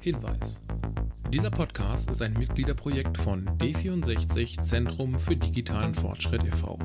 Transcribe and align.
Hinweis. 0.00 0.62
Dieser 1.30 1.50
Podcast 1.50 2.08
ist 2.10 2.22
ein 2.22 2.32
Mitgliederprojekt 2.32 3.18
von 3.18 3.46
D64 3.58 4.62
Zentrum 4.62 5.18
für 5.18 5.36
digitalen 5.36 5.92
Fortschritt 5.92 6.42
e.V. 6.42 6.76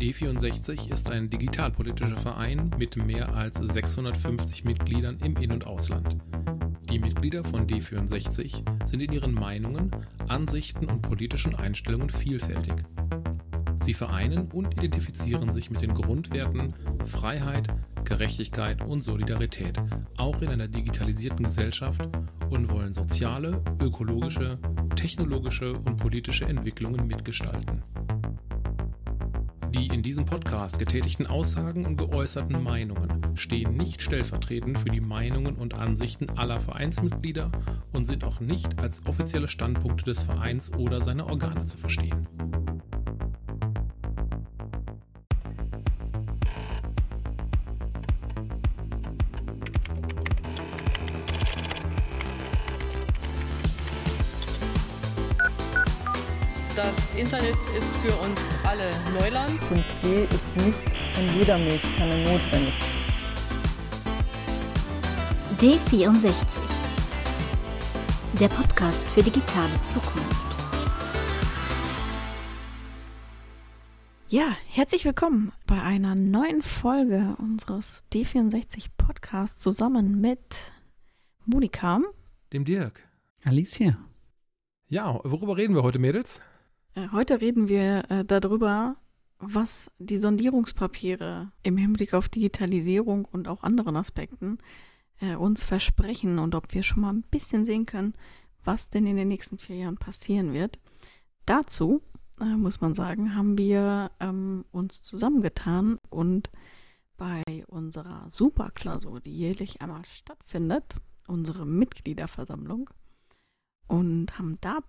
D64 0.00 0.90
ist 0.90 1.10
ein 1.10 1.26
digitalpolitischer 1.28 2.18
Verein 2.18 2.70
mit 2.78 2.96
mehr 2.96 3.34
als 3.34 3.56
650 3.56 4.64
Mitgliedern 4.64 5.18
im 5.22 5.36
In- 5.36 5.52
und 5.52 5.66
Ausland. 5.66 6.16
Die 6.90 6.98
Mitglieder 6.98 7.44
von 7.44 7.66
D64 7.66 8.86
sind 8.86 9.00
in 9.00 9.12
ihren 9.12 9.34
Meinungen, 9.34 9.90
Ansichten 10.28 10.86
und 10.86 11.02
politischen 11.02 11.54
Einstellungen 11.54 12.08
vielfältig. 12.08 12.74
Sie 13.80 13.94
vereinen 13.94 14.50
und 14.50 14.74
identifizieren 14.74 15.52
sich 15.52 15.70
mit 15.70 15.82
den 15.82 15.94
Grundwerten 15.94 16.74
Freiheit, 17.04 17.68
Gerechtigkeit 18.06 18.82
und 18.82 19.00
Solidarität, 19.00 19.78
auch 20.16 20.40
in 20.40 20.48
einer 20.48 20.68
digitalisierten 20.68 21.44
Gesellschaft 21.44 22.08
und 22.48 22.70
wollen 22.70 22.92
soziale, 22.92 23.62
ökologische, 23.82 24.58
technologische 24.94 25.72
und 25.72 25.96
politische 25.96 26.46
Entwicklungen 26.46 27.06
mitgestalten. 27.06 27.82
Die 29.74 29.88
in 29.88 30.02
diesem 30.02 30.24
Podcast 30.24 30.78
getätigten 30.78 31.26
Aussagen 31.26 31.84
und 31.84 31.96
geäußerten 31.96 32.62
Meinungen 32.62 33.36
stehen 33.36 33.76
nicht 33.76 34.00
stellvertretend 34.00 34.78
für 34.78 34.88
die 34.88 35.00
Meinungen 35.00 35.56
und 35.56 35.74
Ansichten 35.74 36.30
aller 36.38 36.60
Vereinsmitglieder 36.60 37.50
und 37.92 38.06
sind 38.06 38.24
auch 38.24 38.40
nicht 38.40 38.78
als 38.78 39.04
offizielle 39.06 39.48
Standpunkte 39.48 40.04
des 40.04 40.22
Vereins 40.22 40.72
oder 40.72 41.00
seiner 41.00 41.26
Organe 41.26 41.64
zu 41.64 41.76
verstehen. 41.76 42.26
Internet 57.18 57.56
ist 57.78 57.96
für 57.96 58.14
uns 58.26 58.54
alle 58.64 58.90
Neuland. 59.18 59.58
5G 59.70 60.24
ist 60.24 60.56
nicht 60.66 61.18
in 61.18 61.38
jeder 61.38 61.56
Milchkanne 61.56 62.22
notwendig. 62.24 62.74
D64. 65.58 66.58
Der 68.38 68.48
Podcast 68.48 69.06
für 69.06 69.22
digitale 69.22 69.80
Zukunft. 69.80 70.46
Ja, 74.28 74.54
herzlich 74.68 75.06
willkommen 75.06 75.52
bei 75.66 75.80
einer 75.80 76.14
neuen 76.14 76.60
Folge 76.60 77.34
unseres 77.38 78.04
D64 78.12 78.88
Podcasts 78.98 79.60
zusammen 79.60 80.20
mit 80.20 80.70
Monika. 81.46 82.00
Dem 82.52 82.66
Dirk. 82.66 83.00
Alicia. 83.42 83.96
Ja, 84.88 85.18
worüber 85.24 85.56
reden 85.56 85.74
wir 85.74 85.82
heute, 85.82 85.98
Mädels? 85.98 86.42
Äh, 86.96 87.08
Heute 87.12 87.40
reden 87.40 87.68
wir 87.68 88.10
äh, 88.10 88.24
darüber, 88.24 88.96
was 89.38 89.90
die 89.98 90.18
Sondierungspapiere 90.18 91.52
im 91.62 91.76
Hinblick 91.76 92.14
auf 92.14 92.28
Digitalisierung 92.28 93.26
und 93.26 93.48
auch 93.48 93.62
anderen 93.62 93.96
Aspekten 93.96 94.58
äh, 95.20 95.36
uns 95.36 95.62
versprechen 95.62 96.38
und 96.38 96.54
ob 96.54 96.72
wir 96.74 96.82
schon 96.82 97.02
mal 97.02 97.12
ein 97.12 97.22
bisschen 97.22 97.64
sehen 97.64 97.86
können, 97.86 98.14
was 98.64 98.88
denn 98.88 99.06
in 99.06 99.16
den 99.16 99.28
nächsten 99.28 99.58
vier 99.58 99.76
Jahren 99.76 99.98
passieren 99.98 100.52
wird. 100.52 100.78
Dazu, 101.44 102.02
äh, 102.40 102.44
muss 102.44 102.80
man 102.80 102.94
sagen, 102.94 103.36
haben 103.36 103.58
wir 103.58 104.10
ähm, 104.18 104.64
uns 104.72 105.02
zusammengetan 105.02 105.98
und 106.08 106.50
bei 107.18 107.42
unserer 107.68 108.28
Superklausur, 108.28 109.20
die 109.20 109.36
jährlich 109.36 109.80
einmal 109.80 110.04
stattfindet, 110.04 110.96
unsere 111.26 111.64
Mitgliederversammlung, 111.64 112.90
und 113.86 114.38
haben 114.38 114.58
da 114.60 114.80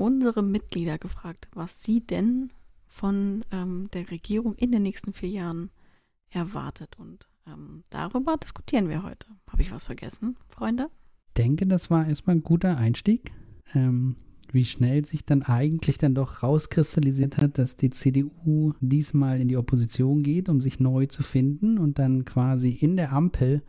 unsere 0.00 0.42
Mitglieder 0.42 0.98
gefragt, 0.98 1.48
was 1.54 1.82
sie 1.82 2.00
denn 2.00 2.50
von 2.86 3.44
ähm, 3.52 3.88
der 3.92 4.10
Regierung 4.10 4.54
in 4.54 4.72
den 4.72 4.82
nächsten 4.82 5.12
vier 5.12 5.28
Jahren 5.28 5.70
erwartet. 6.30 6.96
Und 6.98 7.28
ähm, 7.46 7.84
darüber 7.90 8.36
diskutieren 8.36 8.88
wir 8.88 9.02
heute. 9.02 9.26
Habe 9.50 9.62
ich 9.62 9.70
was 9.70 9.86
vergessen, 9.86 10.36
Freunde? 10.46 10.90
denke, 11.38 11.66
das 11.66 11.90
war 11.90 12.06
erstmal 12.06 12.36
ein 12.36 12.42
guter 12.42 12.76
Einstieg. 12.76 13.32
Ähm, 13.74 14.16
wie 14.50 14.64
schnell 14.64 15.04
sich 15.04 15.24
dann 15.26 15.42
eigentlich 15.42 15.98
dann 15.98 16.14
doch 16.14 16.42
rauskristallisiert 16.42 17.36
hat, 17.36 17.58
dass 17.58 17.76
die 17.76 17.90
CDU 17.90 18.72
diesmal 18.80 19.40
in 19.40 19.48
die 19.48 19.58
Opposition 19.58 20.22
geht, 20.22 20.48
um 20.48 20.62
sich 20.62 20.80
neu 20.80 21.06
zu 21.06 21.22
finden 21.22 21.78
und 21.78 21.98
dann 21.98 22.24
quasi 22.24 22.70
in 22.70 22.96
der 22.96 23.12
Ampel 23.12 23.62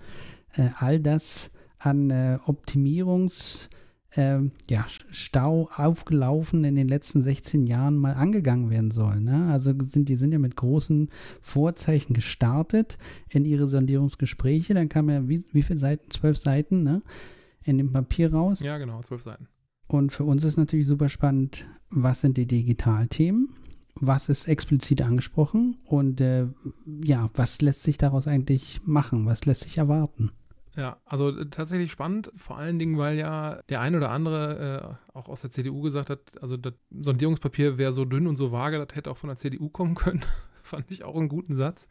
äh, 0.54 0.70
all 0.76 1.00
das 1.00 1.52
an 1.78 2.10
äh, 2.10 2.40
Optimierungs- 2.46 3.70
ähm, 4.16 4.52
ja, 4.70 4.86
Stau 5.12 5.70
aufgelaufen 5.76 6.64
in 6.64 6.76
den 6.76 6.88
letzten 6.88 7.22
16 7.22 7.66
Jahren 7.66 7.96
mal 7.96 8.14
angegangen 8.14 8.70
werden 8.70 8.92
soll. 8.92 9.20
Ne? 9.20 9.48
Also 9.52 9.74
sind 9.88 10.10
die 10.10 10.16
sind 10.16 10.32
ja 10.32 10.40
mit 10.40 10.56
großen 10.56 11.10
Vorzeichen 11.42 12.14
gestartet 12.14 12.98
in 13.30 13.46
ihre 13.46 13.68
Sondierungsgespräche. 13.68 14.74
Dann 14.74 14.90
kam 14.90 15.10
ja 15.10 15.28
wie, 15.28 15.44
wie 15.52 15.62
viele 15.62 15.80
Seiten? 15.80 16.10
Zwölf 16.10 16.38
Seiten 16.38 16.84
ne? 16.84 17.02
in 17.64 17.78
dem 17.78 17.92
Papier 17.92 18.34
raus. 18.34 18.62
Ja, 18.62 18.78
genau, 18.78 19.02
zwölf 19.02 19.22
Seiten. 19.22 19.48
Und 19.88 20.12
für 20.12 20.24
uns 20.24 20.44
ist 20.44 20.58
natürlich 20.58 20.88
super 20.88 21.10
spannend, 21.10 21.66
was 21.90 22.22
sind 22.22 22.38
die 22.38 22.46
Digitalthemen? 22.46 23.50
Was 23.96 24.30
ist 24.30 24.48
explizit 24.48 25.02
angesprochen? 25.02 25.78
Und 25.86 26.22
äh, 26.22 26.48
ja, 27.04 27.30
was 27.34 27.62
lässt 27.62 27.84
sich 27.84 27.98
daraus 27.98 28.28
eigentlich 28.28 28.82
machen? 28.86 29.26
Was 29.26 29.46
lässt 29.46 29.64
sich 29.64 29.78
erwarten? 29.78 30.32
Ja, 30.76 30.98
also 31.06 31.30
äh, 31.30 31.50
tatsächlich 31.50 31.92
spannend, 31.92 32.32
vor 32.36 32.58
allen 32.58 32.80
Dingen, 32.80 32.98
weil 32.98 33.18
ja 33.18 33.62
der 33.70 33.82
ein 33.82 33.96
oder 33.96 34.12
andere 34.12 34.98
äh, 35.14 35.18
auch 35.18 35.28
aus 35.28 35.42
der 35.42 35.50
CDU 35.50 35.82
gesagt 35.82 36.10
hat, 36.10 36.20
also 36.42 36.58
das 36.58 36.74
Sondierungspapier 36.92 37.78
wäre 37.78 37.92
so 37.92 38.06
dünn 38.06 38.28
und 38.28 38.36
so 38.36 38.52
vage, 38.52 38.78
das 38.78 38.96
hätte 38.96 39.12
auch 39.12 39.18
von 39.18 39.30
der 39.30 39.38
CDU 39.38 39.70
kommen 39.70 39.96
können. 39.96 40.24
Fand 40.62 40.92
ich 40.92 41.04
auch 41.04 41.16
einen 41.16 41.30
guten 41.30 41.56
Satz. 41.56 41.88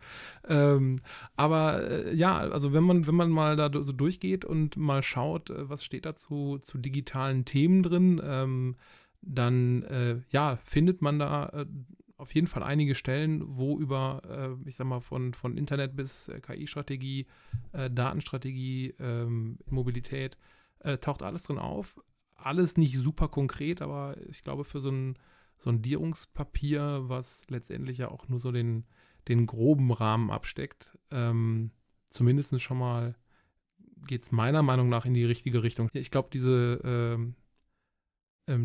Ähm, 0.47 0.97
aber 1.35 1.83
äh, 1.91 2.15
ja, 2.15 2.39
also 2.39 2.73
wenn 2.73 2.85
man, 2.85 3.09
wenn 3.09 3.17
man 3.17 3.31
mal 3.31 3.57
da 3.57 3.71
so 3.83 3.93
durchgeht 3.93 4.45
und 4.45 4.77
mal 4.77 5.03
schaut, 5.03 5.51
äh, 5.51 5.69
was 5.69 5.83
steht 5.83 6.07
da 6.07 6.15
zu, 6.15 6.59
zu 6.59 6.79
digitalen 6.79 7.45
Themen 7.45 7.83
drin, 7.83 8.21
ähm, 8.25 8.77
dann 9.21 9.83
äh, 9.85 10.21
ja, 10.31 10.59
findet 10.63 11.03
man 11.03 11.19
da 11.19 11.49
äh, 11.49 11.67
auf 12.19 12.35
jeden 12.35 12.49
Fall 12.49 12.65
einige 12.65 12.95
Stellen, 12.95 13.43
wo 13.47 13.79
über, 13.79 14.23
äh, 14.29 14.69
ich 14.69 14.75
sag 14.75 14.87
mal, 14.87 15.01
von, 15.01 15.33
von 15.35 15.57
Internet 15.57 15.97
bis 15.97 16.29
äh, 16.29 16.41
KI-Strategie, 16.41 17.27
äh, 17.73 17.89
Datenstrategie, 17.89 18.95
ähm, 18.99 19.59
Mobilität, 19.67 20.37
äh, 20.81 20.99
taucht 20.99 21.23
alles 21.23 21.45
drin 21.45 21.59
auf. 21.59 22.01
Alles 22.35 22.77
nicht 22.77 22.97
super 22.97 23.29
konkret, 23.29 23.81
aber 23.81 24.17
ich 24.29 24.43
glaube, 24.43 24.65
für 24.65 24.81
so 24.81 24.91
ein 24.91 25.17
Sondierungspapier, 25.59 27.03
was 27.05 27.49
letztendlich 27.49 27.99
ja 27.99 28.11
auch 28.11 28.29
nur 28.29 28.41
so 28.41 28.51
den, 28.53 28.85
den 29.29 29.47
groben 29.47 29.93
Rahmen 29.93 30.31
absteckt, 30.31 30.99
ähm, 31.11 31.71
zumindest 32.11 32.61
schon 32.61 32.79
mal 32.79 33.15
geht 34.07 34.23
es 34.23 34.33
meiner 34.33 34.63
Meinung 34.63 34.89
nach 34.89 35.07
in 35.07 35.15
die 35.15 35.25
richtige 35.25 35.63
Richtung. 35.63 35.89
Ich 35.93 36.11
glaube, 36.11 36.29
diese 36.33 36.81
ähm, 36.85 37.35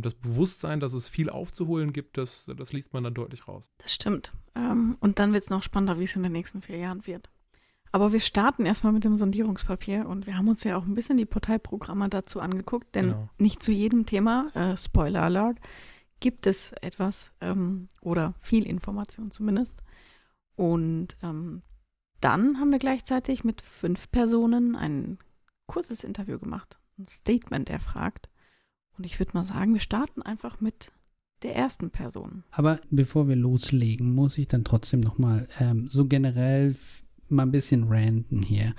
das 0.02 0.16
Bewusstsein, 0.16 0.80
dass 0.80 0.94
es 0.94 1.08
viel 1.08 1.30
aufzuholen 1.30 1.94
gibt, 1.94 2.18
das, 2.18 2.50
das 2.58 2.74
liest 2.74 2.94
man 2.94 3.04
dann 3.04 3.14
deutlich 3.14 3.48
raus. 3.48 3.72
Das 3.80 3.94
stimmt. 3.94 4.32
Ähm, 4.56 4.98
und 5.02 5.20
dann 5.20 5.34
wird 5.34 5.44
es 5.44 5.50
noch 5.50 5.64
spannender, 5.64 6.00
wie 6.00 6.04
es 6.04 6.16
in 6.16 6.24
den 6.24 6.32
nächsten 6.32 6.62
vier 6.62 6.78
Jahren 6.78 7.06
wird. 7.06 7.30
Aber 7.92 8.12
wir 8.12 8.22
starten 8.22 8.66
erstmal 8.66 8.94
mit 8.94 9.04
dem 9.04 9.16
Sondierungspapier 9.16 10.08
und 10.08 10.26
wir 10.26 10.36
haben 10.36 10.48
uns 10.48 10.64
ja 10.64 10.78
auch 10.78 10.86
ein 10.86 10.96
bisschen 10.96 11.18
die 11.18 11.26
Parteiprogramme 11.28 12.10
dazu 12.10 12.40
angeguckt, 12.40 12.96
denn 12.96 13.10
Genau. 13.10 13.30
nicht 13.38 13.62
zu 13.62 13.72
jedem 13.72 14.06
Thema, 14.08 14.50
äh, 14.56 14.76
Spoiler 14.78 15.22
Alert, 15.22 15.60
gibt 16.20 16.48
es 16.48 16.72
etwas 16.82 17.34
ähm, 17.42 17.90
oder 18.02 18.34
viel 18.42 18.66
Information 18.66 19.30
zumindest. 19.30 19.84
Und 20.56 21.18
ähm, 21.22 21.62
dann 22.22 22.60
haben 22.60 22.72
wir 22.72 22.80
gleichzeitig 22.80 23.44
mit 23.44 23.62
fünf 23.62 24.10
Personen 24.10 24.76
ein 24.76 25.20
kurzes 25.68 26.04
Interview 26.04 26.40
gemacht, 26.40 26.80
ein 26.98 27.06
Statement 27.08 27.70
erfragt. 27.70 28.30
Und 28.98 29.06
ich 29.06 29.20
würde 29.20 29.32
mal 29.34 29.44
sagen, 29.44 29.74
wir 29.74 29.82
starten 29.82 30.22
einfach 30.22 30.62
mit 30.62 30.92
der 31.44 31.56
ersten 31.56 31.90
Person. 31.90 32.44
Aber 32.52 32.80
bevor 32.90 33.28
wir 33.28 33.36
loslegen, 33.36 34.14
muss 34.14 34.38
ich 34.38 34.48
dann 34.48 34.64
trotzdem 34.64 35.02
nochmal 35.02 35.48
ähm, 35.60 35.88
so 35.90 36.06
generell 36.06 36.76
mal 37.30 37.44
ein 37.44 37.52
bisschen 37.52 37.86
ranten 37.90 38.42
hier. 38.42 38.74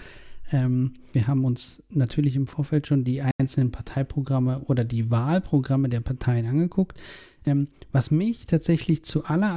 Ähm, 0.51 0.93
wir 1.13 1.27
haben 1.27 1.45
uns 1.45 1.83
natürlich 1.91 2.37
im 2.37 2.47
Vorfeld 2.47 2.87
schon 2.87 3.05
die 3.05 3.23
einzelnen 3.39 3.71
Parteiprogramme 3.71 4.61
oder 4.67 4.85
die 4.85 5.11
Wahlprogramme 5.11 5.89
der 5.89 6.01
Parteien 6.01 6.47
angeguckt. 6.47 7.01
Ähm, 7.47 7.69
was 7.93 8.11
mich 8.11 8.47
tatsächlich 8.47 9.05
zu 9.05 9.25
aller, 9.25 9.55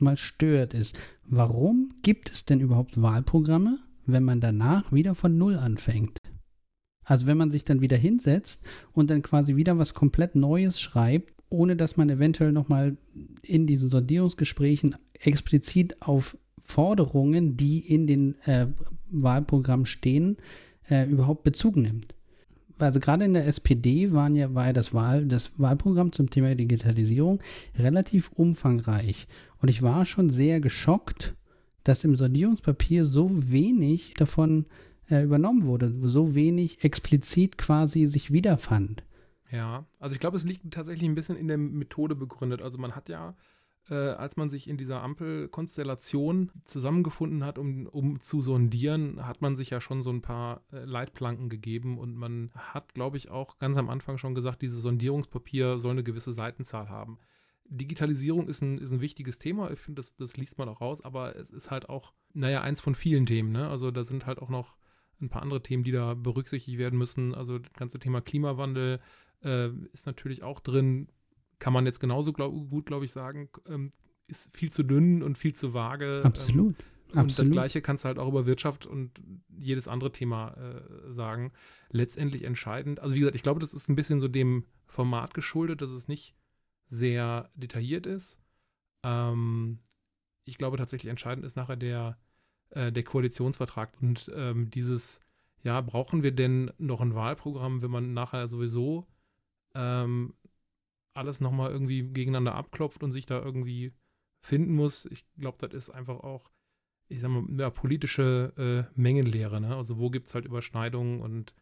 mal 0.00 0.16
stört, 0.16 0.74
ist, 0.74 0.98
warum 1.24 1.94
gibt 2.02 2.30
es 2.30 2.44
denn 2.44 2.60
überhaupt 2.60 3.00
Wahlprogramme, 3.00 3.78
wenn 4.06 4.24
man 4.24 4.40
danach 4.40 4.92
wieder 4.92 5.14
von 5.14 5.38
Null 5.38 5.56
anfängt? 5.56 6.18
Also 7.04 7.26
wenn 7.26 7.36
man 7.36 7.50
sich 7.50 7.64
dann 7.64 7.80
wieder 7.80 7.96
hinsetzt 7.96 8.62
und 8.92 9.10
dann 9.10 9.22
quasi 9.22 9.56
wieder 9.56 9.78
was 9.78 9.94
komplett 9.94 10.34
Neues 10.34 10.80
schreibt, 10.80 11.32
ohne 11.50 11.76
dass 11.76 11.96
man 11.96 12.10
eventuell 12.10 12.52
nochmal 12.52 12.96
in 13.42 13.66
diesen 13.66 13.88
Sondierungsgesprächen 13.88 14.96
explizit 15.20 16.02
auf 16.02 16.36
Forderungen, 16.58 17.56
die 17.56 17.78
in 17.78 18.06
den 18.06 18.34
äh, 18.46 18.66
Wahlprogrammen 19.10 19.86
stehen, 19.86 20.38
äh, 20.88 21.08
überhaupt 21.08 21.44
Bezug 21.44 21.76
nimmt. 21.76 22.14
also 22.78 23.00
gerade 23.00 23.24
in 23.24 23.34
der 23.34 23.46
SPD 23.46 24.12
waren 24.12 24.34
ja, 24.34 24.54
war 24.54 24.66
ja 24.66 24.72
das, 24.72 24.92
Wahl, 24.92 25.26
das 25.26 25.52
Wahlprogramm 25.58 26.12
zum 26.12 26.30
Thema 26.30 26.54
Digitalisierung 26.54 27.40
relativ 27.78 28.30
umfangreich. 28.34 29.26
Und 29.60 29.68
ich 29.68 29.82
war 29.82 30.04
schon 30.06 30.30
sehr 30.30 30.60
geschockt, 30.60 31.34
dass 31.84 32.04
im 32.04 32.16
Sondierungspapier 32.16 33.04
so 33.04 33.30
wenig 33.32 34.14
davon 34.14 34.64
übernommen 35.08 35.64
wurde, 35.64 35.94
so 36.02 36.34
wenig 36.34 36.84
explizit 36.84 37.58
quasi 37.58 38.06
sich 38.06 38.32
wiederfand. 38.32 39.04
Ja, 39.50 39.86
also 40.00 40.14
ich 40.14 40.20
glaube, 40.20 40.36
es 40.36 40.44
liegt 40.44 40.72
tatsächlich 40.72 41.08
ein 41.08 41.14
bisschen 41.14 41.36
in 41.36 41.48
der 41.48 41.58
Methode 41.58 42.14
begründet. 42.14 42.62
Also 42.62 42.78
man 42.78 42.96
hat 42.96 43.08
ja, 43.08 43.36
äh, 43.88 43.94
als 43.94 44.36
man 44.36 44.48
sich 44.48 44.68
in 44.68 44.76
dieser 44.76 45.02
Ampelkonstellation 45.02 46.50
zusammengefunden 46.64 47.44
hat, 47.44 47.58
um, 47.58 47.86
um 47.86 48.18
zu 48.18 48.40
sondieren, 48.40 49.24
hat 49.26 49.42
man 49.42 49.54
sich 49.54 49.70
ja 49.70 49.80
schon 49.80 50.02
so 50.02 50.10
ein 50.10 50.22
paar 50.22 50.62
äh, 50.72 50.84
Leitplanken 50.84 51.48
gegeben 51.48 51.98
und 51.98 52.16
man 52.16 52.50
hat, 52.54 52.94
glaube 52.94 53.16
ich, 53.16 53.30
auch 53.30 53.58
ganz 53.58 53.76
am 53.76 53.90
Anfang 53.90 54.18
schon 54.18 54.34
gesagt, 54.34 54.62
dieses 54.62 54.82
Sondierungspapier 54.82 55.78
soll 55.78 55.92
eine 55.92 56.02
gewisse 56.02 56.32
Seitenzahl 56.32 56.88
haben. 56.88 57.18
Digitalisierung 57.66 58.48
ist 58.48 58.62
ein, 58.62 58.78
ist 58.78 58.90
ein 58.90 59.00
wichtiges 59.00 59.38
Thema, 59.38 59.70
ich 59.70 59.78
finde, 59.78 60.00
das, 60.00 60.16
das 60.16 60.36
liest 60.36 60.58
man 60.58 60.68
auch 60.68 60.80
raus, 60.80 61.00
aber 61.00 61.36
es 61.36 61.50
ist 61.50 61.70
halt 61.70 61.88
auch, 61.88 62.12
naja, 62.32 62.62
eins 62.62 62.80
von 62.80 62.94
vielen 62.94 63.26
Themen. 63.26 63.52
Ne? 63.52 63.68
Also 63.68 63.90
da 63.90 64.04
sind 64.04 64.26
halt 64.26 64.40
auch 64.40 64.50
noch 64.50 64.76
ein 65.20 65.28
paar 65.28 65.42
andere 65.42 65.62
Themen, 65.62 65.84
die 65.84 65.92
da 65.92 66.14
berücksichtigt 66.14 66.78
werden 66.78 66.98
müssen. 66.98 67.34
Also 67.34 67.58
das 67.58 67.72
ganze 67.74 67.98
Thema 67.98 68.20
Klimawandel 68.20 69.00
äh, 69.42 69.68
ist 69.92 70.06
natürlich 70.06 70.42
auch 70.42 70.60
drin. 70.60 71.08
Kann 71.58 71.72
man 71.72 71.86
jetzt 71.86 72.00
genauso 72.00 72.32
glaub, 72.32 72.52
gut, 72.70 72.86
glaube 72.86 73.04
ich, 73.04 73.12
sagen, 73.12 73.48
ähm, 73.68 73.92
ist 74.26 74.50
viel 74.52 74.70
zu 74.70 74.82
dünn 74.82 75.22
und 75.22 75.38
viel 75.38 75.54
zu 75.54 75.74
vage. 75.74 76.22
Absolut. 76.24 76.78
Ähm, 76.78 76.84
und 77.12 77.18
Absolut. 77.18 77.50
das 77.50 77.52
Gleiche 77.52 77.80
kannst 77.80 78.04
du 78.04 78.08
halt 78.08 78.18
auch 78.18 78.28
über 78.28 78.46
Wirtschaft 78.46 78.86
und 78.86 79.12
jedes 79.56 79.86
andere 79.86 80.10
Thema 80.10 80.54
äh, 80.56 81.12
sagen. 81.12 81.52
Letztendlich 81.90 82.42
entscheidend. 82.44 83.00
Also 83.00 83.14
wie 83.14 83.20
gesagt, 83.20 83.36
ich 83.36 83.42
glaube, 83.42 83.60
das 83.60 83.72
ist 83.72 83.88
ein 83.88 83.94
bisschen 83.94 84.20
so 84.20 84.26
dem 84.26 84.64
Format 84.86 85.32
geschuldet, 85.32 85.80
dass 85.80 85.90
es 85.90 86.08
nicht 86.08 86.34
sehr 86.86 87.50
detailliert 87.54 88.06
ist. 88.06 88.40
Ähm, 89.04 89.78
ich 90.44 90.58
glaube 90.58 90.76
tatsächlich 90.76 91.10
entscheidend 91.10 91.46
ist 91.46 91.56
nachher 91.56 91.76
der, 91.76 92.18
äh, 92.74 92.92
der 92.92 93.04
Koalitionsvertrag 93.04 93.92
und 94.00 94.30
ähm, 94.34 94.70
dieses, 94.70 95.20
ja, 95.62 95.80
brauchen 95.80 96.22
wir 96.22 96.32
denn 96.32 96.70
noch 96.78 97.00
ein 97.00 97.14
Wahlprogramm, 97.14 97.82
wenn 97.82 97.90
man 97.90 98.14
nachher 98.14 98.48
sowieso 98.48 99.06
ähm, 99.74 100.34
alles 101.14 101.40
nochmal 101.40 101.70
irgendwie 101.70 102.02
gegeneinander 102.02 102.54
abklopft 102.54 103.02
und 103.02 103.12
sich 103.12 103.26
da 103.26 103.40
irgendwie 103.40 103.92
finden 104.40 104.74
muss. 104.74 105.06
Ich 105.06 105.24
glaube, 105.38 105.58
das 105.60 105.74
ist 105.74 105.90
einfach 105.90 106.20
auch, 106.20 106.50
ich 107.08 107.20
sag 107.20 107.30
mal, 107.30 107.44
ja, 107.58 107.70
politische 107.70 108.88
äh, 108.96 109.00
Mengenlehre. 109.00 109.60
Ne? 109.60 109.76
Also 109.76 109.98
wo 109.98 110.10
gibt 110.10 110.26
es 110.26 110.34
halt 110.34 110.44
Überschneidungen 110.44 111.20
und 111.20 111.54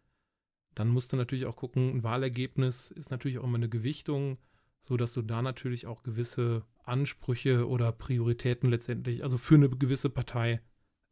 dann 0.74 0.88
musst 0.88 1.12
du 1.12 1.16
natürlich 1.16 1.46
auch 1.46 1.56
gucken, 1.56 1.90
ein 1.96 2.02
Wahlergebnis 2.02 2.90
ist 2.90 3.10
natürlich 3.10 3.38
auch 3.38 3.44
immer 3.44 3.58
eine 3.58 3.68
Gewichtung 3.68 4.38
so 4.82 4.96
dass 4.96 5.12
du 5.12 5.22
da 5.22 5.40
natürlich 5.40 5.86
auch 5.86 6.02
gewisse 6.02 6.64
Ansprüche 6.84 7.68
oder 7.68 7.92
Prioritäten 7.92 8.68
letztendlich, 8.68 9.22
also 9.22 9.38
für 9.38 9.54
eine 9.54 9.70
gewisse 9.70 10.10
Partei 10.10 10.60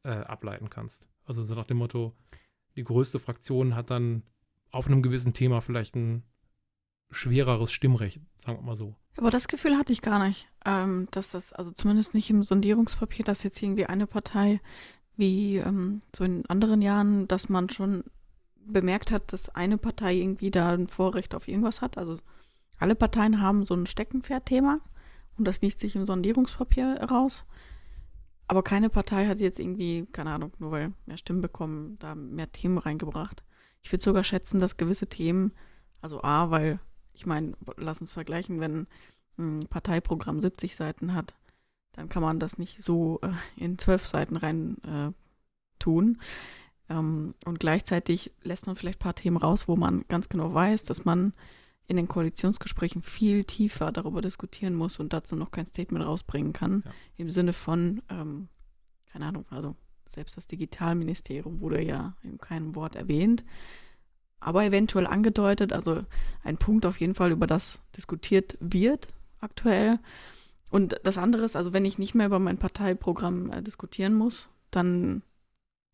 äh, 0.05 0.11
ableiten 0.11 0.70
kannst. 0.70 1.06
Also 1.25 1.43
so 1.43 1.55
nach 1.55 1.67
dem 1.67 1.79
Motto, 1.79 2.14
die 2.76 2.85
größte 2.85 3.19
Fraktion 3.19 3.75
hat 3.75 3.91
dann 3.91 4.23
auf 4.70 4.87
einem 4.87 5.02
gewissen 5.02 5.32
Thema 5.32 5.61
vielleicht 5.61 5.97
ein 5.97 6.23
schwereres 7.11 7.73
Stimmrecht, 7.73 8.20
sagen 8.44 8.58
wir 8.58 8.62
mal 8.62 8.76
so. 8.76 8.94
Aber 9.17 9.31
das 9.31 9.49
Gefühl 9.49 9.76
hatte 9.76 9.93
ich 9.93 10.02
gar 10.02 10.25
nicht, 10.25 10.49
ähm, 10.64 11.08
dass 11.11 11.31
das, 11.31 11.52
also 11.52 11.73
zumindest 11.73 12.14
nicht 12.14 12.31
im 12.31 12.43
Sondierungspapier, 12.43 13.25
dass 13.25 13.43
jetzt 13.43 13.61
irgendwie 13.61 13.87
eine 13.87 14.06
Partei 14.06 14.61
wie 15.17 15.56
ähm, 15.56 16.00
so 16.14 16.25
in 16.25 16.46
anderen 16.46 16.81
Jahren, 16.81 17.29
dass 17.29 17.49
man 17.49 17.69
schon 17.69 18.05
bemerkt 18.64 19.11
hat, 19.11 19.32
dass 19.32 19.49
eine 19.50 19.79
Partei 19.79 20.14
irgendwie 20.14 20.50
da 20.50 20.73
ein 20.73 20.87
Vorrecht 20.87 21.35
auf 21.35 21.49
irgendwas 21.49 21.82
hat. 21.82 21.99
Also 21.99 22.17
alle 22.79 22.94
Parteien 22.94 23.41
haben 23.41 23.64
so 23.64 23.75
ein 23.75 23.87
Steckenpferdthema 23.87 24.81
und 25.37 25.44
das 25.44 25.61
liest 25.61 25.81
sich 25.81 25.96
im 25.96 26.06
Sondierungspapier 26.06 27.03
raus. 27.11 27.44
Aber 28.50 28.64
keine 28.64 28.91
Partei 28.91 29.29
hat 29.29 29.41
jetzt 29.41 29.61
irgendwie, 29.61 30.08
keine 30.11 30.32
Ahnung, 30.32 30.52
nur 30.58 30.73
weil 30.73 30.93
mehr 31.06 31.17
Stimmen 31.17 31.41
bekommen, 31.41 31.97
da 32.00 32.17
mehr 32.17 32.50
Themen 32.50 32.79
reingebracht. 32.79 33.44
Ich 33.81 33.93
würde 33.93 34.02
sogar 34.02 34.25
schätzen, 34.25 34.58
dass 34.58 34.76
gewisse 34.76 35.06
Themen, 35.06 35.52
also 36.00 36.20
A, 36.25 36.50
weil, 36.50 36.81
ich 37.12 37.26
meine, 37.26 37.52
lass 37.76 38.00
uns 38.00 38.12
vergleichen, 38.12 38.58
wenn 38.58 38.88
ein 39.38 39.69
Parteiprogramm 39.69 40.41
70 40.41 40.75
Seiten 40.75 41.14
hat, 41.14 41.37
dann 41.93 42.08
kann 42.08 42.25
man 42.25 42.41
das 42.41 42.58
nicht 42.58 42.82
so 42.82 43.20
äh, 43.23 43.31
in 43.55 43.79
zwölf 43.79 44.05
Seiten 44.05 44.35
rein 44.35 44.79
äh, 44.82 45.12
tun. 45.79 46.19
Ähm, 46.88 47.35
und 47.44 47.61
gleichzeitig 47.61 48.32
lässt 48.43 48.67
man 48.67 48.75
vielleicht 48.75 48.99
ein 48.99 49.05
paar 49.05 49.14
Themen 49.14 49.37
raus, 49.37 49.69
wo 49.69 49.76
man 49.76 50.05
ganz 50.08 50.29
genau 50.29 50.53
weiß, 50.53 50.82
dass 50.82 51.05
man 51.05 51.35
in 51.90 51.96
den 51.96 52.06
Koalitionsgesprächen 52.06 53.02
viel 53.02 53.42
tiefer 53.42 53.90
darüber 53.90 54.20
diskutieren 54.20 54.76
muss 54.76 55.00
und 55.00 55.12
dazu 55.12 55.34
noch 55.34 55.50
kein 55.50 55.66
Statement 55.66 56.04
rausbringen 56.04 56.52
kann. 56.52 56.84
Ja. 56.84 56.92
Im 57.16 57.31
Sinne 57.31 57.52
von, 57.52 58.00
ähm, 58.08 58.48
keine 59.12 59.26
Ahnung, 59.26 59.44
also 59.50 59.75
selbst 60.06 60.37
das 60.37 60.46
Digitalministerium 60.46 61.60
wurde 61.60 61.82
ja 61.82 62.14
in 62.22 62.38
keinem 62.38 62.76
Wort 62.76 62.94
erwähnt, 62.94 63.44
aber 64.38 64.64
eventuell 64.64 65.04
angedeutet, 65.04 65.72
also 65.72 66.04
ein 66.44 66.58
Punkt 66.58 66.87
auf 66.87 67.00
jeden 67.00 67.16
Fall, 67.16 67.32
über 67.32 67.48
das 67.48 67.82
diskutiert 67.96 68.56
wird 68.60 69.08
aktuell. 69.40 69.98
Und 70.70 71.00
das 71.02 71.19
andere 71.19 71.44
ist, 71.44 71.56
also 71.56 71.72
wenn 71.72 71.84
ich 71.84 71.98
nicht 71.98 72.14
mehr 72.14 72.26
über 72.26 72.38
mein 72.38 72.56
Parteiprogramm 72.56 73.50
äh, 73.50 73.62
diskutieren 73.62 74.14
muss, 74.14 74.48
dann, 74.70 75.25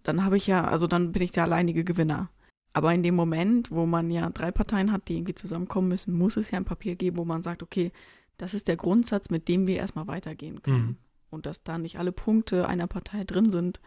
dann 0.02 0.26
habe 0.26 0.37
ich 0.37 0.46
ja, 0.46 0.62
also 0.62 0.87
dann 0.87 1.12
bin 1.12 1.22
ich 1.22 1.32
der 1.32 1.44
alleinige 1.44 1.84
Gewinner. 1.84 2.28
Aber 2.76 2.93
in 2.93 3.02
dem 3.02 3.14
Moment, 3.14 3.70
wo 3.70 3.87
man 3.87 4.11
ja 4.11 4.28
drei 4.28 4.50
Parteien 4.50 4.93
hat, 4.93 5.08
die 5.08 5.17
irgendwie 5.17 5.34
zusammenkommen 5.34 5.88
müssen, 5.88 6.12
muss 6.12 6.37
es 6.37 6.50
ja 6.50 6.58
ein 6.58 6.67
Papier 6.67 6.94
geben, 6.94 7.17
wo 7.17 7.25
man 7.25 7.43
sagt, 7.43 7.62
okay, 7.62 7.90
das 8.37 8.52
ist 8.52 8.69
der 8.69 8.76
Grundsatz, 8.76 9.31
mit 9.31 9.49
dem 9.49 9.67
wir 9.67 9.76
erstmal 9.76 10.06
weitergehen 10.08 10.61
können. 10.61 10.84
Mhm. 10.84 10.96
Und 11.31 11.46
dass 11.46 11.62
da 11.62 11.78
nicht 11.78 11.99
alle 11.99 12.12
Punkte 12.12 12.69
einer 12.69 12.87
Partei 12.87 13.25
drin 13.25 13.49
sind, 13.49 13.81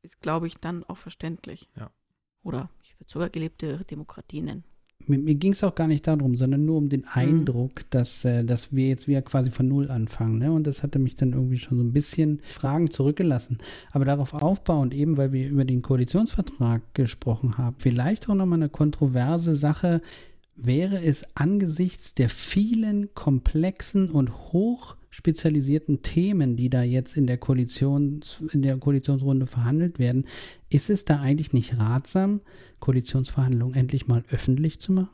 ist, 0.00 0.22
glaube 0.22 0.46
ich, 0.46 0.56
dann 0.56 0.82
auch 0.82 0.96
verständlich. 0.96 1.68
Ja. 1.76 1.90
Oder 2.42 2.70
ich 2.80 2.98
würde 2.98 3.12
sogar 3.12 3.28
gelebte 3.28 3.84
Demokratie 3.84 4.40
nennen 4.40 4.64
mir, 5.08 5.18
mir 5.18 5.34
ging 5.34 5.52
es 5.52 5.64
auch 5.64 5.74
gar 5.74 5.88
nicht 5.88 6.06
darum, 6.06 6.36
sondern 6.36 6.64
nur 6.64 6.78
um 6.78 6.88
den 6.88 7.00
mhm. 7.00 7.06
Eindruck, 7.12 7.76
mhm. 7.76 7.86
dass, 7.90 8.24
äh, 8.24 8.44
dass 8.44 8.72
wir 8.72 8.88
jetzt 8.88 9.08
wieder 9.08 9.22
quasi 9.22 9.50
von 9.50 9.68
Null 9.68 9.90
anfangen. 9.90 10.38
Ne? 10.38 10.52
Und 10.52 10.66
das 10.66 10.82
hatte 10.82 10.98
mich 10.98 11.16
dann 11.16 11.32
irgendwie 11.32 11.58
schon 11.58 11.78
so 11.78 11.84
ein 11.84 11.92
bisschen 11.92 12.40
Fragen 12.44 12.90
zurückgelassen. 12.90 13.58
Aber 13.90 14.04
darauf 14.04 14.34
aufbauend, 14.34 14.94
eben 14.94 15.16
weil 15.16 15.32
wir 15.32 15.48
über 15.48 15.64
den 15.64 15.82
Koalitionsvertrag 15.82 16.82
gesprochen 16.94 17.58
haben, 17.58 17.76
vielleicht 17.78 18.28
auch 18.28 18.34
nochmal 18.34 18.58
eine 18.58 18.68
kontroverse 18.68 19.54
Sache, 19.54 20.00
wäre 20.56 21.02
es 21.02 21.24
angesichts 21.34 22.14
der 22.14 22.28
vielen 22.28 23.14
komplexen 23.14 24.10
und 24.10 24.52
hoch 24.52 24.96
spezialisierten 25.12 26.00
Themen, 26.00 26.56
die 26.56 26.70
da 26.70 26.82
jetzt 26.82 27.18
in 27.18 27.26
der, 27.26 27.36
Koalitions, 27.36 28.42
in 28.50 28.62
der 28.62 28.78
Koalitionsrunde 28.78 29.46
verhandelt 29.46 29.98
werden, 29.98 30.24
ist 30.70 30.88
es 30.88 31.04
da 31.04 31.20
eigentlich 31.20 31.52
nicht 31.52 31.78
ratsam, 31.78 32.40
Koalitionsverhandlungen 32.80 33.76
endlich 33.76 34.08
mal 34.08 34.24
öffentlich 34.30 34.80
zu 34.80 34.92
machen? 34.92 35.10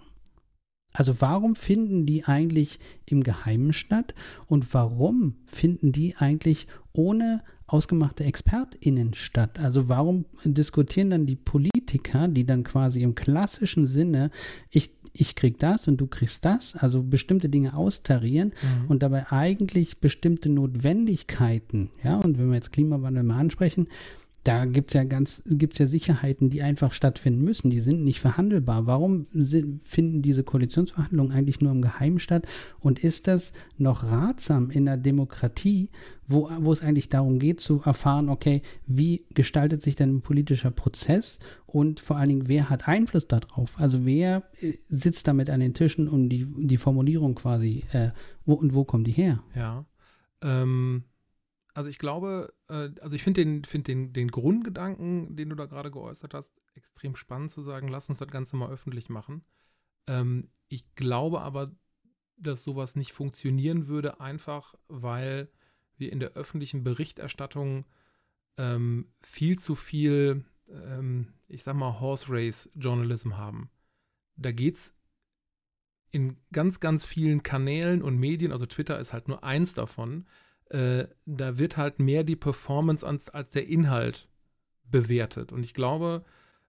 Also 0.92 1.20
warum 1.20 1.54
finden 1.56 2.06
die 2.06 2.24
eigentlich 2.24 2.78
im 3.06 3.22
Geheimen 3.22 3.72
statt 3.72 4.14
und 4.46 4.72
warum 4.72 5.34
finden 5.46 5.92
die 5.92 6.16
eigentlich 6.16 6.66
ohne 6.92 7.42
ausgemachte 7.66 8.24
ExpertInnen 8.24 9.14
statt? 9.14 9.58
Also 9.58 9.88
warum 9.88 10.26
diskutieren 10.44 11.10
dann 11.10 11.26
die 11.26 11.36
Politiker, 11.36 12.28
die 12.28 12.46
dann 12.46 12.62
quasi 12.62 13.02
im 13.02 13.16
klassischen 13.16 13.86
Sinne, 13.86 14.30
ich 14.70 14.90
ich 15.20 15.34
krieg 15.34 15.58
das 15.58 15.88
und 15.88 15.98
du 15.98 16.06
kriegst 16.06 16.44
das, 16.44 16.75
also 16.75 17.02
bestimmte 17.02 17.48
Dinge 17.48 17.75
austarieren 17.75 18.52
mhm. 18.62 18.90
und 18.90 19.02
dabei 19.02 19.30
eigentlich 19.30 19.98
bestimmte 19.98 20.48
Notwendigkeiten, 20.48 21.90
ja, 22.02 22.16
und 22.16 22.38
wenn 22.38 22.48
wir 22.48 22.54
jetzt 22.54 22.72
Klimawandel 22.72 23.22
mal 23.22 23.38
ansprechen, 23.38 23.88
da 24.48 24.64
gibt 24.64 24.88
es 24.88 24.94
ja 24.94 25.04
ganz, 25.04 25.42
gibt 25.44 25.74
es 25.74 25.78
ja 25.78 25.86
Sicherheiten, 25.86 26.48
die 26.48 26.62
einfach 26.62 26.94
stattfinden 26.94 27.44
müssen. 27.44 27.68
Die 27.68 27.80
sind 27.80 28.02
nicht 28.02 28.18
verhandelbar. 28.18 28.86
Warum 28.86 29.26
sind, 29.30 29.86
finden 29.86 30.22
diese 30.22 30.42
Koalitionsverhandlungen 30.42 31.32
eigentlich 31.32 31.60
nur 31.60 31.70
im 31.70 31.82
Geheimen 31.82 32.18
statt? 32.18 32.46
Und 32.80 32.98
ist 32.98 33.26
das 33.26 33.52
noch 33.76 34.04
ratsam 34.04 34.70
in 34.70 34.86
der 34.86 34.96
Demokratie, 34.96 35.90
wo, 36.26 36.48
wo 36.60 36.72
es 36.72 36.80
eigentlich 36.80 37.10
darum 37.10 37.38
geht 37.38 37.60
zu 37.60 37.82
erfahren, 37.84 38.30
okay, 38.30 38.62
wie 38.86 39.26
gestaltet 39.34 39.82
sich 39.82 39.96
denn 39.96 40.16
ein 40.16 40.22
politischer 40.22 40.70
Prozess 40.70 41.38
und 41.66 42.00
vor 42.00 42.16
allen 42.16 42.30
Dingen, 42.30 42.48
wer 42.48 42.70
hat 42.70 42.88
Einfluss 42.88 43.28
darauf? 43.28 43.78
Also 43.78 44.06
wer 44.06 44.44
äh, 44.62 44.72
sitzt 44.88 45.28
damit 45.28 45.50
an 45.50 45.60
den 45.60 45.74
Tischen 45.74 46.08
und 46.08 46.30
die, 46.30 46.46
die 46.56 46.78
Formulierung 46.78 47.34
quasi, 47.34 47.84
äh, 47.92 48.12
wo 48.46 48.54
und 48.54 48.72
wo 48.72 48.84
kommen 48.84 49.04
die 49.04 49.12
her? 49.12 49.42
Ja. 49.54 49.84
Ähm, 50.40 51.04
also 51.78 51.90
ich 51.90 51.99
glaube, 51.99 52.52
äh, 52.66 52.90
also 53.00 53.14
ich 53.14 53.23
finde 53.23 53.44
den, 53.44 53.64
find 53.64 53.87
den, 53.87 54.12
den 54.12 54.32
Grundgedanken, 54.32 55.37
den 55.37 55.49
du 55.49 55.54
da 55.54 55.66
gerade 55.66 55.92
geäußert 55.92 56.35
hast, 56.35 56.61
extrem 56.75 57.14
spannend 57.14 57.52
zu 57.52 57.62
sagen, 57.62 57.87
lass 57.87 58.08
uns 58.08 58.18
das 58.18 58.26
Ganze 58.26 58.56
mal 58.56 58.68
öffentlich 58.68 59.08
machen. 59.08 59.44
Ähm, 60.08 60.50
ich 60.66 60.92
glaube 60.97 61.40
aber, 61.40 61.70
dass 62.37 62.64
sowas 62.64 62.97
nicht 62.97 63.12
funktionieren 63.12 63.87
würde, 63.87 64.18
einfach 64.18 64.75
weil 64.88 65.52
wir 65.97 66.11
in 66.11 66.18
der 66.18 66.32
öffentlichen 66.32 66.82
Berichterstattung 66.82 67.85
ähm, 68.56 69.12
viel 69.23 69.56
zu 69.56 69.76
viel, 69.76 70.44
ähm, 70.68 71.32
ich 71.47 71.62
sag 71.62 71.76
mal, 71.76 72.00
Horse 72.00 72.26
Race 72.28 72.68
Journalism 72.75 73.37
haben. 73.37 73.70
da 74.35 74.50
geht 74.50 74.75
es 74.75 74.97
in 76.11 76.38
ganz, 76.50 76.80
ganz 76.80 77.04
vielen 77.04 77.44
Kanälen 77.44 78.02
und 78.02 78.16
Medien, 78.16 78.50
also 78.50 78.66
Twitter 78.66 78.99
ist 78.99 79.12
halt 79.12 79.28
nur 79.28 79.44
eins 79.44 79.75
davon, 79.75 80.26
äh, 80.70 81.06
da 81.26 81.58
wird 81.58 81.76
halt 81.76 81.98
mehr 81.98 82.25
die 82.25 82.37
Performance 82.37 83.06
als, 83.06 83.30
als 83.30 83.50
der 83.50 83.68
Inhalt 83.68 84.28
bewertet. 84.90 85.52
Und 85.52 85.64
ich 85.64 85.75
glaube, 85.75 86.25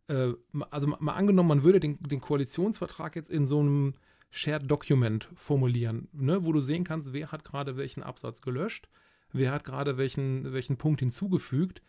äh, 0.08 0.34
also 0.72 0.88
mal 0.88 1.14
angenommen, 1.14 1.50
man 1.50 1.64
würde 1.64 1.80
den, 1.80 1.98
den 2.02 2.22
Koalitionsvertrag 2.22 3.16
jetzt 3.16 3.30
in 3.30 3.46
so 3.46 3.60
einem 3.60 3.94
Shared 4.32 4.70
Document 4.70 5.28
formulieren, 5.36 6.08
ne, 6.12 6.46
wo 6.46 6.52
du 6.52 6.60
sehen 6.60 6.84
kannst, 6.84 7.14
wer 7.14 7.32
hat 7.32 7.44
gerade 7.44 7.78
welchen 7.78 8.04
Absatz 8.04 8.42
gelöscht, 8.42 8.88
wer 9.32 9.52
hat 9.52 9.64
gerade 9.64 9.98
welchen, 9.98 10.54
welchen 10.54 10.78
Punkt 10.78 11.00
hinzugefügt. 11.00 11.82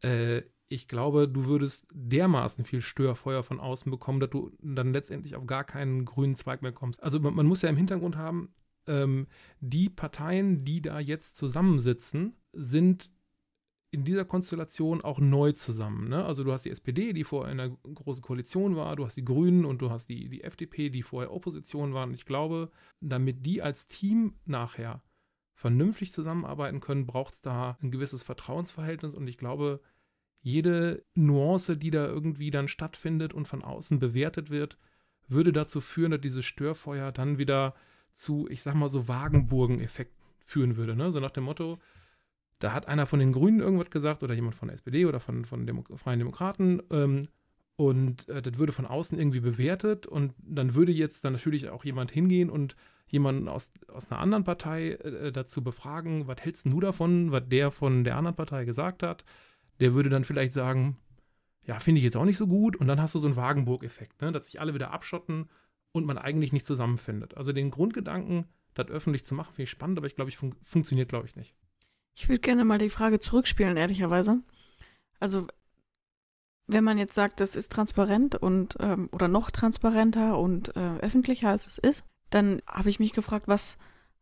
Äh, 0.00 0.42
ich 0.68 0.88
glaube, 0.88 1.28
du 1.28 1.44
würdest 1.44 1.86
dermaßen 1.92 2.64
viel 2.64 2.80
Störfeuer 2.80 3.44
von 3.44 3.60
außen 3.60 3.90
bekommen, 3.90 4.18
dass 4.18 4.30
du 4.30 4.50
dann 4.60 4.92
letztendlich 4.92 5.36
auf 5.36 5.46
gar 5.46 5.62
keinen 5.62 6.04
grünen 6.04 6.34
Zweig 6.34 6.60
mehr 6.60 6.72
kommst. 6.72 7.02
Also 7.02 7.20
man, 7.20 7.34
man 7.34 7.46
muss 7.46 7.62
ja 7.62 7.70
im 7.70 7.76
Hintergrund 7.76 8.16
haben, 8.16 8.50
ähm, 8.86 9.26
die 9.60 9.88
Parteien, 9.88 10.64
die 10.64 10.82
da 10.82 11.00
jetzt 11.00 11.36
zusammensitzen, 11.36 12.34
sind 12.52 13.10
in 13.90 14.04
dieser 14.04 14.24
Konstellation 14.24 15.00
auch 15.00 15.20
neu 15.20 15.52
zusammen. 15.52 16.08
Ne? 16.08 16.24
Also 16.24 16.44
du 16.44 16.52
hast 16.52 16.64
die 16.64 16.70
SPD, 16.70 17.12
die 17.12 17.24
vorher 17.24 17.52
in 17.52 17.60
einer 17.60 17.76
großen 17.76 18.22
Koalition 18.22 18.76
war, 18.76 18.96
du 18.96 19.04
hast 19.04 19.16
die 19.16 19.24
Grünen 19.24 19.64
und 19.64 19.80
du 19.80 19.90
hast 19.90 20.08
die, 20.08 20.28
die 20.28 20.42
FDP, 20.42 20.90
die 20.90 21.02
vorher 21.02 21.32
Opposition 21.32 21.94
waren. 21.94 22.10
Und 22.10 22.14
ich 22.14 22.26
glaube, 22.26 22.70
damit 23.00 23.46
die 23.46 23.62
als 23.62 23.88
Team 23.88 24.34
nachher 24.44 25.02
vernünftig 25.54 26.12
zusammenarbeiten 26.12 26.80
können, 26.80 27.06
braucht 27.06 27.34
es 27.34 27.40
da 27.40 27.78
ein 27.80 27.90
gewisses 27.90 28.22
Vertrauensverhältnis. 28.22 29.14
Und 29.14 29.28
ich 29.28 29.38
glaube, 29.38 29.80
jede 30.42 31.04
Nuance, 31.14 31.76
die 31.76 31.90
da 31.90 32.06
irgendwie 32.06 32.50
dann 32.50 32.68
stattfindet 32.68 33.32
und 33.32 33.48
von 33.48 33.64
außen 33.64 33.98
bewertet 33.98 34.50
wird, 34.50 34.78
würde 35.28 35.52
dazu 35.52 35.80
führen, 35.80 36.10
dass 36.10 36.20
dieses 36.20 36.44
Störfeuer 36.44 37.12
dann 37.12 37.38
wieder 37.38 37.74
zu, 38.16 38.48
ich 38.50 38.62
sag 38.62 38.74
mal 38.74 38.88
so, 38.88 39.08
Wagenburgen-Effekt 39.08 40.12
führen 40.44 40.76
würde. 40.76 40.96
Ne? 40.96 41.10
So 41.12 41.20
nach 41.20 41.30
dem 41.30 41.44
Motto, 41.44 41.78
da 42.58 42.72
hat 42.72 42.88
einer 42.88 43.06
von 43.06 43.18
den 43.18 43.32
Grünen 43.32 43.60
irgendwas 43.60 43.90
gesagt 43.90 44.22
oder 44.22 44.34
jemand 44.34 44.54
von 44.54 44.68
der 44.68 44.74
SPD 44.74 45.04
oder 45.06 45.20
von, 45.20 45.44
von 45.44 45.66
Demo 45.66 45.84
Freien 45.96 46.18
Demokraten 46.18 46.82
ähm, 46.90 47.28
und 47.76 48.28
äh, 48.28 48.40
das 48.40 48.56
würde 48.56 48.72
von 48.72 48.86
außen 48.86 49.18
irgendwie 49.18 49.40
bewertet 49.40 50.06
und 50.06 50.32
dann 50.38 50.74
würde 50.74 50.92
jetzt 50.92 51.24
dann 51.24 51.34
natürlich 51.34 51.68
auch 51.68 51.84
jemand 51.84 52.10
hingehen 52.10 52.48
und 52.48 52.76
jemanden 53.08 53.48
aus, 53.48 53.72
aus 53.88 54.10
einer 54.10 54.20
anderen 54.20 54.44
Partei 54.44 54.92
äh, 54.92 55.30
dazu 55.30 55.62
befragen, 55.62 56.26
was 56.26 56.40
hältst 56.40 56.66
du 56.66 56.80
davon, 56.80 57.30
was 57.30 57.42
der 57.48 57.70
von 57.70 58.04
der 58.04 58.16
anderen 58.16 58.36
Partei 58.36 58.64
gesagt 58.64 59.02
hat. 59.02 59.24
Der 59.80 59.94
würde 59.94 60.08
dann 60.08 60.24
vielleicht 60.24 60.54
sagen, 60.54 60.96
ja, 61.64 61.78
finde 61.78 61.98
ich 61.98 62.04
jetzt 62.04 62.16
auch 62.16 62.24
nicht 62.24 62.38
so 62.38 62.46
gut 62.46 62.76
und 62.76 62.86
dann 62.86 63.00
hast 63.00 63.14
du 63.14 63.18
so 63.18 63.26
einen 63.26 63.36
Wagenburg-Effekt, 63.36 64.22
ne? 64.22 64.32
dass 64.32 64.46
sich 64.46 64.60
alle 64.60 64.72
wieder 64.72 64.92
abschotten 64.92 65.50
und 65.96 66.06
man 66.06 66.18
eigentlich 66.18 66.52
nicht 66.52 66.66
zusammenfindet. 66.66 67.36
Also 67.36 67.52
den 67.52 67.70
Grundgedanken, 67.70 68.46
das 68.74 68.88
öffentlich 68.88 69.24
zu 69.24 69.34
machen, 69.34 69.54
finde 69.54 69.64
ich 69.64 69.70
spannend, 69.70 69.98
aber 69.98 70.06
ich 70.06 70.14
glaube, 70.14 70.28
ich 70.28 70.36
fun 70.36 70.54
funktioniert, 70.62 71.08
glaube 71.08 71.26
ich, 71.26 71.36
nicht. 71.36 71.54
Ich 72.14 72.28
würde 72.28 72.40
gerne 72.40 72.64
mal 72.64 72.78
die 72.78 72.90
Frage 72.90 73.20
zurückspielen, 73.20 73.76
ehrlicherweise. 73.76 74.42
Also, 75.20 75.46
wenn 76.66 76.84
man 76.84 76.98
jetzt 76.98 77.14
sagt, 77.14 77.40
das 77.40 77.56
ist 77.56 77.72
transparent 77.72 78.34
und 78.34 78.76
ähm, 78.80 79.08
oder 79.12 79.28
noch 79.28 79.50
transparenter 79.50 80.38
und 80.38 80.74
äh, 80.76 80.98
öffentlicher 80.98 81.50
als 81.50 81.66
es 81.66 81.78
ist, 81.78 82.04
dann 82.30 82.60
habe 82.66 82.90
ich 82.90 82.98
mich 82.98 83.12
gefragt, 83.12 83.48
was, 83.48 83.78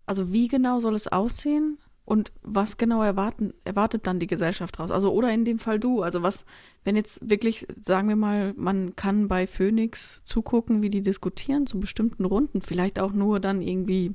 also 0.06 0.32
wie 0.32 0.48
genau 0.48 0.80
soll 0.80 0.94
es 0.94 1.08
aussehen 1.08 1.78
und 2.04 2.32
was 2.42 2.76
genau 2.76 3.02
erwarten, 3.02 3.54
erwartet 3.64 4.06
dann 4.06 4.18
die 4.18 4.26
Gesellschaft 4.26 4.78
daraus? 4.78 4.90
Also, 4.90 5.12
oder 5.12 5.32
in 5.32 5.44
dem 5.44 5.58
Fall 5.58 5.80
du, 5.80 6.02
also 6.02 6.22
was, 6.22 6.44
wenn 6.84 6.96
jetzt 6.96 7.28
wirklich, 7.30 7.66
sagen 7.68 8.08
wir 8.08 8.16
mal, 8.16 8.52
man 8.56 8.94
kann 8.94 9.26
bei 9.28 9.46
Phoenix 9.46 10.22
zugucken, 10.24 10.82
wie 10.82 10.90
die 10.90 11.00
diskutieren 11.00 11.66
zu 11.66 11.80
bestimmten 11.80 12.26
Runden, 12.26 12.60
vielleicht 12.60 12.98
auch 12.98 13.12
nur 13.12 13.40
dann 13.40 13.62
irgendwie 13.62 14.14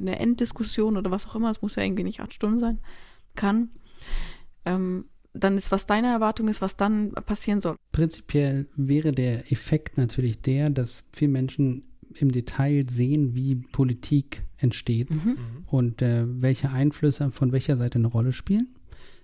eine 0.00 0.18
Enddiskussion 0.18 0.96
oder 0.96 1.10
was 1.10 1.26
auch 1.26 1.34
immer, 1.34 1.50
es 1.50 1.62
muss 1.62 1.76
ja 1.76 1.82
irgendwie 1.82 2.04
nicht 2.04 2.20
acht 2.20 2.32
Stunden 2.32 2.58
sein, 2.58 2.78
kann, 3.34 3.70
ähm, 4.64 5.06
dann 5.34 5.56
ist, 5.56 5.70
was 5.70 5.86
deine 5.86 6.08
Erwartung 6.08 6.48
ist, 6.48 6.62
was 6.62 6.76
dann 6.76 7.12
passieren 7.12 7.60
soll. 7.60 7.76
Prinzipiell 7.92 8.66
wäre 8.76 9.12
der 9.12 9.52
Effekt 9.52 9.98
natürlich 9.98 10.40
der, 10.40 10.70
dass 10.70 11.04
viele 11.12 11.30
Menschen 11.30 11.87
im 12.14 12.32
Detail 12.32 12.86
sehen, 12.90 13.34
wie 13.34 13.56
Politik 13.56 14.44
entsteht 14.56 15.10
mhm. 15.10 15.36
und 15.66 16.02
äh, 16.02 16.24
welche 16.26 16.70
Einflüsse 16.70 17.30
von 17.30 17.52
welcher 17.52 17.76
Seite 17.76 17.98
eine 17.98 18.08
Rolle 18.08 18.32
spielen. 18.32 18.68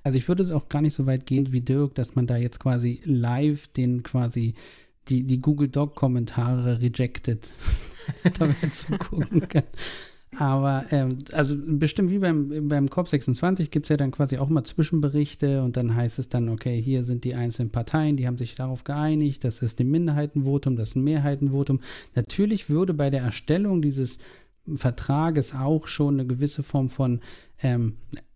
Also 0.03 0.19
ich 0.19 0.29
würde 0.29 0.43
es 0.43 0.51
auch 0.51 0.69
gar 0.69 0.83
nicht 0.83 0.95
so 0.95 1.07
weit 1.07 1.27
gehen 1.27 1.53
wie 1.53 1.63
Dirk, 1.63 1.95
dass 1.95 2.15
man 2.15 2.27
da 2.27 2.37
jetzt 2.37 2.61
quasi 2.61 3.01
live 3.05 3.69
den 3.69 4.03
quasi 4.03 4.55
die, 5.09 5.25
die 5.25 5.41
Google 5.41 5.69
Doc-Kommentare 5.69 6.81
rejected 6.81 7.49
damit 8.39 8.75
zugucken 8.75 9.49
kann. 9.49 9.65
Aber 10.39 10.85
ähm, 10.91 11.19
also 11.33 11.55
bestimmt 11.57 12.11
wie 12.11 12.19
beim, 12.19 12.69
beim 12.69 12.87
COP26 12.87 13.71
gibt 13.71 13.87
es 13.87 13.91
ja 13.91 13.97
dann 13.97 14.11
quasi 14.11 14.39
auch 14.39 14.49
mal 14.49 14.65
Zwischenberichte 14.65 15.63
und 15.63 15.77
dann 15.77 15.95
heißt 15.95 16.19
es 16.19 16.29
dann, 16.29 16.49
okay, 16.49 16.81
hier 16.81 17.05
sind 17.05 17.25
die 17.25 17.35
einzelnen 17.35 17.71
Parteien, 17.71 18.17
die 18.17 18.27
haben 18.27 18.39
sich 18.39 18.55
darauf 18.55 18.85
geeinigt, 18.85 19.45
das 19.45 19.63
ist 19.63 19.81
ein 19.81 19.91
Minderheitenvotum, 19.91 20.77
das 20.77 20.91
ist 20.91 20.97
ein 20.97 21.05
Mehrheitenvotum. 21.05 21.81
Natürlich 22.15 22.69
würde 22.69 22.95
bei 22.95 23.11
der 23.11 23.23
Erstellung 23.23 23.83
dieses 23.83 24.19
Vertrages 24.75 25.55
auch 25.55 25.87
schon 25.87 26.15
eine 26.15 26.27
gewisse 26.27 26.63
Form 26.63 26.89
von 26.89 27.21
ähm, 27.63 27.95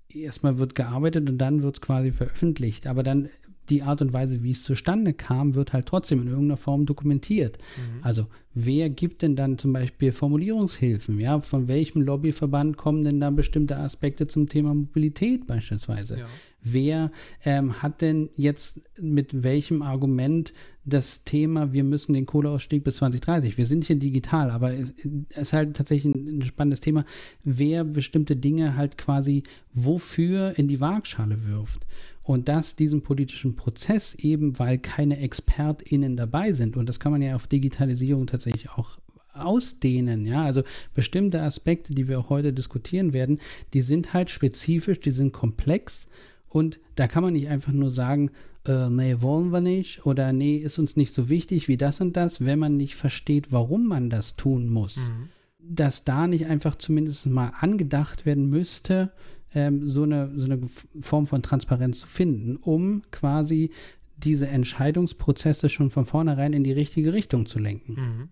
erstmal 0.09 0.59
wird 0.59 0.75
gearbeitet 0.75 1.29
und 1.29 1.39
dann 1.39 1.63
wird 1.63 1.77
es 1.77 1.81
quasi 1.81 2.13
veröffentlicht. 2.13 2.87
Aber 2.87 3.03
dann 3.03 3.29
die 3.71 3.83
Art 3.83 4.03
und 4.03 4.13
Weise, 4.13 4.43
wie 4.43 4.51
es 4.51 4.65
zustande 4.65 5.13
kam, 5.13 5.55
wird 5.55 5.73
halt 5.73 5.87
trotzdem 5.87 6.23
in 6.23 6.29
irgendeiner 6.29 6.57
Form 6.57 6.87
dokumentiert. 6.87 7.59
Mhm. 7.77 8.03
Also 8.03 8.27
wer 8.55 8.91
gibt 8.91 9.23
denn 9.23 9.37
dann 9.37 9.59
zum 9.59 9.73
Beispiel 9.73 10.13
Formulierungshilfen? 10.13 11.19
Ja, 11.21 11.41
von 11.41 11.69
welchem 11.69 12.03
Lobbyverband 12.03 12.77
kommen 12.77 13.05
denn 13.05 13.21
da 13.21 13.31
bestimmte 13.31 13.77
Aspekte 13.77 14.27
zum 14.27 14.49
Thema 14.49 14.75
Mobilität 14.75 15.47
beispielsweise? 15.47 16.21
Ja. 16.21 16.27
Wer 16.61 17.13
ähm, 17.45 17.83
hat 17.83 18.01
denn 18.03 18.31
jetzt 18.37 18.81
mit 18.99 19.45
welchem 19.45 19.83
Argument 19.83 20.53
das 20.85 21.23
Thema, 21.23 21.73
wir 21.73 21.85
müssen 21.85 22.15
den 22.15 22.27
Kohleausstieg 22.27 22.83
bis 22.83 22.97
2030, 22.97 23.59
wir 23.59 23.67
sind 23.67 23.85
hier 23.85 23.97
digital, 23.97 24.51
aber 24.51 24.73
es 24.73 24.89
ist 25.37 25.53
halt 25.53 25.77
tatsächlich 25.77 26.15
ein, 26.15 26.39
ein 26.39 26.43
spannendes 26.43 26.81
Thema, 26.81 27.05
wer 27.45 27.85
bestimmte 27.85 28.37
Dinge 28.37 28.77
halt 28.77 28.99
quasi 28.99 29.43
wofür 29.73 30.59
in 30.59 30.67
die 30.67 30.81
Waagschale 30.81 31.47
wirft. 31.47 31.87
Und 32.29 32.51
das 32.51 32.77
diesen 32.77 33.01
politischen 33.01 33.57
Prozess 33.57 34.15
eben, 34.15 34.59
weil 34.59 34.77
keine 34.77 35.19
ExpertInnen 35.19 36.15
dabei 36.15 36.53
sind. 36.53 36.77
Und 36.77 36.87
das 36.87 37.01
kann 37.01 37.11
man 37.11 37.23
ja 37.23 37.35
auf 37.35 37.47
Digitalisierung 37.47 38.27
tatsächlich 38.27 38.69
auch 38.69 38.99
ausdehnen, 39.33 40.27
ja, 40.27 40.45
also 40.45 40.63
bestimmte 40.95 41.41
Aspekte, 41.41 41.95
die 41.95 42.07
wir 42.07 42.19
auch 42.19 42.29
heute 42.29 42.53
diskutieren 42.53 43.15
werden, 43.15 43.41
die 43.73 43.81
sind 43.81 44.13
halt 44.13 44.29
spezifisch, 44.29 45.01
die 45.01 45.11
sind 45.11 45.33
komplex 45.33 46.07
und 46.51 46.79
da 46.97 47.09
kann 47.09 47.23
man 47.23 47.33
nicht 47.33 47.49
einfach 47.49 47.73
nur 47.73 47.93
sagen, 47.93 48.31
äh, 48.67 48.91
nee, 48.91 49.17
wollen 49.21 49.49
wir 49.49 49.63
nicht 49.63 50.05
oder 50.05 50.35
nee, 50.35 50.57
ist 50.57 50.79
uns 50.79 50.97
nicht 50.97 51.15
so 51.15 51.31
wichtig 51.31 51.67
wie 51.67 51.79
das 51.79 51.99
und 52.03 52.15
das, 52.15 52.45
wenn 52.45 52.59
man 52.59 52.77
nicht 52.77 52.95
versteht, 52.95 53.53
warum 53.53 53.87
man 53.87 54.11
das 54.11 54.35
tun 54.35 54.69
muss. 54.69 54.99
Mhm. 54.99 55.29
Dass 55.61 56.05
da 56.05 56.27
nicht 56.27 56.45
einfach 56.45 56.75
zumindest 56.75 57.25
mal 57.25 57.53
angedacht 57.59 58.27
werden 58.27 58.51
müsste, 58.51 59.13
ähm, 59.59 59.87
so, 59.87 60.05
eine, 60.05 60.33
so 60.39 60.45
eine 60.45 60.61
Form 61.01 61.27
von 61.27 61.43
Transparenz 61.43 62.01
zu 62.01 62.07
finden, 62.07 62.57
um 62.57 63.03
quasi 63.11 63.71
diese 64.17 64.49
Entscheidungsprozesse 64.49 65.69
schon 65.69 65.91
von 65.91 66.05
vornherein 66.05 66.53
in 66.53 66.65
die 66.65 66.73
richtige 66.73 67.13
Richtung 67.13 67.47
zu 67.47 67.59
lenken. 67.59 67.95
Mhm. 67.95 68.29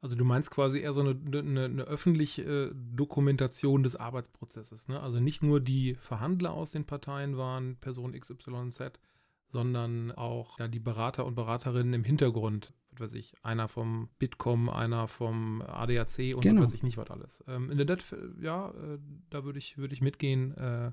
Also 0.00 0.14
du 0.14 0.24
meinst 0.24 0.50
quasi 0.50 0.80
eher 0.80 0.92
so 0.92 1.00
eine, 1.00 1.18
eine, 1.32 1.64
eine 1.64 1.82
öffentliche 1.82 2.42
äh, 2.42 2.70
Dokumentation 2.94 3.82
des 3.82 3.96
Arbeitsprozesses. 3.96 4.88
Ne? 4.88 5.00
Also 5.00 5.20
nicht 5.20 5.42
nur 5.42 5.60
die 5.60 5.94
Verhandler 5.94 6.52
aus 6.52 6.70
den 6.70 6.84
Parteien 6.84 7.36
waren 7.36 7.76
Person 7.76 8.12
XYZ, 8.12 9.00
sondern 9.48 10.12
auch 10.12 10.58
ja, 10.58 10.68
die 10.68 10.80
Berater 10.80 11.26
und 11.26 11.34
Beraterinnen 11.34 11.94
im 11.94 12.04
Hintergrund 12.04 12.72
was 13.00 13.12
weiß 13.12 13.14
ich, 13.14 13.34
einer 13.42 13.68
vom 13.68 14.08
Bitkom, 14.18 14.68
einer 14.68 15.08
vom 15.08 15.62
ADAC 15.62 16.34
und 16.34 16.40
genau. 16.40 16.62
weiß 16.62 16.72
ich 16.72 16.82
nicht 16.82 16.96
was 16.96 17.10
alles. 17.10 17.44
Ähm, 17.46 17.70
in 17.70 17.76
der 17.76 17.86
Det, 17.86 18.04
ja, 18.40 18.70
äh, 18.70 18.98
da 19.30 19.44
würde 19.44 19.58
ich, 19.58 19.78
würd 19.78 19.92
ich 19.92 20.00
mitgehen. 20.00 20.56
Äh, 20.56 20.92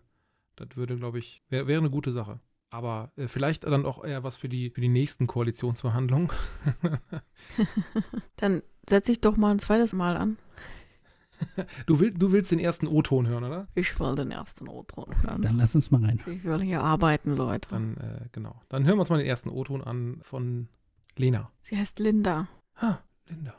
das 0.55 0.75
würde, 0.75 0.98
glaube 0.98 1.19
ich, 1.19 1.43
wäre 1.50 1.67
wär 1.67 1.77
eine 1.77 1.89
gute 1.89 2.12
Sache. 2.12 2.39
Aber 2.69 3.12
äh, 3.17 3.27
vielleicht 3.27 3.65
dann 3.65 3.86
auch 3.86 4.03
eher 4.03 4.24
was 4.24 4.38
für 4.38 4.50
die, 4.50 4.69
für 4.72 4.81
die 4.81 4.89
nächsten 4.89 5.27
Koalitionsverhandlungen. 5.27 6.29
dann 8.36 8.63
setze 8.89 9.12
ich 9.12 9.22
doch 9.22 9.38
mal 9.38 9.51
ein 9.51 9.60
zweites 9.60 9.93
Mal 9.93 10.17
an. 10.17 10.38
Du, 11.88 12.00
will, 12.00 12.12
du 12.12 12.31
willst 12.31 12.51
den 12.51 12.60
ersten 12.60 12.88
O-Ton 12.88 13.27
hören, 13.27 13.43
oder? 13.43 13.67
Ich 13.75 14.00
will 14.00 14.15
den 14.15 14.31
ersten 14.31 14.67
O-Ton 14.67 15.13
hören. 15.24 15.41
Dann 15.41 15.57
lass 15.57 15.75
uns 15.75 15.91
mal 15.91 16.03
rein. 16.03 16.22
Ich 16.25 16.43
will 16.43 16.62
hier 16.62 16.81
arbeiten, 16.81 17.36
Leute. 17.36 17.69
Dann, 17.69 17.98
äh, 17.98 18.27
genau. 18.31 18.62
Dann 18.69 18.86
hören 18.86 18.95
wir 18.95 19.01
uns 19.01 19.10
mal 19.10 19.17
den 19.17 19.27
ersten 19.27 19.50
O-Ton 19.50 19.83
an 19.83 20.22
von 20.24 20.69
Lena. 21.17 21.51
Sie 21.62 21.77
heißt 21.77 22.00
Linda. 22.00 22.48
Ha, 22.82 23.01
Linda. 23.27 23.53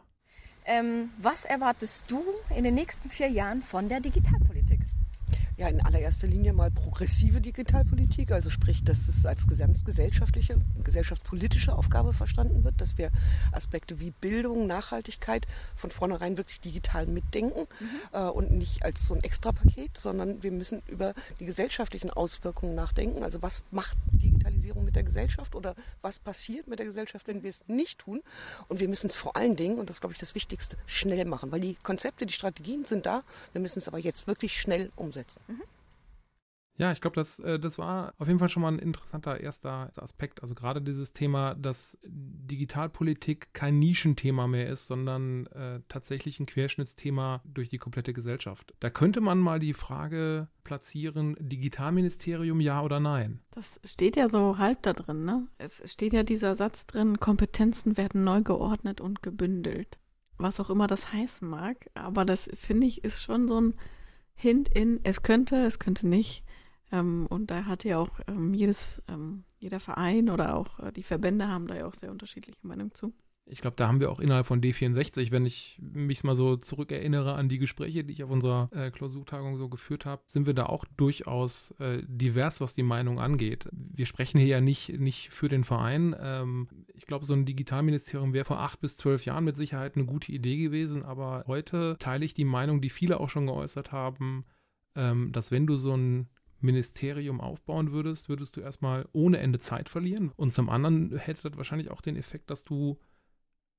Ähm, 0.67 1.11
was 1.19 1.45
erwartest 1.45 2.11
du 2.11 2.23
in 2.57 2.65
den 2.65 2.75
nächsten 2.75 3.11
vier 3.11 3.29
Jahren 3.29 3.63
von 3.63 3.89
der 3.89 4.01
Digitalpolitik? 4.01 4.81
Ja, 5.57 5.69
in 5.69 5.81
allererster 5.81 6.27
Linie 6.27 6.53
mal 6.53 6.73
progressive 6.73 7.41
Digitalpolitik, 7.41 8.33
also 8.33 8.51
sprich, 8.51 8.83
dass 8.83 9.07
es 9.07 9.25
als 9.25 9.47
gesamtgesellschaftliche, 9.47 10.59
gesellschaftspolitische 10.83 11.77
Aufgabe 11.77 12.13
verstanden 12.13 12.65
wird, 12.65 12.81
dass 12.81 12.99
wir 12.99 13.13
Aspekte 13.53 14.01
wie 14.01 14.11
Bildung, 14.11 14.67
Nachhaltigkeit 14.67 15.47
von 15.77 15.93
vornherein 15.93 16.39
wirklich 16.39 16.61
digital 16.61 17.07
mitdenken 17.07 17.69
mhm. 17.79 17.87
äh, 18.13 18.23
und 18.25 18.51
nicht 18.51 18.85
als 18.85 19.07
so 19.07 19.15
ein 19.15 19.23
Extrapaket, 19.23 19.97
sondern 19.97 20.43
wir 20.43 20.51
müssen 20.51 20.83
über 20.89 21.15
die 21.39 21.47
gesellschaftlichen 21.47 22.11
Auswirkungen 22.11 22.75
nachdenken. 22.75 23.23
Also 23.23 23.41
was 23.41 23.63
macht 23.71 23.97
Digitalisierung 24.55 24.85
mit 24.85 24.97
der 24.97 25.03
Gesellschaft 25.03 25.55
oder 25.55 25.75
was 26.03 26.19
passiert 26.19 26.67
mit 26.69 26.79
der 26.79 26.87
Gesellschaft, 26.87 27.27
wenn 27.27 27.43
wir 27.43 27.51
es 27.51 27.65
nicht 27.67 27.99
tun? 27.99 28.23
Und 28.69 28.81
wir 28.81 28.89
müssen 28.89 29.09
es 29.09 29.15
vor 29.15 29.37
allen 29.37 29.57
Dingen, 29.57 29.79
und 29.79 29.89
das 29.89 29.97
ist, 29.97 30.01
glaube 30.01 30.13
ich, 30.13 30.19
das 30.19 30.35
Wichtigste, 30.35 30.77
schnell 30.87 31.25
machen, 31.25 31.53
weil 31.53 31.61
die 31.61 31.77
Konzepte, 31.83 32.27
die 32.27 32.33
Strategien 32.33 32.85
sind 32.85 33.07
da. 33.07 33.23
Wir 33.53 33.61
müssen 33.61 33.79
es 33.79 33.89
aber 33.89 33.99
jetzt 33.99 34.27
wirklich 34.27 34.59
schnell 34.61 34.91
umsetzen. 34.97 35.41
Mhm. 35.49 35.63
Ja, 36.77 36.91
ich 36.91 37.01
glaube, 37.01 37.15
das, 37.15 37.39
äh, 37.39 37.59
das 37.59 37.79
war 37.79 38.15
auf 38.19 38.27
jeden 38.27 38.41
Fall 38.41 38.49
schon 38.49 38.63
mal 38.63 38.73
ein 38.73 38.81
interessanter 38.81 39.41
erster 39.41 39.91
Aspekt. 39.97 40.43
Also 40.43 40.55
gerade 40.55 40.83
dieses 40.83 41.13
Thema, 41.13 41.55
dass 41.55 41.97
Digitalpolitik 42.05 43.55
kein 43.55 43.79
Nischenthema 43.79 44.49
mehr 44.49 44.69
ist, 44.69 44.89
sondern 44.89 45.47
äh, 45.47 45.81
tatsächlich 45.89 46.41
ein 46.41 46.47
Querschnittsthema 46.47 47.43
durch 47.45 47.69
die 47.69 47.79
komplette 47.79 48.13
Gesellschaft. 48.13 48.75
Da 48.81 48.91
könnte 48.91 49.21
man 49.21 49.39
mal 49.39 49.61
die 49.61 49.73
Frage 49.73 50.49
platzieren, 50.65 51.37
Digitalministerium 51.39 52.61
ja 52.61 52.83
oder 52.83 52.99
nein? 52.99 53.41
Das 53.53 53.81
steht 53.85 54.17
ja 54.17 54.29
so 54.29 54.59
halb 54.59 54.83
da 54.83 54.95
drin, 54.95 55.25
ne? 55.25 55.47
Es 55.59 55.81
steht 55.91 56.13
ja 56.13 56.25
dieser 56.25 56.57
Satz 56.57 56.87
drin, 56.87 57.21
Kompetenzen 57.21 57.97
werden 57.97 58.25
neu 58.25 58.43
geordnet 58.43 59.01
und 59.01 59.23
gebündelt. 59.23 59.99
Was 60.39 60.59
auch 60.59 60.71
immer 60.71 60.89
das 60.89 61.13
heißen 61.13 61.47
mag, 61.47 61.89
aber 61.95 62.25
das 62.25 62.51
finde 62.55 62.89
ich 62.89 63.05
ist 63.05 63.23
schon 63.23 63.47
so 63.47 63.61
ein 63.61 63.75
Hint 64.35 64.69
in, 64.69 64.99
es 65.05 65.23
könnte, 65.23 65.57
es 65.65 65.79
könnte 65.79 66.09
nicht. 66.09 66.45
Ähm, 66.93 67.27
und 67.29 67.51
da 67.51 67.65
hat 67.65 67.85
ja 67.85 67.99
auch 67.99 68.21
ähm, 68.27 68.55
jedes, 68.55 69.03
ähm, 69.09 69.45
jeder 69.59 69.81
Verein 69.81 70.31
oder 70.31 70.57
auch 70.57 70.79
äh, 70.81 70.93
die 70.93 71.03
Verbände 71.03 71.49
haben 71.49 71.67
da 71.67 71.77
ja 71.77 71.87
auch 71.87 71.95
sehr 71.95 72.11
unterschiedliche 72.11 72.59
Meinungen 72.63 72.93
zu. 72.93 73.13
Ich 73.47 73.61
glaube, 73.61 73.77
da 73.77 73.89
haben 73.89 74.01
wir 74.01 74.11
auch 74.11 74.21
innerhalb 74.21 74.47
von 74.47 74.63
D64, 74.63 75.31
wenn 75.31 75.45
ich 75.45 75.79
mich 75.83 76.25
mal 76.25 76.35
so 76.35 76.57
zurückerinnere 76.57 77.35
an 77.35 77.51
die 77.51 77.59
Gespräche, 77.59 78.03
die 78.03 78.15
ich 78.15 78.25
auf 78.25 78.31
unserer 78.31 78.71
äh, 78.73 78.91
Klausurtagung 78.91 79.59
so 79.59 79.69
geführt 79.69 80.07
habe, 80.07 80.23
sind 80.27 80.47
wir 80.47 80.55
da 80.55 80.67
auch 80.67 80.87
durchaus 80.97 81.73
äh, 81.73 82.03
divers, 82.07 82.63
was 82.63 82.75
die 82.75 82.83
Meinung 82.83 83.21
angeht. 83.21 83.69
Wir 83.71 84.07
sprechen 84.07 84.39
hier 84.39 84.49
ja 84.49 84.61
nicht, 84.63 84.99
nicht 84.99 85.29
für 85.29 85.49
den 85.49 85.65
Verein. 85.65 86.17
Ähm, 86.19 86.69
ich 86.95 87.05
glaube, 87.05 87.27
so 87.27 87.35
ein 87.35 87.45
Digitalministerium 87.45 88.33
wäre 88.33 88.47
vor 88.47 88.61
acht 88.61 88.81
bis 88.81 88.97
zwölf 88.97 89.27
Jahren 89.27 89.45
mit 89.45 89.57
Sicherheit 89.57 89.97
eine 89.97 90.07
gute 90.07 90.33
Idee 90.33 90.57
gewesen, 90.57 91.03
aber 91.03 91.45
heute 91.47 91.97
teile 91.99 92.25
ich 92.25 92.33
die 92.33 92.47
Meinung, 92.47 92.81
die 92.81 92.91
viele 92.91 93.21
auch 93.21 93.29
schon 93.29 93.47
geäußert 93.47 93.93
haben, 93.93 94.47
ähm, 94.95 95.33
dass 95.33 95.51
wenn 95.51 95.67
du 95.67 95.77
so 95.77 95.95
ein 95.95 96.29
Ministerium 96.61 97.41
aufbauen 97.41 97.93
würdest, 97.93 98.29
würdest 98.29 98.57
du 98.57 98.61
erstmal 98.61 99.07
ohne 99.13 99.39
Ende 99.39 99.59
Zeit 99.59 99.89
verlieren. 99.89 100.33
Und 100.37 100.53
zum 100.53 100.69
anderen 100.69 101.17
hätte 101.17 101.49
das 101.49 101.57
wahrscheinlich 101.57 101.91
auch 101.91 102.01
den 102.01 102.17
Effekt, 102.17 102.51
dass 102.51 102.65
du 102.65 102.99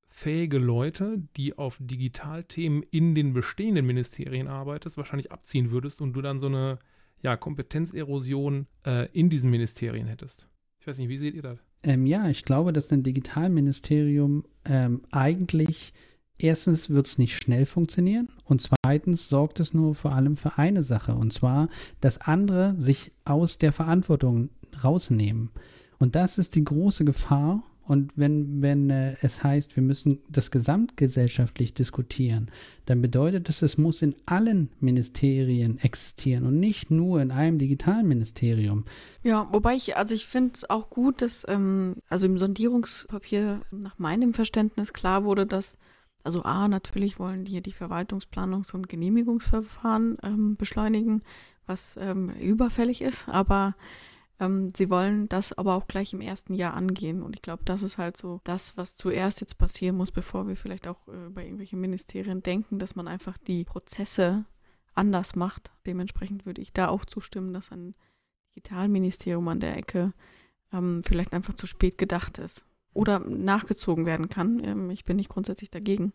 fähige 0.08 0.58
Leute, 0.58 1.22
die 1.36 1.58
auf 1.58 1.76
Digitalthemen 1.80 2.82
in 2.90 3.14
den 3.14 3.32
bestehenden 3.32 3.86
Ministerien 3.86 4.48
arbeitest, 4.48 4.96
wahrscheinlich 4.96 5.32
abziehen 5.32 5.70
würdest 5.70 6.00
und 6.00 6.14
du 6.14 6.22
dann 6.22 6.38
so 6.38 6.46
eine 6.46 6.78
ja, 7.22 7.36
Kompetenzerosion 7.36 8.66
äh, 8.86 9.10
in 9.12 9.28
diesen 9.30 9.50
Ministerien 9.50 10.06
hättest. 10.06 10.48
Ich 10.80 10.86
weiß 10.86 10.98
nicht, 10.98 11.08
wie 11.08 11.18
seht 11.18 11.34
ihr 11.34 11.42
das? 11.42 11.58
Ähm, 11.82 12.06
ja, 12.06 12.28
ich 12.28 12.44
glaube, 12.44 12.72
dass 12.72 12.90
ein 12.92 13.02
Digitalministerium 13.02 14.44
ähm, 14.64 15.02
eigentlich 15.10 15.92
erstens 16.38 16.90
wird 16.90 17.06
es 17.06 17.18
nicht 17.18 17.36
schnell 17.36 17.66
funktionieren 17.66 18.28
und 18.44 18.62
zweitens 18.62 19.28
sorgt 19.28 19.60
es 19.60 19.74
nur 19.74 19.94
vor 19.94 20.12
allem 20.12 20.36
für 20.36 20.58
eine 20.58 20.82
Sache 20.82 21.14
und 21.14 21.32
zwar, 21.32 21.68
dass 22.00 22.20
andere 22.20 22.74
sich 22.78 23.12
aus 23.24 23.58
der 23.58 23.72
Verantwortung 23.72 24.50
rausnehmen. 24.82 25.50
Und 25.98 26.14
das 26.14 26.38
ist 26.38 26.54
die 26.54 26.64
große 26.64 27.04
Gefahr. 27.04 27.62
Und 27.82 28.12
wenn, 28.16 28.62
wenn 28.62 28.90
äh, 28.90 29.14
es 29.22 29.44
heißt, 29.44 29.76
wir 29.76 29.82
müssen 29.82 30.18
das 30.28 30.50
gesamtgesellschaftlich 30.50 31.72
diskutieren, 31.72 32.50
dann 32.84 33.00
bedeutet 33.00 33.48
das, 33.48 33.62
es 33.62 33.78
muss 33.78 34.02
in 34.02 34.16
allen 34.26 34.70
Ministerien 34.80 35.78
existieren 35.78 36.46
und 36.46 36.58
nicht 36.58 36.90
nur 36.90 37.22
in 37.22 37.30
einem 37.30 37.58
digitalen 37.58 38.08
Ministerium. 38.08 38.84
Ja, 39.22 39.48
wobei 39.52 39.76
ich, 39.76 39.96
also 39.96 40.16
ich 40.16 40.26
finde 40.26 40.54
es 40.54 40.68
auch 40.68 40.90
gut, 40.90 41.22
dass 41.22 41.46
ähm, 41.48 41.94
also 42.08 42.26
im 42.26 42.38
Sondierungspapier 42.38 43.60
nach 43.70 44.00
meinem 44.00 44.34
Verständnis 44.34 44.92
klar 44.92 45.22
wurde, 45.22 45.46
dass 45.46 45.76
also 46.26 46.42
A, 46.42 46.68
natürlich 46.68 47.18
wollen 47.18 47.44
die 47.44 47.52
hier 47.52 47.60
die 47.62 47.72
Verwaltungsplanungs- 47.72 48.74
und 48.74 48.88
Genehmigungsverfahren 48.88 50.18
ähm, 50.22 50.56
beschleunigen, 50.56 51.22
was 51.66 51.96
ähm, 51.98 52.30
überfällig 52.30 53.00
ist, 53.00 53.28
aber 53.28 53.74
ähm, 54.38 54.72
sie 54.76 54.90
wollen 54.90 55.28
das 55.28 55.52
aber 55.52 55.76
auch 55.76 55.86
gleich 55.86 56.12
im 56.12 56.20
ersten 56.20 56.52
Jahr 56.52 56.74
angehen. 56.74 57.22
Und 57.22 57.36
ich 57.36 57.42
glaube, 57.42 57.62
das 57.64 57.82
ist 57.82 57.96
halt 57.96 58.16
so 58.16 58.40
das, 58.44 58.76
was 58.76 58.96
zuerst 58.96 59.40
jetzt 59.40 59.56
passieren 59.56 59.96
muss, 59.96 60.12
bevor 60.12 60.46
wir 60.46 60.56
vielleicht 60.56 60.88
auch 60.88 61.08
äh, 61.08 61.30
bei 61.30 61.42
irgendwelchen 61.42 61.80
Ministerien 61.80 62.42
denken, 62.42 62.78
dass 62.78 62.96
man 62.96 63.08
einfach 63.08 63.38
die 63.38 63.64
Prozesse 63.64 64.44
anders 64.94 65.36
macht. 65.36 65.72
Dementsprechend 65.86 66.44
würde 66.44 66.60
ich 66.60 66.72
da 66.72 66.88
auch 66.88 67.04
zustimmen, 67.04 67.54
dass 67.54 67.72
ein 67.72 67.94
Digitalministerium 68.50 69.46
an 69.48 69.60
der 69.60 69.76
Ecke 69.76 70.12
ähm, 70.72 71.02
vielleicht 71.04 71.32
einfach 71.32 71.54
zu 71.54 71.66
spät 71.66 71.98
gedacht 71.98 72.38
ist 72.38 72.65
oder 72.96 73.20
nachgezogen 73.20 74.06
werden 74.06 74.28
kann. 74.28 74.62
Ähm, 74.64 74.90
ich 74.90 75.04
bin 75.04 75.16
nicht 75.16 75.28
grundsätzlich 75.28 75.70
dagegen. 75.70 76.12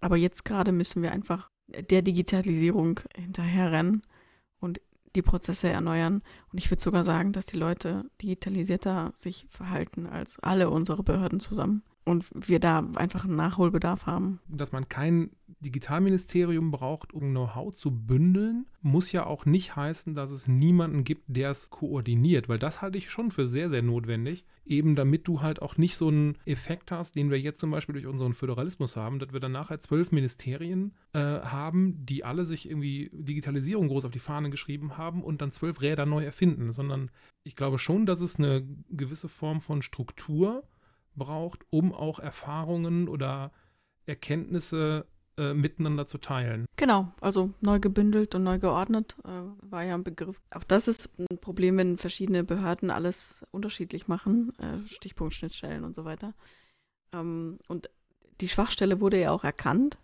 Aber 0.00 0.16
jetzt 0.16 0.44
gerade 0.44 0.72
müssen 0.72 1.02
wir 1.02 1.12
einfach 1.12 1.50
der 1.68 2.02
Digitalisierung 2.02 3.00
hinterherrennen 3.16 4.02
und 4.60 4.80
die 5.16 5.22
Prozesse 5.22 5.68
erneuern. 5.68 6.22
Und 6.52 6.58
ich 6.58 6.70
würde 6.70 6.82
sogar 6.82 7.04
sagen, 7.04 7.32
dass 7.32 7.46
die 7.46 7.56
Leute 7.56 8.10
digitalisierter 8.22 9.12
sich 9.16 9.46
verhalten 9.48 10.06
als 10.06 10.38
alle 10.40 10.70
unsere 10.70 11.02
Behörden 11.02 11.40
zusammen 11.40 11.82
und 12.06 12.24
wir 12.32 12.60
da 12.60 12.88
einfach 12.94 13.24
einen 13.24 13.34
Nachholbedarf 13.34 14.06
haben. 14.06 14.38
Dass 14.48 14.70
man 14.70 14.88
kein 14.88 15.30
Digitalministerium 15.58 16.70
braucht, 16.70 17.12
um 17.12 17.30
Know-how 17.30 17.74
zu 17.74 17.90
bündeln, 17.90 18.66
muss 18.80 19.10
ja 19.10 19.26
auch 19.26 19.44
nicht 19.44 19.74
heißen, 19.74 20.14
dass 20.14 20.30
es 20.30 20.46
niemanden 20.46 21.02
gibt, 21.02 21.24
der 21.26 21.50
es 21.50 21.68
koordiniert, 21.68 22.48
weil 22.48 22.60
das 22.60 22.80
halte 22.80 22.96
ich 22.96 23.10
schon 23.10 23.32
für 23.32 23.48
sehr, 23.48 23.68
sehr 23.68 23.82
notwendig, 23.82 24.44
eben 24.64 24.94
damit 24.94 25.26
du 25.26 25.42
halt 25.42 25.60
auch 25.60 25.78
nicht 25.78 25.96
so 25.96 26.06
einen 26.06 26.38
Effekt 26.44 26.92
hast, 26.92 27.16
den 27.16 27.30
wir 27.30 27.40
jetzt 27.40 27.58
zum 27.58 27.72
Beispiel 27.72 27.94
durch 27.94 28.06
unseren 28.06 28.34
Föderalismus 28.34 28.96
haben, 28.96 29.18
dass 29.18 29.32
wir 29.32 29.40
dann 29.40 29.52
nachher 29.52 29.80
zwölf 29.80 30.12
Ministerien 30.12 30.94
äh, 31.12 31.18
haben, 31.18 32.06
die 32.06 32.22
alle 32.22 32.44
sich 32.44 32.70
irgendwie 32.70 33.10
Digitalisierung 33.12 33.88
groß 33.88 34.04
auf 34.04 34.12
die 34.12 34.20
Fahne 34.20 34.50
geschrieben 34.50 34.96
haben 34.96 35.24
und 35.24 35.42
dann 35.42 35.50
zwölf 35.50 35.82
Räder 35.82 36.06
neu 36.06 36.24
erfinden, 36.24 36.70
sondern 36.70 37.10
ich 37.42 37.56
glaube 37.56 37.78
schon, 37.78 38.06
dass 38.06 38.20
es 38.20 38.36
eine 38.36 38.64
gewisse 38.90 39.28
Form 39.28 39.60
von 39.60 39.82
Struktur 39.82 40.62
braucht, 41.16 41.64
um 41.70 41.92
auch 41.92 42.18
Erfahrungen 42.18 43.08
oder 43.08 43.52
Erkenntnisse 44.06 45.06
äh, 45.38 45.52
miteinander 45.52 46.06
zu 46.06 46.18
teilen. 46.18 46.66
Genau, 46.76 47.12
also 47.20 47.50
neu 47.60 47.78
gebündelt 47.80 48.34
und 48.34 48.44
neu 48.44 48.58
geordnet 48.58 49.16
äh, 49.24 49.70
war 49.70 49.82
ja 49.82 49.94
ein 49.94 50.04
Begriff. 50.04 50.40
Auch 50.50 50.64
das 50.64 50.88
ist 50.88 51.10
ein 51.18 51.38
Problem, 51.38 51.76
wenn 51.76 51.98
verschiedene 51.98 52.44
Behörden 52.44 52.90
alles 52.90 53.44
unterschiedlich 53.50 54.08
machen, 54.08 54.52
äh, 54.58 54.86
Stichpunkt 54.86 55.34
Schnittstellen 55.34 55.84
und 55.84 55.94
so 55.94 56.04
weiter. 56.04 56.34
Ähm, 57.12 57.58
und 57.68 57.90
die 58.40 58.48
Schwachstelle 58.48 59.00
wurde 59.00 59.20
ja 59.20 59.30
auch 59.30 59.44
erkannt. 59.44 59.98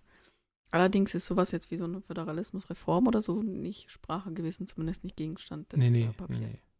Allerdings 0.70 1.14
ist 1.14 1.26
sowas 1.26 1.50
jetzt 1.50 1.70
wie 1.70 1.76
so 1.76 1.84
eine 1.84 2.00
Föderalismusreform 2.00 3.06
oder 3.06 3.20
so 3.20 3.42
nicht 3.42 3.90
Sprache 3.90 4.32
gewesen, 4.32 4.66
zumindest 4.66 5.04
nicht 5.04 5.16
Gegenstand 5.16 5.72
des 5.72 5.80
nee, 5.80 5.90
nee, 5.90 6.10
Papiers. 6.16 6.40
Nee, 6.40 6.46
nee 6.46 6.71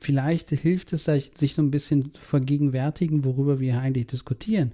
vielleicht 0.00 0.50
hilft 0.50 0.92
es, 0.92 1.04
sich 1.04 1.54
so 1.54 1.62
ein 1.62 1.70
bisschen 1.70 2.12
zu 2.14 2.20
vergegenwärtigen, 2.20 3.24
worüber 3.24 3.60
wir 3.60 3.80
eigentlich 3.80 4.08
diskutieren. 4.08 4.72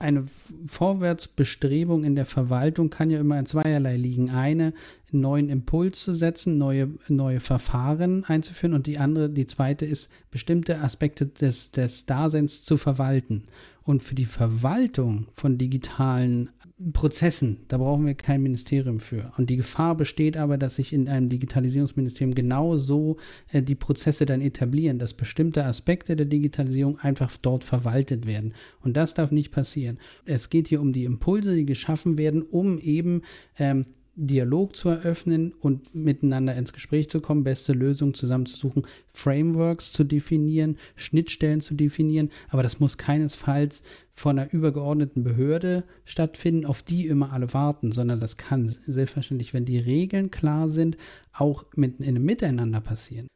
Eine 0.00 0.26
Vorwärtsbestrebung 0.66 2.04
in 2.04 2.14
der 2.14 2.24
Verwaltung 2.24 2.88
kann 2.88 3.10
ja 3.10 3.18
immer 3.18 3.36
in 3.36 3.46
zweierlei 3.46 3.96
liegen. 3.96 4.30
Eine, 4.30 4.72
einen 5.12 5.22
neuen 5.22 5.48
Impuls 5.48 6.04
zu 6.04 6.14
setzen, 6.14 6.56
neue, 6.56 6.90
neue 7.08 7.40
Verfahren 7.40 8.24
einzuführen 8.24 8.74
und 8.74 8.86
die 8.86 8.98
andere, 8.98 9.28
die 9.28 9.46
zweite 9.46 9.86
ist, 9.86 10.08
bestimmte 10.30 10.78
Aspekte 10.80 11.26
des, 11.26 11.72
des 11.72 12.06
Daseins 12.06 12.62
zu 12.62 12.76
verwalten. 12.76 13.48
Und 13.82 14.04
für 14.04 14.14
die 14.14 14.26
Verwaltung 14.26 15.26
von 15.32 15.58
digitalen 15.58 16.50
Prozessen, 16.92 17.64
da 17.66 17.78
brauchen 17.78 18.06
wir 18.06 18.14
kein 18.14 18.42
Ministerium 18.42 19.00
für. 19.00 19.32
Und 19.36 19.50
die 19.50 19.56
Gefahr 19.56 19.96
besteht 19.96 20.36
aber, 20.36 20.58
dass 20.58 20.76
sich 20.76 20.92
in 20.92 21.08
einem 21.08 21.28
Digitalisierungsministerium 21.28 22.36
genau 22.36 22.76
so 22.76 23.16
äh, 23.50 23.62
die 23.62 23.74
Prozesse 23.74 24.26
dann 24.26 24.40
etablieren, 24.40 25.00
dass 25.00 25.12
bestimmte 25.12 25.64
Aspekte 25.64 26.14
der 26.14 26.26
Digitalisierung 26.26 26.98
einfach 27.00 27.36
dort 27.36 27.64
verwaltet 27.64 28.26
werden. 28.26 28.54
Und 28.80 28.96
das 28.96 29.14
darf 29.14 29.32
nicht 29.32 29.50
passieren. 29.50 29.98
Es 30.24 30.50
geht 30.50 30.68
hier 30.68 30.80
um 30.80 30.92
die 30.92 31.04
Impulse, 31.04 31.56
die 31.56 31.66
geschaffen 31.66 32.16
werden, 32.16 32.42
um 32.42 32.78
eben 32.78 33.22
ähm, 33.58 33.86
Dialog 34.20 34.74
zu 34.74 34.88
eröffnen 34.88 35.52
und 35.52 35.94
miteinander 35.94 36.56
ins 36.56 36.72
Gespräch 36.72 37.08
zu 37.08 37.20
kommen, 37.20 37.44
beste 37.44 37.72
Lösungen 37.72 38.14
zusammenzusuchen, 38.14 38.82
Frameworks 39.12 39.92
zu 39.92 40.02
definieren, 40.02 40.76
Schnittstellen 40.96 41.60
zu 41.60 41.74
definieren, 41.74 42.30
aber 42.48 42.64
das 42.64 42.80
muss 42.80 42.98
keinesfalls 42.98 43.80
von 44.14 44.36
einer 44.36 44.52
übergeordneten 44.52 45.22
Behörde 45.22 45.84
stattfinden, 46.04 46.66
auf 46.66 46.82
die 46.82 47.06
immer 47.06 47.32
alle 47.32 47.54
warten, 47.54 47.92
sondern 47.92 48.18
das 48.18 48.36
kann 48.36 48.74
selbstverständlich, 48.88 49.54
wenn 49.54 49.64
die 49.64 49.78
Regeln 49.78 50.32
klar 50.32 50.68
sind, 50.68 50.96
auch 51.32 51.64
mit, 51.76 52.00
in 52.00 52.08
einem 52.08 52.24
Miteinander 52.24 52.80
passieren. 52.80 53.28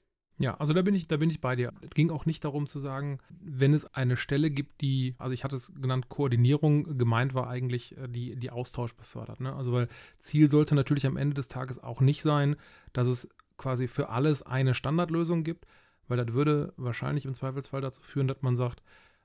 Ja, 0.42 0.54
also 0.54 0.72
da 0.72 0.82
bin 0.82 0.96
ich, 0.96 1.06
da 1.06 1.18
bin 1.18 1.30
ich 1.30 1.40
bei 1.40 1.54
dir. 1.54 1.72
Es 1.82 1.90
ging 1.90 2.10
auch 2.10 2.26
nicht 2.26 2.42
darum 2.42 2.66
zu 2.66 2.80
sagen, 2.80 3.20
wenn 3.30 3.72
es 3.72 3.84
eine 3.94 4.16
Stelle 4.16 4.50
gibt, 4.50 4.80
die, 4.80 5.14
also 5.18 5.32
ich 5.32 5.44
hatte 5.44 5.54
es 5.54 5.72
genannt, 5.80 6.08
Koordinierung, 6.08 6.98
gemeint 6.98 7.32
war 7.32 7.48
eigentlich, 7.48 7.96
äh, 7.96 8.08
die, 8.08 8.34
die 8.34 8.50
Austausch 8.50 8.92
befördert. 8.96 9.38
Ne? 9.38 9.54
Also 9.54 9.72
weil 9.72 9.86
Ziel 10.18 10.50
sollte 10.50 10.74
natürlich 10.74 11.06
am 11.06 11.16
Ende 11.16 11.34
des 11.34 11.46
Tages 11.46 11.80
auch 11.80 12.00
nicht 12.00 12.22
sein, 12.22 12.56
dass 12.92 13.06
es 13.06 13.28
quasi 13.56 13.86
für 13.86 14.08
alles 14.08 14.42
eine 14.42 14.74
Standardlösung 14.74 15.44
gibt, 15.44 15.64
weil 16.08 16.16
das 16.16 16.34
würde 16.34 16.72
wahrscheinlich 16.76 17.24
im 17.24 17.34
Zweifelsfall 17.34 17.80
dazu 17.80 18.02
führen, 18.02 18.26
dass 18.26 18.42
man 18.42 18.56
sagt, 18.56 18.82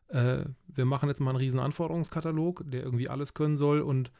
äh, 0.09 0.45
wir 0.67 0.85
machen 0.85 1.09
jetzt 1.09 1.19
mal 1.19 1.31
einen 1.31 1.39
riesen 1.39 1.59
Anforderungskatalog, 1.59 2.61
der 2.67 2.83
irgendwie 2.83 3.09
alles 3.09 3.33
können 3.33 3.57
soll 3.57 3.81
und 3.81 4.11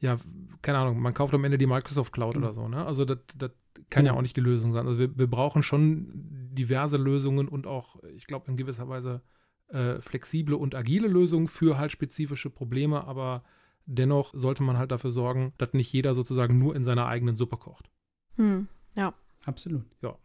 ja, 0.00 0.16
keine 0.62 0.78
Ahnung, 0.78 1.00
man 1.00 1.14
kauft 1.14 1.34
am 1.34 1.44
Ende 1.44 1.58
die 1.58 1.66
Microsoft 1.66 2.12
Cloud 2.12 2.36
mhm. 2.36 2.42
oder 2.42 2.52
so. 2.54 2.68
Ne? 2.68 2.84
Also 2.84 3.04
das, 3.04 3.18
das 3.36 3.50
kann 3.90 4.06
ja. 4.06 4.12
ja. 4.12 4.18
auch 4.18 4.22
nicht 4.22 4.36
die 4.36 4.40
Lösung 4.40 4.72
sein. 4.72 4.86
Also 4.86 4.98
wir, 4.98 5.16
wir 5.16 5.26
brauchen 5.26 5.62
schon 5.62 6.08
diverse 6.52 6.96
Lösungen 6.96 7.48
und 7.48 7.66
auch, 7.66 8.02
ich 8.14 8.26
glaube, 8.26 8.50
in 8.50 8.56
gewisser 8.56 8.88
Weise 8.88 9.22
äh, 9.68 10.00
flexible 10.00 10.54
und 10.54 10.74
agile 10.74 11.06
Lösungen 11.06 11.48
für 11.48 11.78
halt 11.78 11.92
spezifische 11.92 12.50
Probleme, 12.50 13.06
aber 13.06 13.44
dennoch 13.86 14.32
sollte 14.34 14.62
man 14.62 14.78
halt 14.78 14.90
dafür 14.90 15.10
sorgen, 15.10 15.52
dass 15.58 15.72
nicht 15.72 15.92
jeder 15.92 16.14
sozusagen 16.14 16.58
nur 16.58 16.74
in 16.74 16.84
seiner 16.84 17.06
eigenen 17.06 17.34
Suppe 17.34 17.56
kocht. 17.56 17.90
Hm, 18.36 18.68
ja. 18.96 19.14
Absolut. 19.44 19.84
Ja. 20.02 20.16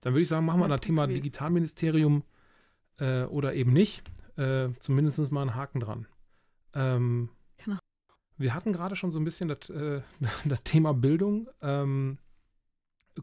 Dann 0.00 0.14
würde 0.14 0.22
ich 0.22 0.28
sagen, 0.28 0.46
machen 0.46 0.60
wir 0.60 0.68
das 0.68 0.80
Thema 0.80 1.06
gewesen. 1.06 1.22
Digitalministerium 1.22 2.22
äh, 2.98 3.24
oder 3.24 3.54
eben 3.54 3.72
nicht. 3.72 4.02
Äh, 4.36 4.68
zumindest 4.78 5.32
mal 5.32 5.42
einen 5.42 5.54
Haken 5.54 5.80
dran. 5.80 6.06
Ähm, 6.74 7.28
genau. 7.28 7.37
Wir 8.38 8.54
hatten 8.54 8.72
gerade 8.72 8.96
schon 8.96 9.10
so 9.10 9.18
ein 9.18 9.24
bisschen 9.24 9.48
das, 9.48 9.68
äh, 9.68 10.00
das 10.44 10.62
Thema 10.62 10.94
Bildung. 10.94 11.48
Ähm, 11.60 12.18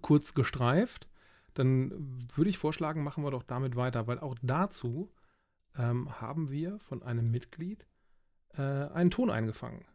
kurz 0.01 0.33
gestreift, 0.33 1.07
dann 1.53 1.91
würde 2.33 2.49
ich 2.49 2.57
vorschlagen, 2.57 3.03
machen 3.03 3.23
wir 3.23 3.31
doch 3.31 3.43
damit 3.43 3.75
weiter, 3.75 4.07
weil 4.07 4.19
auch 4.19 4.35
dazu 4.41 5.09
ähm, 5.77 6.19
haben 6.19 6.51
wir 6.51 6.79
von 6.79 7.01
einem 7.01 7.31
Mitglied 7.31 7.85
äh, 8.57 8.61
einen 8.61 9.09
Ton 9.09 9.29
eingefangen. 9.29 9.85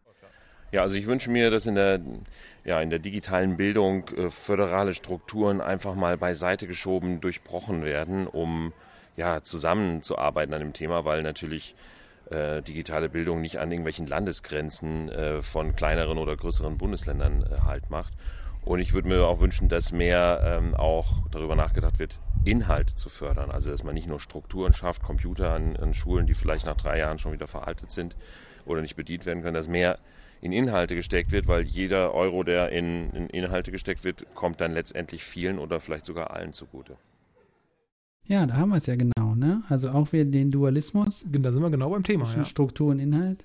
Ja, 0.73 0.83
also 0.83 0.95
ich 0.95 1.07
wünsche 1.07 1.31
mir, 1.31 1.51
dass 1.51 1.67
in 1.67 1.75
der, 1.75 2.01
ja, 2.65 2.81
in 2.81 2.91
der 2.91 3.01
digitalen 3.01 3.57
Bildung 3.57 4.07
äh, 4.11 4.31
föderale 4.31 4.95
Strukturen 4.95 5.61
einfach 5.61 5.97
mal 5.97 6.17
beiseite 6.17 6.69
geschoben, 6.69 7.21
durchbrochen 7.21 7.83
werden, 7.85 8.29
um 8.29 8.73
ja, 9.17 9.43
zusammenzuarbeiten 9.43 10.55
an 10.55 10.61
dem 10.61 10.73
Thema, 10.73 11.05
weil 11.05 11.23
natürlich 11.23 11.75
äh, 12.31 12.63
digitale 12.63 13.09
Bildung 13.09 13.41
nicht 13.41 13.59
an 13.59 13.71
irgendwelchen 13.71 14.07
Landesgrenzen 14.07 15.09
äh, 15.09 15.43
von 15.43 15.75
kleineren 15.75 16.19
oder 16.19 16.37
größeren 16.37 16.79
Bundesländern 16.79 17.43
äh, 17.43 17.61
Halt 17.65 17.91
macht. 17.91 18.13
Und 18.63 18.79
ich 18.81 18.93
würde 18.93 19.09
mir 19.09 19.27
auch 19.27 19.41
wünschen, 19.41 19.69
dass 19.69 19.93
mehr 19.93 20.41
ähm, 20.45 20.75
auch 20.75 21.29
darüber 21.31 21.57
nachgedacht 21.57 21.99
wird, 21.99 22.19
Inhalte 22.45 22.95
zu 22.95 23.09
fördern. 23.09 23.51
Also 23.51 23.71
dass 23.71 23.85
man 23.85 23.95
nicht 23.95 24.07
nur 24.07 24.21
Strukturen 24.21 24.73
schafft, 24.73 25.03
Computer 25.03 25.53
an, 25.53 25.77
an, 25.77 25.95
Schulen, 25.95 26.27
die 26.27 26.35
vielleicht 26.35 26.67
nach 26.67 26.77
drei 26.77 26.99
Jahren 26.99 27.19
schon 27.19 27.33
wieder 27.33 27.47
veraltet 27.47 27.91
sind 27.91 28.17
oder 28.67 28.83
nicht 28.83 28.97
bedient 28.97 29.27
werden 29.27 29.43
können, 29.43 29.55
dass 29.55 29.69
mehr 29.69 29.99
in 30.43 30.53
Inhalte 30.53 30.95
gesteckt 30.95 31.33
wird, 31.33 31.49
weil 31.49 31.63
jeder 31.63 32.15
Euro, 32.15 32.45
der 32.45 32.71
in, 32.71 33.11
in 33.11 33.29
Inhalte 33.29 33.73
gesteckt 33.73 34.05
wird, 34.05 34.27
kommt 34.35 34.61
dann 34.61 34.73
letztendlich 34.73 35.23
vielen 35.23 35.59
oder 35.59 35.81
vielleicht 35.81 36.07
sogar 36.07 36.31
allen 36.31 36.53
zugute. 36.53 36.97
Ja, 38.31 38.47
da 38.47 38.59
haben 38.59 38.69
wir 38.69 38.77
es 38.77 38.87
ja 38.87 38.95
genau, 38.95 39.35
ne? 39.35 39.65
Also 39.69 39.91
auch 39.91 40.13
wieder 40.13 40.25
den 40.25 40.53
Dualismus. 40.53 41.27
Da 41.29 41.51
sind 41.51 41.63
wir 41.63 41.71
genau 41.71 41.91
beim 41.91 42.05
Thema. 42.05 42.33
Ja. 42.33 42.45
Struktur 42.45 42.93
und 42.93 43.01
Inhalt. 43.01 43.45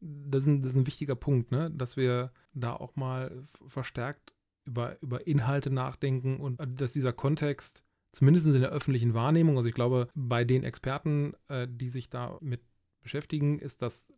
das, 0.00 0.42
ist 0.42 0.46
ein, 0.48 0.62
das 0.62 0.72
ist 0.72 0.76
ein 0.76 0.86
wichtiger 0.88 1.14
Punkt, 1.14 1.52
ne? 1.52 1.70
dass 1.70 1.96
wir 1.96 2.32
da 2.52 2.74
auch 2.74 2.96
mal 2.96 3.46
verstärkt 3.68 4.34
über, 4.64 5.00
über 5.02 5.24
Inhalte 5.24 5.70
nachdenken 5.70 6.40
und 6.40 6.60
dass 6.80 6.90
dieser 6.90 7.12
Kontext, 7.12 7.84
zumindest 8.10 8.48
in 8.48 8.60
der 8.60 8.70
öffentlichen 8.70 9.14
Wahrnehmung, 9.14 9.56
also 9.56 9.68
ich 9.68 9.74
glaube, 9.76 10.08
bei 10.16 10.44
den 10.44 10.64
Experten, 10.64 11.34
äh, 11.46 11.68
die 11.70 11.88
sich 11.88 12.10
damit 12.10 12.60
beschäftigen, 13.02 13.60
ist 13.60 13.82
das, 13.82 14.12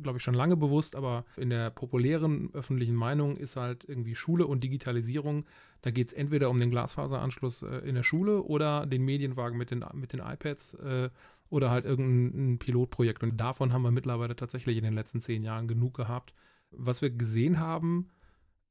glaube 0.00 0.16
ich, 0.16 0.24
schon 0.24 0.32
lange 0.32 0.56
bewusst, 0.56 0.96
aber 0.96 1.26
in 1.36 1.50
der 1.50 1.68
populären 1.68 2.48
öffentlichen 2.54 2.94
Meinung 2.94 3.36
ist 3.36 3.56
halt 3.56 3.84
irgendwie 3.86 4.14
Schule 4.14 4.46
und 4.46 4.64
Digitalisierung. 4.64 5.44
Da 5.82 5.90
geht 5.90 6.08
es 6.08 6.12
entweder 6.12 6.48
um 6.48 6.58
den 6.58 6.70
Glasfaseranschluss 6.70 7.62
äh, 7.62 7.78
in 7.78 7.94
der 7.94 8.02
Schule 8.02 8.42
oder 8.42 8.86
den 8.86 9.04
Medienwagen 9.04 9.58
mit 9.58 9.70
den, 9.70 9.84
mit 9.94 10.12
den 10.12 10.20
iPads 10.20 10.74
äh, 10.74 11.10
oder 11.50 11.70
halt 11.70 11.84
irgendein 11.84 12.58
Pilotprojekt. 12.58 13.22
Und 13.22 13.36
davon 13.36 13.72
haben 13.72 13.82
wir 13.82 13.90
mittlerweile 13.90 14.36
tatsächlich 14.36 14.78
in 14.78 14.84
den 14.84 14.94
letzten 14.94 15.20
zehn 15.20 15.42
Jahren 15.42 15.68
genug 15.68 15.94
gehabt. 15.94 16.32
Was 16.70 17.02
wir 17.02 17.10
gesehen 17.10 17.60
haben, 17.60 18.08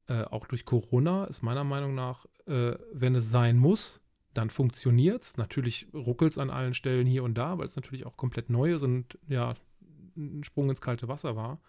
äh, 0.08 0.24
auch 0.24 0.48
durch 0.48 0.66
Corona, 0.66 1.26
ist 1.26 1.44
meiner 1.44 1.64
Meinung 1.64 1.94
nach, 1.94 2.26
äh, 2.48 2.74
wenn 2.92 3.14
es 3.14 3.30
sein 3.30 3.58
muss, 3.58 4.02
dann 4.34 4.50
funktioniert 4.50 5.22
es. 5.22 5.38
Natürlich 5.38 5.88
ruckelt 5.94 6.32
es 6.32 6.38
an 6.38 6.50
allen 6.50 6.74
Stellen 6.74 7.06
hier 7.06 7.24
und 7.24 7.36
da, 7.36 7.58
weil 7.58 7.66
es 7.66 7.76
natürlich 7.76 8.06
auch 8.06 8.18
komplett 8.18 8.50
neu 8.50 8.74
ist 8.74 8.84
und 8.84 9.20
ja, 9.28 9.54
ein 10.16 10.44
Sprung 10.44 10.70
ins 10.70 10.82
kalte 10.82 11.08
Wasser 11.08 11.36
war. 11.36 11.62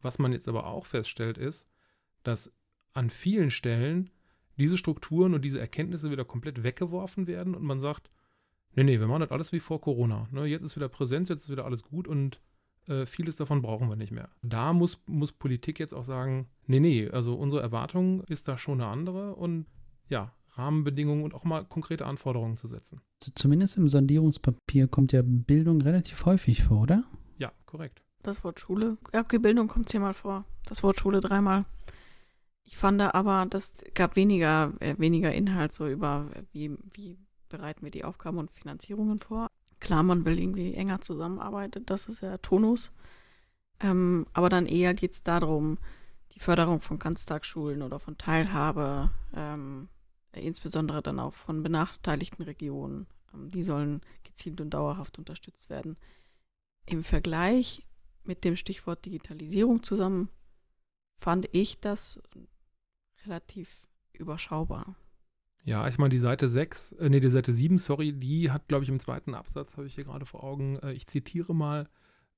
Was 0.00 0.18
man 0.18 0.32
jetzt 0.32 0.48
aber 0.48 0.66
auch 0.66 0.86
feststellt, 0.86 1.38
ist, 1.38 1.68
dass 2.22 2.52
an 2.94 3.10
vielen 3.10 3.50
Stellen 3.50 4.10
diese 4.58 4.78
Strukturen 4.78 5.34
und 5.34 5.44
diese 5.44 5.60
Erkenntnisse 5.60 6.10
wieder 6.10 6.24
komplett 6.24 6.62
weggeworfen 6.62 7.26
werden 7.26 7.54
und 7.54 7.62
man 7.62 7.80
sagt, 7.80 8.10
Nee, 8.74 8.84
nee, 8.84 9.00
wir 9.00 9.08
machen 9.08 9.22
das 9.22 9.32
alles 9.32 9.52
wie 9.52 9.58
vor 9.58 9.80
Corona. 9.80 10.28
Ne? 10.30 10.46
Jetzt 10.46 10.62
ist 10.62 10.76
wieder 10.76 10.88
Präsenz, 10.88 11.28
jetzt 11.28 11.44
ist 11.44 11.50
wieder 11.50 11.64
alles 11.64 11.82
gut 11.82 12.06
und 12.06 12.40
äh, 12.86 13.06
vieles 13.06 13.34
davon 13.34 13.60
brauchen 13.60 13.88
wir 13.88 13.96
nicht 13.96 14.12
mehr. 14.12 14.28
Da 14.42 14.72
muss, 14.72 15.00
muss 15.06 15.32
Politik 15.32 15.78
jetzt 15.80 15.92
auch 15.92 16.04
sagen, 16.04 16.48
nee, 16.66 16.78
nee, 16.78 17.08
also 17.08 17.34
unsere 17.34 17.60
Erwartung 17.60 18.22
ist 18.24 18.46
da 18.46 18.56
schon 18.56 18.80
eine 18.80 18.88
andere 18.88 19.34
und 19.34 19.66
ja, 20.08 20.32
Rahmenbedingungen 20.50 21.24
und 21.24 21.34
auch 21.34 21.44
mal 21.44 21.64
konkrete 21.64 22.06
Anforderungen 22.06 22.56
zu 22.56 22.66
setzen. 22.66 23.00
Zumindest 23.34 23.76
im 23.76 23.88
Sondierungspapier 23.88 24.88
kommt 24.88 25.12
ja 25.12 25.22
Bildung 25.24 25.80
relativ 25.80 26.24
häufig 26.24 26.62
vor, 26.62 26.82
oder? 26.82 27.04
Ja, 27.36 27.52
korrekt. 27.66 28.02
Das 28.22 28.42
Wort 28.44 28.58
Schule, 28.58 28.96
ja, 29.12 29.20
okay, 29.20 29.38
Bildung 29.38 29.68
kommt 29.68 29.88
zehnmal 29.88 30.14
vor. 30.14 30.44
Das 30.66 30.82
Wort 30.82 30.98
Schule 30.98 31.20
dreimal. 31.20 31.64
Ich 32.70 32.76
fand 32.76 33.00
aber, 33.00 33.46
das 33.48 33.82
gab 33.94 34.14
weniger, 34.14 34.74
äh, 34.80 34.94
weniger 34.98 35.32
Inhalt 35.32 35.72
so 35.72 35.88
über, 35.88 36.28
äh, 36.34 36.42
wie, 36.52 36.76
wie 36.92 37.18
bereiten 37.48 37.82
wir 37.82 37.90
die 37.90 38.04
Aufgaben 38.04 38.36
und 38.36 38.50
Finanzierungen 38.50 39.20
vor. 39.20 39.50
Klar, 39.80 40.02
man 40.02 40.26
will 40.26 40.38
irgendwie 40.38 40.74
enger 40.74 41.00
zusammenarbeiten, 41.00 41.86
das 41.86 42.08
ist 42.08 42.20
ja 42.20 42.36
Tonus. 42.36 42.92
Ähm, 43.80 44.26
aber 44.34 44.50
dann 44.50 44.66
eher 44.66 44.92
geht 44.92 45.12
es 45.12 45.22
darum, 45.22 45.78
die 46.32 46.40
Förderung 46.40 46.80
von 46.80 46.98
Ganztagsschulen 46.98 47.80
oder 47.80 47.98
von 47.98 48.18
Teilhabe, 48.18 49.10
ähm, 49.34 49.88
insbesondere 50.32 51.00
dann 51.00 51.20
auch 51.20 51.32
von 51.32 51.62
benachteiligten 51.62 52.44
Regionen, 52.44 53.06
ähm, 53.32 53.48
die 53.48 53.62
sollen 53.62 54.02
gezielt 54.24 54.60
und 54.60 54.70
dauerhaft 54.70 55.18
unterstützt 55.18 55.70
werden. 55.70 55.96
Im 56.84 57.02
Vergleich 57.02 57.82
mit 58.24 58.44
dem 58.44 58.56
Stichwort 58.56 59.06
Digitalisierung 59.06 59.82
zusammen 59.82 60.28
fand 61.18 61.48
ich 61.52 61.80
das 61.80 62.20
relativ 63.26 63.86
überschaubar. 64.12 64.96
Ja, 65.64 65.86
ich 65.86 65.98
meine, 65.98 66.10
die 66.10 66.18
Seite 66.18 66.48
6, 66.48 66.92
äh, 66.92 67.08
nee, 67.08 67.20
die 67.20 67.30
Seite 67.30 67.52
7, 67.52 67.78
sorry, 67.78 68.12
die 68.12 68.50
hat, 68.50 68.68
glaube 68.68 68.84
ich, 68.84 68.90
im 68.90 69.00
zweiten 69.00 69.34
Absatz, 69.34 69.76
habe 69.76 69.86
ich 69.86 69.94
hier 69.94 70.04
gerade 70.04 70.24
vor 70.24 70.42
Augen, 70.42 70.78
äh, 70.78 70.92
ich 70.92 71.06
zitiere 71.06 71.54
mal, 71.54 71.88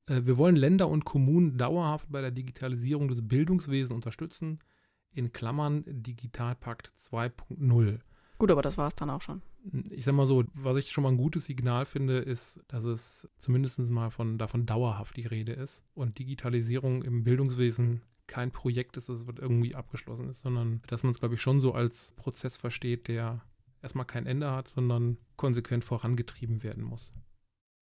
äh, 0.07 0.23
wir 0.25 0.37
wollen 0.37 0.57
Länder 0.57 0.89
und 0.89 1.05
Kommunen 1.05 1.57
dauerhaft 1.57 2.11
bei 2.11 2.21
der 2.21 2.33
Digitalisierung 2.33 3.09
des 3.09 3.27
Bildungswesens 3.27 3.95
unterstützen, 3.95 4.59
in 5.13 5.33
Klammern 5.33 5.85
Digitalpakt 5.87 6.93
2.0. 6.97 8.01
Gut, 8.39 8.51
aber 8.51 8.63
das 8.63 8.79
war 8.79 8.89
es 8.89 8.95
dann 8.95 9.11
auch 9.11 9.21
schon. 9.21 9.43
Ich 9.91 10.05
sag 10.05 10.15
mal 10.15 10.27
so, 10.27 10.45
was 10.55 10.77
ich 10.79 10.91
schon 10.91 11.05
mal 11.05 11.11
ein 11.11 11.19
gutes 11.19 11.45
Signal 11.45 11.85
finde, 11.85 12.19
ist, 12.19 12.61
dass 12.69 12.85
es 12.85 13.29
zumindest 13.37 13.79
mal 13.91 14.11
von 14.11 14.39
davon 14.39 14.65
dauerhaft 14.65 15.17
die 15.17 15.27
Rede 15.27 15.53
ist 15.53 15.85
und 15.95 16.19
Digitalisierung 16.19 17.03
im 17.03 17.23
Bildungswesen 17.23 18.01
kein 18.31 18.53
Projekt 18.53 18.97
ist, 18.97 19.09
das 19.09 19.25
irgendwie 19.39 19.75
abgeschlossen 19.75 20.31
ist, 20.31 20.43
sondern 20.43 20.81
dass 20.87 21.03
man 21.03 21.11
es, 21.11 21.19
glaube 21.19 21.35
ich, 21.35 21.43
schon 21.43 21.59
so 21.59 21.75
als 21.75 22.15
Prozess 22.17 22.57
versteht, 22.57 23.09
der 23.09 23.43
erstmal 23.83 24.07
kein 24.07 24.27
Ende 24.27 24.51
hat, 24.53 24.69
sondern 24.69 25.19
konsequent 25.37 25.85
vorangetrieben 25.85 26.63
werden 26.63 26.85
muss. 26.85 27.13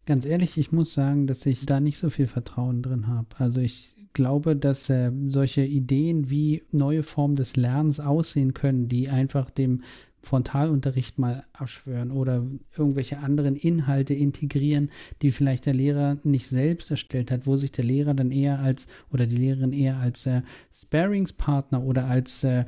Ganz 0.07 0.25
ehrlich, 0.25 0.57
ich 0.57 0.73
muss 0.73 0.95
sagen, 0.95 1.27
dass 1.27 1.45
ich 1.45 1.67
da 1.67 1.81
nicht 1.81 1.99
so 1.99 2.09
viel 2.09 2.27
Vertrauen 2.27 2.83
drin 2.83 3.09
habe. 3.09 3.29
Also 3.37 3.61
ich 3.61 3.95
glaube, 4.15 4.57
dass 4.57 4.89
äh, 4.89 5.13
solche 5.27 5.65
Ideen 5.65 6.31
wie 6.31 6.63
neue 6.71 7.03
Formen 7.03 7.37
des 7.37 7.57
Lernens 7.57 8.01
aussehen 8.01 8.55
können, 8.55 8.89
die 8.89 9.11
einfach 9.11 9.51
dem 9.51 9.83
Frontalunterricht 10.23 11.19
mal 11.19 11.45
abschwören 11.53 12.11
oder 12.11 12.45
irgendwelche 12.77 13.19
anderen 13.19 13.57
Inhalte 13.57 14.15
integrieren, 14.15 14.91
die 15.23 15.31
vielleicht 15.31 15.67
der 15.67 15.75
Lehrer 15.75 16.19
nicht 16.25 16.49
selbst 16.49 16.91
erstellt 16.91 17.31
hat, 17.31 17.47
wo 17.47 17.57
sich 17.57 17.73
der 17.73 17.85
Lehrer 17.85 18.15
dann 18.15 18.31
eher 18.31 18.59
als 18.59 18.87
oder 19.11 19.27
die 19.27 19.37
Lehrerin 19.37 19.73
eher 19.73 19.97
als 19.99 20.27
äh, 20.27 20.43
Sparingspartner 20.73 21.83
oder 21.83 22.07
als 22.07 22.45
äh, 22.45 22.65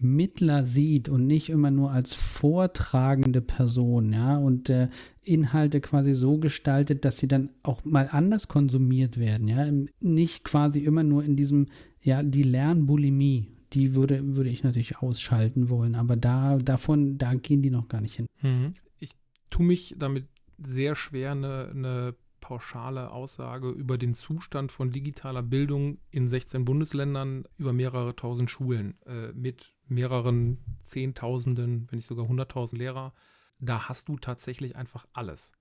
Mittler 0.00 0.64
sieht 0.64 1.08
und 1.08 1.26
nicht 1.26 1.48
immer 1.48 1.70
nur 1.70 1.90
als 1.90 2.14
vortragende 2.14 3.40
Person, 3.40 4.12
ja, 4.12 4.38
und 4.38 4.68
äh, 4.68 4.88
Inhalte 5.22 5.80
quasi 5.80 6.14
so 6.14 6.38
gestaltet, 6.38 7.04
dass 7.04 7.18
sie 7.18 7.28
dann 7.28 7.50
auch 7.62 7.84
mal 7.84 8.08
anders 8.10 8.48
konsumiert 8.48 9.18
werden, 9.18 9.48
ja, 9.48 9.66
nicht 10.00 10.44
quasi 10.44 10.80
immer 10.80 11.02
nur 11.02 11.24
in 11.24 11.36
diesem, 11.36 11.66
ja, 12.02 12.22
die 12.22 12.42
Lernbulimie, 12.42 13.46
die 13.74 13.94
würde, 13.94 14.36
würde 14.36 14.50
ich 14.50 14.62
natürlich 14.62 14.98
ausschalten 14.98 15.68
wollen. 15.68 15.94
Aber 15.94 16.16
da, 16.16 16.56
davon, 16.58 17.18
da 17.18 17.34
gehen 17.34 17.62
die 17.62 17.70
noch 17.70 17.88
gar 17.88 18.00
nicht 18.00 18.16
hin. 18.16 18.26
Mhm. 18.42 18.72
Ich 18.98 19.12
tue 19.50 19.66
mich 19.66 19.94
damit 19.98 20.28
sehr 20.58 20.94
schwer, 20.94 21.32
eine, 21.32 21.68
eine 21.70 22.14
pauschale 22.40 23.10
Aussage 23.10 23.70
über 23.70 23.96
den 23.96 24.12
Zustand 24.12 24.70
von 24.70 24.90
digitaler 24.90 25.42
Bildung 25.42 25.98
in 26.10 26.28
16 26.28 26.64
Bundesländern 26.64 27.44
über 27.56 27.72
mehrere 27.72 28.14
tausend 28.14 28.50
Schulen 28.50 29.00
äh, 29.06 29.32
mit 29.32 29.74
mehreren 29.88 30.58
Zehntausenden, 30.80 31.90
wenn 31.90 31.96
nicht 31.96 32.06
sogar 32.06 32.28
hunderttausend 32.28 32.78
Lehrer. 32.78 33.14
Da 33.58 33.88
hast 33.88 34.08
du 34.08 34.18
tatsächlich 34.18 34.76
einfach 34.76 35.06
alles. 35.14 35.52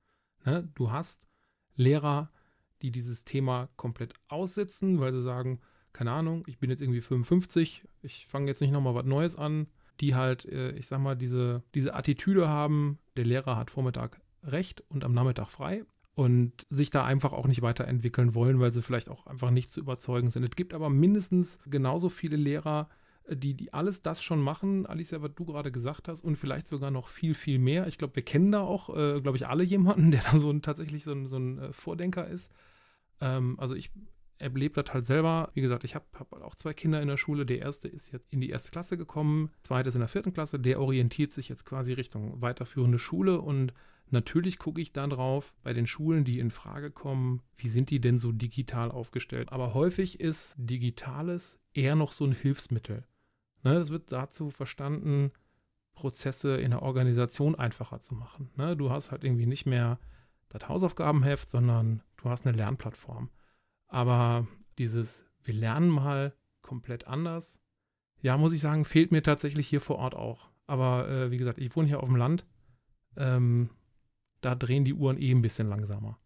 Ne? 0.45 0.69
Du 0.75 0.91
hast 0.91 1.25
Lehrer, 1.75 2.29
die 2.81 2.91
dieses 2.91 3.23
Thema 3.23 3.69
komplett 3.77 4.13
aussitzen, 4.27 4.99
weil 4.99 5.13
sie 5.13 5.21
sagen, 5.21 5.61
keine 5.93 6.11
Ahnung, 6.11 6.43
ich 6.47 6.57
bin 6.59 6.69
jetzt 6.69 6.81
irgendwie 6.81 7.01
55, 7.01 7.83
ich 8.01 8.27
fange 8.27 8.47
jetzt 8.47 8.61
nicht 8.61 8.71
nochmal 8.71 8.95
was 8.95 9.05
Neues 9.05 9.35
an, 9.35 9.67
die 10.01 10.15
halt, 10.15 10.45
äh, 10.45 10.71
ich 10.71 10.87
sag 10.87 10.99
mal, 10.99 11.15
diese, 11.15 11.63
diese 11.75 11.93
Attitüde 11.93 12.49
haben, 12.49 12.97
der 13.15 13.25
Lehrer 13.25 13.55
hat 13.55 13.69
Vormittag 13.69 14.19
recht 14.43 14.83
und 14.89 15.03
am 15.03 15.13
Nachmittag 15.13 15.47
frei 15.47 15.85
und 16.15 16.67
sich 16.69 16.89
da 16.89 17.05
einfach 17.05 17.31
auch 17.31 17.47
nicht 17.47 17.61
weiterentwickeln 17.61 18.35
wollen, 18.35 18.59
weil 18.59 18.73
sie 18.73 18.81
vielleicht 18.81 19.09
auch 19.09 19.25
einfach 19.27 19.51
nicht 19.51 19.69
zu 19.69 19.79
überzeugen 19.79 20.29
sind. 20.29 20.43
Es 20.43 20.55
gibt 20.55 20.73
aber 20.73 20.89
mindestens 20.89 21.59
genauso 21.65 22.09
viele 22.09 22.37
Lehrer, 22.37 22.89
äh, 23.25 23.35
die, 23.35 23.53
die 23.53 23.73
alles 23.73 24.01
das 24.01 24.21
schon 24.21 24.41
machen, 24.41 24.85
Alicia, 24.85 25.21
was 25.21 25.33
du 25.35 25.45
gerade 25.45 25.71
gesagt 25.71 26.07
hast, 26.07 26.21
und 26.21 26.37
vielleicht 26.37 26.67
sogar 26.67 26.91
noch 26.91 27.07
viel, 27.07 27.33
viel 27.33 27.59
mehr. 27.59 27.87
Ich 27.87 27.97
glaube, 27.97 28.15
wir 28.15 28.23
kennen 28.23 28.51
da 28.51 28.61
auch, 28.61 28.89
äh, 28.89 29.21
glaube 29.21 29.37
ich, 29.37 29.47
alle 29.47 29.63
jemanden, 29.63 30.11
der 30.11 30.21
da 30.21 30.37
so 30.37 30.49
ein, 30.49 30.61
tatsächlich 30.61 31.03
so 31.03 31.11
ein, 31.11 31.27
so 31.27 31.37
ein 31.37 31.59
äh, 31.59 31.73
Vordenker 31.73 32.27
ist. 32.27 32.51
Ähm, 33.21 33.59
also 33.59 33.75
ich 33.75 33.91
erlebt 34.43 34.77
das 34.77 34.93
halt 34.93 35.05
selber. 35.05 35.49
Wie 35.53 35.61
gesagt, 35.61 35.83
ich 35.83 35.95
habe 35.95 36.05
hab 36.19 36.31
auch 36.43 36.55
zwei 36.55 36.73
Kinder 36.73 37.01
in 37.01 37.07
der 37.07 37.17
Schule. 37.17 37.45
Der 37.45 37.59
erste 37.59 37.87
ist 37.87 38.11
jetzt 38.11 38.31
in 38.31 38.41
die 38.41 38.49
erste 38.49 38.71
Klasse 38.71 38.97
gekommen, 38.97 39.49
zweite 39.61 39.89
ist 39.89 39.95
in 39.95 40.01
der 40.01 40.07
vierten 40.07 40.33
Klasse. 40.33 40.59
Der 40.59 40.79
orientiert 40.79 41.31
sich 41.31 41.49
jetzt 41.49 41.65
quasi 41.65 41.93
Richtung 41.93 42.41
weiterführende 42.41 42.99
Schule 42.99 43.39
und 43.39 43.73
Natürlich 44.13 44.59
gucke 44.59 44.79
ich 44.79 44.91
dann 44.91 45.09
drauf 45.09 45.55
bei 45.63 45.73
den 45.73 45.87
Schulen, 45.87 46.23
die 46.23 46.37
in 46.37 46.51
Frage 46.51 46.91
kommen, 46.91 47.41
wie 47.57 47.67
sind 47.67 47.89
die 47.89 47.99
denn 47.99 48.19
so 48.19 48.31
digital 48.31 48.91
aufgestellt. 48.91 49.51
Aber 49.51 49.73
häufig 49.73 50.19
ist 50.19 50.55
Digitales 50.59 51.59
eher 51.73 51.95
noch 51.95 52.11
so 52.11 52.23
ein 52.23 52.31
Hilfsmittel. 52.31 53.07
Ne, 53.63 53.73
das 53.73 53.89
wird 53.89 54.11
dazu 54.11 54.51
verstanden, 54.51 55.31
Prozesse 55.95 56.57
in 56.57 56.69
der 56.69 56.83
Organisation 56.83 57.55
einfacher 57.55 58.01
zu 58.01 58.13
machen. 58.13 58.51
Ne, 58.55 58.77
du 58.77 58.91
hast 58.91 59.09
halt 59.09 59.23
irgendwie 59.23 59.47
nicht 59.47 59.65
mehr 59.65 59.99
das 60.49 60.69
Hausaufgabenheft, 60.69 61.49
sondern 61.49 62.03
du 62.17 62.29
hast 62.29 62.45
eine 62.45 62.55
Lernplattform. 62.55 63.31
Aber 63.93 64.47
dieses, 64.79 65.23
wir 65.43 65.53
lernen 65.53 65.87
mal 65.87 66.33
komplett 66.63 67.05
anders, 67.05 67.59
ja, 68.23 68.37
muss 68.37 68.51
ich 68.51 68.59
sagen, 68.61 68.85
fehlt 68.85 69.11
mir 69.11 69.21
tatsächlich 69.21 69.67
hier 69.67 69.81
vor 69.81 69.97
Ort 69.97 70.15
auch. 70.15 70.49
Aber 70.65 71.07
äh, 71.07 71.29
wie 71.29 71.37
gesagt, 71.37 71.59
ich 71.59 71.75
wohne 71.75 71.87
hier 71.87 72.01
auf 72.01 72.09
dem 72.09 72.15
Land. 72.15 72.43
Ähm, 73.17 73.69
da 74.41 74.55
drehen 74.55 74.83
die 74.83 74.95
Uhren 74.95 75.21
eh 75.21 75.29
ein 75.29 75.43
bisschen 75.43 75.69
langsamer. 75.69 76.17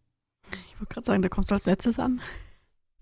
Ich 0.50 0.80
wollte 0.80 0.94
gerade 0.94 1.04
sagen, 1.04 1.20
da 1.20 1.28
kommst 1.28 1.50
du 1.50 1.56
als 1.56 1.66
letztes 1.66 1.98
an. 1.98 2.22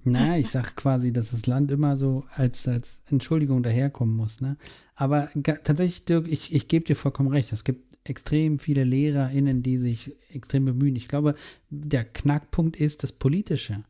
Na, 0.03 0.37
ich 0.37 0.49
sag 0.51 0.75
quasi, 0.75 1.13
dass 1.13 1.31
das 1.31 1.47
Land 1.47 1.71
immer 1.71 1.97
so 1.97 2.25
als, 2.33 2.67
als 2.67 3.01
Entschuldigung 3.09 3.63
daherkommen 3.63 4.17
muss. 4.17 4.41
Ne? 4.41 4.57
Aber 4.97 5.31
tatsächlich, 5.45 6.07
Dirk, 6.07 6.27
ich, 6.27 6.53
ich 6.53 6.67
gebe 6.67 6.85
dir 6.85 6.97
vollkommen 6.97 7.29
recht. 7.29 7.53
Es 7.53 7.63
gibt 7.63 7.97
extrem 8.03 8.59
viele 8.59 8.83
LehrerInnen, 8.83 9.63
die 9.63 9.79
sich 9.79 10.17
extrem 10.31 10.65
bemühen. 10.65 10.97
Ich 10.97 11.07
glaube, 11.07 11.37
der 11.71 12.05
Knackpunkt 12.05 12.77
ist 12.77 13.05
das 13.05 13.13
Politische. 13.13 13.85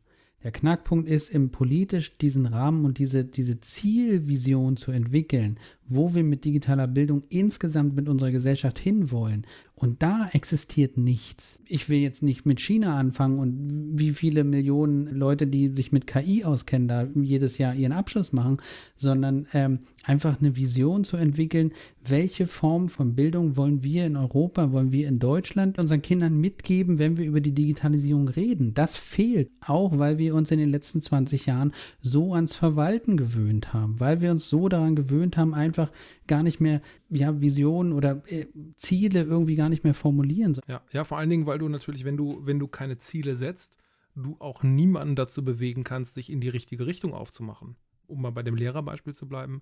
Der 0.47 0.53
Knackpunkt 0.53 1.09
ist, 1.09 1.29
im 1.29 1.49
politisch 1.49 2.13
diesen 2.13 2.45
Rahmen 2.45 2.85
und 2.85 2.99
diese, 2.99 3.25
diese 3.25 3.59
Zielvision 3.59 4.77
zu 4.77 4.91
entwickeln, 4.91 5.59
wo 5.87 6.13
wir 6.13 6.23
mit 6.23 6.45
digitaler 6.45 6.87
Bildung 6.87 7.23
insgesamt 7.29 7.95
mit 7.95 8.09
unserer 8.09 8.31
Gesellschaft 8.31 8.79
hinwollen. 8.79 9.45
Und 9.79 10.01
da 10.01 10.27
existiert 10.33 10.97
nichts. 10.97 11.59
Ich 11.67 11.87
will 11.87 11.99
jetzt 11.99 12.23
nicht 12.23 12.47
mit 12.47 12.59
China 12.59 12.97
anfangen 12.97 13.37
und 13.37 13.99
wie 13.99 14.11
viele 14.11 14.43
Millionen 14.43 15.15
Leute, 15.15 15.45
die 15.45 15.69
sich 15.69 15.91
mit 15.91 16.07
KI 16.07 16.43
auskennen, 16.43 16.87
da 16.87 17.07
jedes 17.13 17.59
Jahr 17.59 17.75
ihren 17.75 17.91
Abschluss 17.91 18.33
machen, 18.33 18.57
sondern 18.95 19.45
ähm, 19.53 19.79
einfach 20.03 20.39
eine 20.39 20.55
Vision 20.55 21.03
zu 21.03 21.15
entwickeln, 21.15 21.73
welche 22.03 22.47
Form 22.47 22.89
von 22.89 23.13
Bildung 23.13 23.55
wollen 23.55 23.83
wir 23.83 24.07
in 24.07 24.15
Europa, 24.15 24.71
wollen 24.71 24.91
wir 24.91 25.07
in 25.07 25.19
Deutschland 25.19 25.77
unseren 25.77 26.01
Kindern 26.01 26.39
mitgeben, 26.39 26.97
wenn 26.97 27.17
wir 27.17 27.25
über 27.25 27.41
die 27.41 27.53
Digitalisierung 27.53 28.29
reden. 28.29 28.73
Das 28.73 28.97
fehlt, 28.97 29.51
auch 29.61 29.99
weil 29.99 30.17
wir 30.17 30.33
uns 30.33 30.49
in 30.49 30.57
den 30.57 30.71
letzten 30.71 31.03
20 31.03 31.45
Jahren 31.45 31.71
so 32.01 32.33
ans 32.33 32.55
Verwalten 32.55 33.15
gewöhnt 33.15 33.73
haben, 33.73 33.99
weil 33.99 34.21
wir 34.21 34.31
uns 34.31 34.49
so 34.49 34.69
daran 34.69 34.95
gewöhnt 34.95 35.37
haben, 35.37 35.53
einfach 35.53 35.76
einfach 35.77 35.93
gar 36.27 36.43
nicht 36.43 36.59
mehr, 36.59 36.81
ja, 37.09 37.39
Visionen 37.39 37.93
oder 37.93 38.21
äh, 38.27 38.47
Ziele 38.77 39.23
irgendwie 39.23 39.55
gar 39.55 39.69
nicht 39.69 39.83
mehr 39.83 39.93
formulieren. 39.93 40.57
Ja, 40.67 40.81
ja, 40.91 41.03
vor 41.03 41.17
allen 41.17 41.29
Dingen, 41.29 41.45
weil 41.45 41.59
du 41.59 41.69
natürlich, 41.69 42.05
wenn 42.05 42.17
du, 42.17 42.45
wenn 42.45 42.59
du 42.59 42.67
keine 42.67 42.97
Ziele 42.97 43.35
setzt, 43.35 43.77
du 44.15 44.35
auch 44.39 44.63
niemanden 44.63 45.15
dazu 45.15 45.43
bewegen 45.43 45.83
kannst, 45.83 46.15
sich 46.15 46.31
in 46.31 46.41
die 46.41 46.49
richtige 46.49 46.87
Richtung 46.87 47.13
aufzumachen. 47.13 47.75
Um 48.07 48.21
mal 48.21 48.31
bei 48.31 48.43
dem 48.43 48.55
Lehrerbeispiel 48.55 49.13
zu 49.13 49.27
bleiben, 49.27 49.61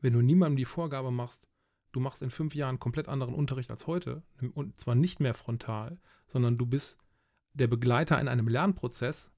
wenn 0.00 0.12
du 0.12 0.20
niemandem 0.20 0.56
die 0.56 0.64
Vorgabe 0.64 1.10
machst, 1.10 1.46
du 1.92 2.00
machst 2.00 2.22
in 2.22 2.30
fünf 2.30 2.54
Jahren 2.54 2.80
komplett 2.80 3.08
anderen 3.08 3.34
Unterricht 3.34 3.70
als 3.70 3.86
heute, 3.86 4.22
und 4.54 4.80
zwar 4.80 4.94
nicht 4.94 5.20
mehr 5.20 5.34
frontal, 5.34 5.98
sondern 6.26 6.58
du 6.58 6.66
bist 6.66 6.98
der 7.54 7.68
Begleiter 7.68 8.20
in 8.20 8.28
einem 8.28 8.48
Lernprozess 8.48 9.30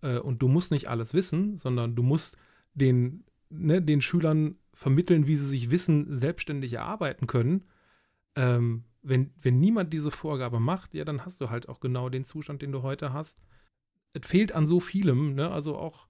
äh, 0.00 0.18
und 0.18 0.40
du 0.40 0.48
musst 0.48 0.70
nicht 0.70 0.88
alles 0.88 1.12
wissen, 1.12 1.58
sondern 1.58 1.96
du 1.96 2.02
musst 2.02 2.38
den, 2.74 3.24
ne, 3.50 3.82
den 3.82 4.00
Schülern 4.00 4.56
vermitteln, 4.78 5.26
wie 5.26 5.34
sie 5.34 5.44
sich 5.44 5.72
Wissen 5.72 6.16
selbstständig 6.16 6.72
erarbeiten 6.72 7.26
können. 7.26 7.64
Ähm, 8.36 8.84
wenn, 9.02 9.32
wenn 9.42 9.58
niemand 9.58 9.92
diese 9.92 10.12
Vorgabe 10.12 10.60
macht, 10.60 10.94
ja, 10.94 11.04
dann 11.04 11.24
hast 11.24 11.40
du 11.40 11.50
halt 11.50 11.68
auch 11.68 11.80
genau 11.80 12.08
den 12.08 12.22
Zustand, 12.22 12.62
den 12.62 12.70
du 12.70 12.82
heute 12.82 13.12
hast. 13.12 13.40
Es 14.12 14.24
fehlt 14.24 14.52
an 14.52 14.66
so 14.66 14.78
vielem, 14.78 15.34
ne? 15.34 15.50
Also 15.50 15.76
auch 15.76 16.06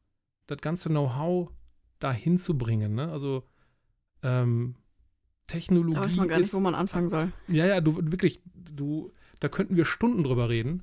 das 0.46 0.58
ganze 0.58 0.90
Know-how 0.90 1.50
dahin 1.98 2.36
zu 2.36 2.58
bringen, 2.58 2.94
ne? 2.94 3.10
Also 3.10 3.42
ähm, 4.22 4.74
Technologie. 5.46 5.94
Da 5.94 6.02
weiß 6.02 6.18
man 6.18 6.28
gar 6.28 6.38
nicht, 6.38 6.52
wo 6.52 6.60
man 6.60 6.74
anfangen 6.74 7.08
soll. 7.08 7.32
Ja, 7.46 7.64
ja, 7.64 7.80
du 7.80 7.96
wirklich, 7.96 8.42
du, 8.54 9.12
da 9.40 9.48
könnten 9.48 9.76
wir 9.76 9.86
Stunden 9.86 10.24
drüber 10.24 10.50
reden. 10.50 10.82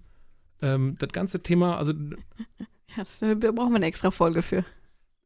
Ähm, 0.59 0.95
das 0.97 1.09
ganze 1.09 1.43
Thema, 1.43 1.77
also. 1.77 1.93
ja, 2.57 2.65
das, 2.97 3.19
da 3.19 3.51
brauchen 3.51 3.73
wir 3.73 3.75
eine 3.75 3.85
extra 3.85 4.09
Folge 4.09 4.41
für. 4.41 4.65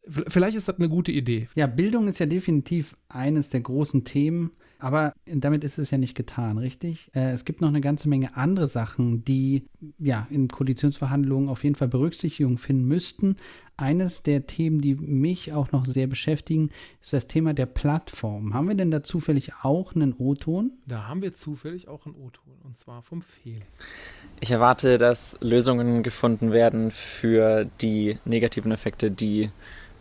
Vielleicht 0.09 0.57
ist 0.57 0.67
das 0.67 0.77
eine 0.77 0.89
gute 0.89 1.11
Idee. 1.11 1.47
Ja, 1.55 1.67
Bildung 1.67 2.07
ist 2.07 2.19
ja 2.19 2.25
definitiv 2.25 2.95
eines 3.09 3.49
der 3.49 3.61
großen 3.61 4.03
Themen, 4.03 4.51
aber 4.79 5.13
damit 5.25 5.65
ist 5.65 5.77
es 5.77 5.91
ja 5.91 5.97
nicht 5.97 6.15
getan, 6.15 6.57
richtig? 6.57 7.11
Äh, 7.13 7.31
es 7.31 7.43
gibt 7.43 7.59
noch 7.59 7.67
eine 7.67 7.81
ganze 7.81 8.07
Menge 8.07 8.35
andere 8.37 8.67
Sachen, 8.67 9.25
die 9.25 9.65
ja 9.99 10.25
in 10.29 10.47
Koalitionsverhandlungen 10.47 11.49
auf 11.49 11.65
jeden 11.65 11.75
Fall 11.75 11.89
Berücksichtigung 11.89 12.57
finden 12.57 12.85
müssten. 12.85 13.35
Eines 13.75 14.23
der 14.23 14.47
Themen, 14.47 14.79
die 14.79 14.95
mich 14.95 15.51
auch 15.51 15.73
noch 15.73 15.85
sehr 15.85 16.07
beschäftigen, 16.07 16.69
ist 17.01 17.11
das 17.11 17.27
Thema 17.27 17.53
der 17.53 17.65
Plattform. 17.65 18.53
Haben 18.53 18.69
wir 18.69 18.75
denn 18.75 18.89
da 18.89 19.03
zufällig 19.03 19.51
auch 19.63 19.95
einen 19.95 20.13
O-Ton? 20.13 20.71
Da 20.87 21.07
haben 21.07 21.21
wir 21.21 21.33
zufällig 21.33 21.89
auch 21.89 22.05
einen 22.05 22.15
O-Ton 22.15 22.53
und 22.63 22.77
zwar 22.77 23.03
vom 23.03 23.21
Fehl. 23.21 23.61
Ich 24.39 24.51
erwarte, 24.51 24.97
dass 24.97 25.37
Lösungen 25.41 26.03
gefunden 26.03 26.53
werden 26.53 26.91
für 26.91 27.65
die 27.81 28.17
negativen 28.23 28.71
Effekte, 28.71 29.11
die 29.11 29.49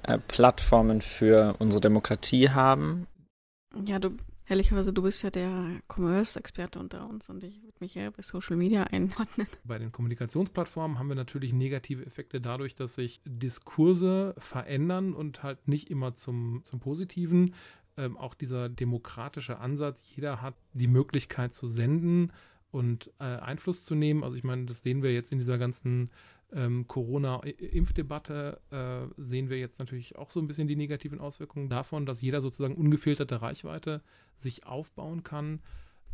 äh, 0.03 0.19
Plattformen 0.19 1.01
für 1.01 1.57
unsere 1.59 1.81
Demokratie 1.81 2.51
haben. 2.51 3.07
Ja, 3.87 3.99
du, 3.99 4.17
ehrlicherweise, 4.47 4.93
du 4.93 5.03
bist 5.03 5.23
ja 5.23 5.31
der 5.31 5.81
Commerce-Experte 5.89 6.79
unter 6.79 7.09
uns 7.09 7.29
und 7.29 7.45
ich 7.45 7.63
würde 7.63 7.77
mich 7.81 7.95
ja 7.95 8.11
bei 8.11 8.23
Social 8.23 8.57
Media 8.57 8.85
einordnen. 8.85 9.47
Bei 9.65 9.79
den 9.79 9.93
Kommunikationsplattformen 9.93 10.99
haben 10.99 11.09
wir 11.09 11.17
natürlich 11.17 11.53
negative 11.53 12.05
Effekte 12.07 12.41
dadurch, 12.41 12.75
dass 12.75 12.95
sich 12.95 13.21
Diskurse 13.25 14.35
verändern 14.39 15.13
und 15.13 15.43
halt 15.43 15.69
nicht 15.69 15.91
immer 15.91 16.15
zum, 16.15 16.63
zum 16.65 16.81
Positiven. 16.81 17.55
Ähm, 17.97 18.17
auch 18.17 18.35
dieser 18.35 18.69
demokratische 18.69 19.59
Ansatz, 19.59 20.03
jeder 20.15 20.41
hat 20.41 20.55
die 20.73 20.89
Möglichkeit 20.89 21.53
zu 21.53 21.67
senden 21.67 22.33
und 22.71 23.11
äh, 23.19 23.25
Einfluss 23.25 23.85
zu 23.85 23.95
nehmen. 23.95 24.25
Also 24.25 24.37
ich 24.37 24.45
meine, 24.45 24.67
das 24.67 24.83
sehen 24.83 25.03
wir 25.03 25.13
jetzt 25.13 25.33
in 25.33 25.39
dieser 25.39 25.59
ganzen 25.59 26.11
ähm, 26.53 26.87
Corona-Impfdebatte 26.87 28.61
äh, 28.71 29.13
sehen 29.17 29.51
wir 29.51 29.59
jetzt 29.59 29.79
natürlich 29.79 30.17
auch 30.17 30.31
so 30.31 30.41
ein 30.41 30.47
bisschen 30.47 30.69
die 30.69 30.77
negativen 30.77 31.21
Auswirkungen 31.21 31.69
davon, 31.69 32.07
dass 32.07 32.21
jeder 32.21 32.41
sozusagen 32.41 32.75
ungefilterte 32.75 33.43
Reichweite 33.43 34.03
sich 34.37 34.67
aufbauen 34.67 35.23
kann. 35.23 35.61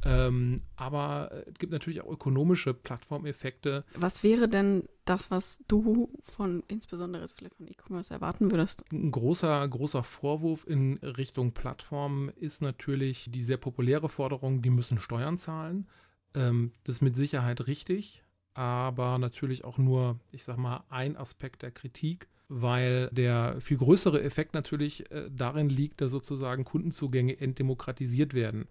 Ähm, 0.04 0.60
aber 0.76 1.30
es 1.46 1.54
gibt 1.58 1.72
natürlich 1.72 2.02
auch 2.02 2.10
ökonomische 2.10 2.74
Plattformeffekte. 2.74 3.84
Was 3.94 4.22
wäre 4.22 4.48
denn 4.48 4.84
das, 5.04 5.30
was 5.30 5.60
du 5.66 6.10
von, 6.20 6.62
insbesondere 6.68 7.26
vielleicht 7.28 7.54
von 7.54 7.66
E-Commerce 7.66 8.12
erwarten 8.12 8.50
würdest? 8.50 8.84
Ein 8.92 9.10
großer, 9.10 9.66
großer 9.66 10.02
Vorwurf 10.02 10.66
in 10.66 10.98
Richtung 10.98 11.52
Plattformen 11.52 12.28
ist 12.30 12.60
natürlich 12.60 13.30
die 13.30 13.42
sehr 13.42 13.56
populäre 13.56 14.08
Forderung, 14.08 14.60
die 14.60 14.70
müssen 14.70 14.98
Steuern 14.98 15.38
zahlen. 15.38 15.86
Ähm, 16.34 16.72
das 16.84 16.96
ist 16.96 17.02
mit 17.02 17.16
Sicherheit 17.16 17.66
richtig, 17.66 18.23
aber 18.54 19.18
natürlich 19.18 19.64
auch 19.64 19.78
nur, 19.78 20.18
ich 20.32 20.44
sag 20.44 20.56
mal, 20.56 20.84
ein 20.88 21.16
Aspekt 21.16 21.62
der 21.62 21.70
Kritik 21.70 22.28
weil 22.50 23.08
der 23.10 23.58
viel 23.62 23.78
größere 23.78 24.22
Effekt 24.22 24.52
natürlich 24.52 25.10
äh, 25.10 25.30
darin 25.30 25.70
liegt, 25.70 26.02
dass 26.02 26.10
sozusagen 26.10 26.64
Kundenzugänge 26.64 27.40
entdemokratisiert 27.40 28.34
werden 28.34 28.68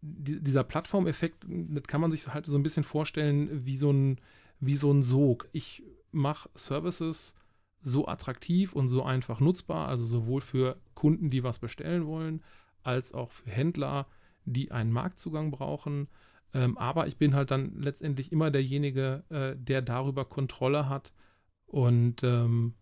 die, 0.00 0.40
dieser 0.40 0.64
Plattformeffekt, 0.64 1.44
das 1.48 1.84
kann 1.84 2.00
man 2.00 2.10
sich 2.10 2.26
halt 2.28 2.46
so 2.46 2.56
ein 2.56 2.62
bisschen 2.62 2.84
vorstellen 2.84 3.64
wie 3.64 3.76
so 3.76 3.90
ein, 3.90 4.20
wie 4.60 4.76
so 4.76 4.92
ein 4.92 5.02
Sog. 5.02 5.48
Ich 5.52 5.82
mache 6.12 6.48
Services 6.54 7.34
so 7.80 8.06
attraktiv 8.06 8.72
und 8.72 8.88
so 8.88 9.02
einfach 9.02 9.40
nutzbar, 9.40 9.88
also 9.88 10.04
sowohl 10.04 10.40
für 10.40 10.76
Kunden, 10.94 11.30
die 11.30 11.42
was 11.42 11.58
bestellen 11.58 12.06
wollen, 12.06 12.42
als 12.82 13.12
auch 13.12 13.30
für 13.30 13.50
Händler, 13.50 14.06
die 14.44 14.70
einen 14.72 14.92
Marktzugang 14.92 15.50
brauchen. 15.50 16.08
Ähm, 16.54 16.78
aber 16.78 17.06
ich 17.06 17.16
bin 17.16 17.34
halt 17.34 17.50
dann 17.50 17.80
letztendlich 17.80 18.32
immer 18.32 18.50
derjenige, 18.50 19.24
äh, 19.28 19.54
der 19.56 19.82
darüber 19.82 20.24
Kontrolle 20.24 20.88
hat. 20.88 21.12
Und 21.66 22.22
ähm, 22.22 22.74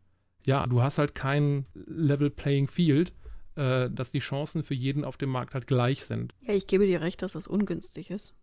ja, 0.44 0.66
du 0.66 0.81
hast 0.83 0.98
halt 0.98 1.14
kein 1.14 1.66
Level 1.74 2.31
Playing 2.31 2.68
Field 2.68 3.12
äh, 3.57 3.90
dass 3.90 4.11
die 4.11 4.20
Chancen 4.20 4.62
für 4.62 4.74
jeden 4.74 5.05
auf 5.05 5.16
dem 5.16 5.31
Markt 5.31 5.55
halt 5.55 5.66
gleich 5.66 6.05
sind. 6.05 6.35
Ja, 6.42 6.55
ich 6.55 6.66
gebe 6.66 6.87
dir 6.87 7.00
recht, 7.00 7.22
dass 7.22 7.35
es 7.35 7.48
ungünstig 7.48 8.11
ist, 8.11 8.35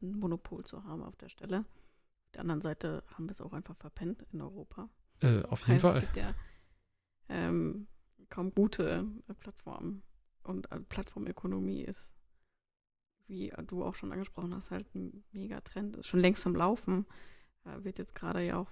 ein 0.00 0.18
Monopol 0.18 0.64
zu 0.64 0.84
haben 0.84 1.02
auf 1.02 1.16
der 1.16 1.28
Stelle. 1.28 1.58
Auf 1.58 2.32
der 2.32 2.40
anderen 2.40 2.62
Seite 2.62 3.04
haben 3.08 3.26
wir 3.26 3.32
es 3.32 3.40
auch 3.40 3.52
einfach 3.52 3.76
verpennt 3.76 4.24
in 4.32 4.40
Europa. 4.40 4.88
Äh, 5.20 5.42
auf 5.42 5.68
jeden 5.68 5.80
Fall. 5.80 5.98
Es 5.98 6.00
gibt 6.04 6.16
ja 6.16 6.34
ähm, 7.28 7.86
kaum 8.30 8.54
gute 8.54 9.06
äh, 9.28 9.34
Plattformen. 9.34 10.02
Und 10.42 10.72
äh, 10.72 10.80
Plattformökonomie 10.80 11.82
ist, 11.82 12.14
wie 13.26 13.52
du 13.66 13.84
auch 13.84 13.94
schon 13.94 14.12
angesprochen 14.12 14.54
hast, 14.54 14.70
halt 14.70 14.86
ein 14.94 15.24
Megatrend. 15.32 15.96
Ist 15.96 16.08
schon 16.08 16.20
längst 16.20 16.46
am 16.46 16.54
Laufen. 16.54 17.06
Äh, 17.64 17.84
wird 17.84 17.98
jetzt 17.98 18.14
gerade 18.14 18.44
ja 18.44 18.58
auch 18.58 18.70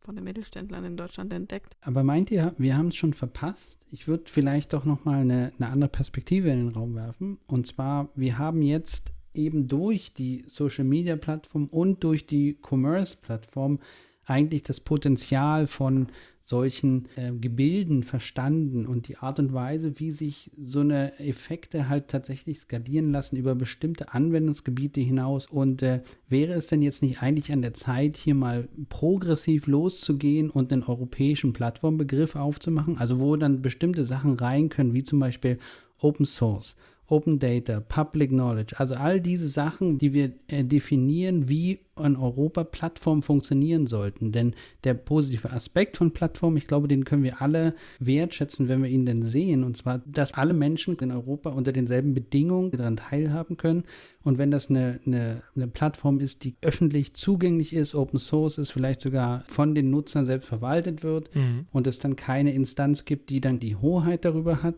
von 0.00 0.16
den 0.16 0.24
Mittelständlern 0.24 0.84
in 0.84 0.96
Deutschland 0.96 1.32
entdeckt. 1.32 1.76
Aber 1.80 2.02
meint 2.02 2.30
ihr, 2.30 2.54
wir 2.58 2.76
haben 2.76 2.88
es 2.88 2.96
schon 2.96 3.12
verpasst? 3.12 3.78
Ich 3.90 4.08
würde 4.08 4.24
vielleicht 4.26 4.72
doch 4.72 4.84
nochmal 4.84 5.20
eine, 5.20 5.52
eine 5.58 5.68
andere 5.70 5.90
Perspektive 5.90 6.50
in 6.50 6.66
den 6.66 6.76
Raum 6.76 6.94
werfen. 6.94 7.38
Und 7.46 7.66
zwar, 7.66 8.08
wir 8.14 8.38
haben 8.38 8.62
jetzt 8.62 9.12
eben 9.34 9.68
durch 9.68 10.12
die 10.12 10.44
Social-Media-Plattform 10.46 11.66
und 11.66 12.02
durch 12.04 12.26
die 12.26 12.58
Commerce-Plattform 12.60 13.78
eigentlich 14.24 14.62
das 14.62 14.80
Potenzial 14.80 15.66
von 15.66 16.08
solchen 16.42 17.08
äh, 17.16 17.32
Gebilden 17.32 18.02
verstanden 18.02 18.86
und 18.86 19.08
die 19.08 19.16
Art 19.18 19.38
und 19.38 19.52
Weise, 19.52 19.98
wie 19.98 20.10
sich 20.10 20.50
so 20.62 20.80
eine 20.80 21.18
Effekte 21.18 21.88
halt 21.88 22.08
tatsächlich 22.08 22.58
skalieren 22.58 23.12
lassen 23.12 23.36
über 23.36 23.54
bestimmte 23.54 24.12
Anwendungsgebiete 24.12 25.00
hinaus. 25.00 25.46
Und 25.46 25.82
äh, 25.82 26.02
wäre 26.28 26.54
es 26.54 26.66
denn 26.66 26.82
jetzt 26.82 27.02
nicht 27.02 27.22
eigentlich 27.22 27.52
an 27.52 27.62
der 27.62 27.74
Zeit, 27.74 28.16
hier 28.16 28.34
mal 28.34 28.68
progressiv 28.88 29.66
loszugehen 29.66 30.50
und 30.50 30.70
den 30.70 30.82
europäischen 30.82 31.52
Plattformbegriff 31.52 32.34
aufzumachen? 32.34 32.98
Also 32.98 33.20
wo 33.20 33.36
dann 33.36 33.62
bestimmte 33.62 34.04
Sachen 34.04 34.34
rein 34.34 34.68
können, 34.68 34.94
wie 34.94 35.04
zum 35.04 35.20
Beispiel 35.20 35.58
Open 35.98 36.26
Source 36.26 36.74
Open 37.12 37.38
Data, 37.38 37.80
Public 37.80 38.30
Knowledge, 38.30 38.74
also 38.78 38.94
all 38.94 39.20
diese 39.20 39.46
Sachen, 39.46 39.98
die 39.98 40.14
wir 40.14 40.32
äh, 40.48 40.64
definieren, 40.64 41.46
wie 41.46 41.80
in 41.98 42.16
Europa 42.16 42.64
Plattformen 42.64 43.20
funktionieren 43.20 43.86
sollten. 43.86 44.32
Denn 44.32 44.54
der 44.84 44.94
positive 44.94 45.50
Aspekt 45.50 45.98
von 45.98 46.12
Plattformen, 46.12 46.56
ich 46.56 46.66
glaube, 46.66 46.88
den 46.88 47.04
können 47.04 47.22
wir 47.22 47.42
alle 47.42 47.74
wertschätzen, 47.98 48.68
wenn 48.68 48.82
wir 48.82 48.88
ihn 48.88 49.04
denn 49.04 49.22
sehen. 49.22 49.62
Und 49.62 49.76
zwar, 49.76 49.98
dass 50.06 50.32
alle 50.32 50.54
Menschen 50.54 50.96
in 50.96 51.12
Europa 51.12 51.50
unter 51.50 51.72
denselben 51.72 52.14
Bedingungen 52.14 52.70
daran 52.70 52.96
teilhaben 52.96 53.58
können. 53.58 53.84
Und 54.22 54.38
wenn 54.38 54.50
das 54.50 54.70
eine, 54.70 54.98
eine, 55.04 55.42
eine 55.54 55.66
Plattform 55.66 56.18
ist, 56.18 56.44
die 56.44 56.56
öffentlich 56.62 57.12
zugänglich 57.12 57.74
ist, 57.74 57.94
Open 57.94 58.20
Source 58.20 58.56
ist, 58.56 58.70
vielleicht 58.70 59.02
sogar 59.02 59.44
von 59.48 59.74
den 59.74 59.90
Nutzern 59.90 60.24
selbst 60.24 60.48
verwaltet 60.48 61.02
wird 61.02 61.34
mhm. 61.34 61.66
und 61.72 61.86
es 61.86 61.98
dann 61.98 62.16
keine 62.16 62.54
Instanz 62.54 63.04
gibt, 63.04 63.28
die 63.28 63.42
dann 63.42 63.58
die 63.58 63.76
Hoheit 63.76 64.24
darüber 64.24 64.62
hat, 64.62 64.76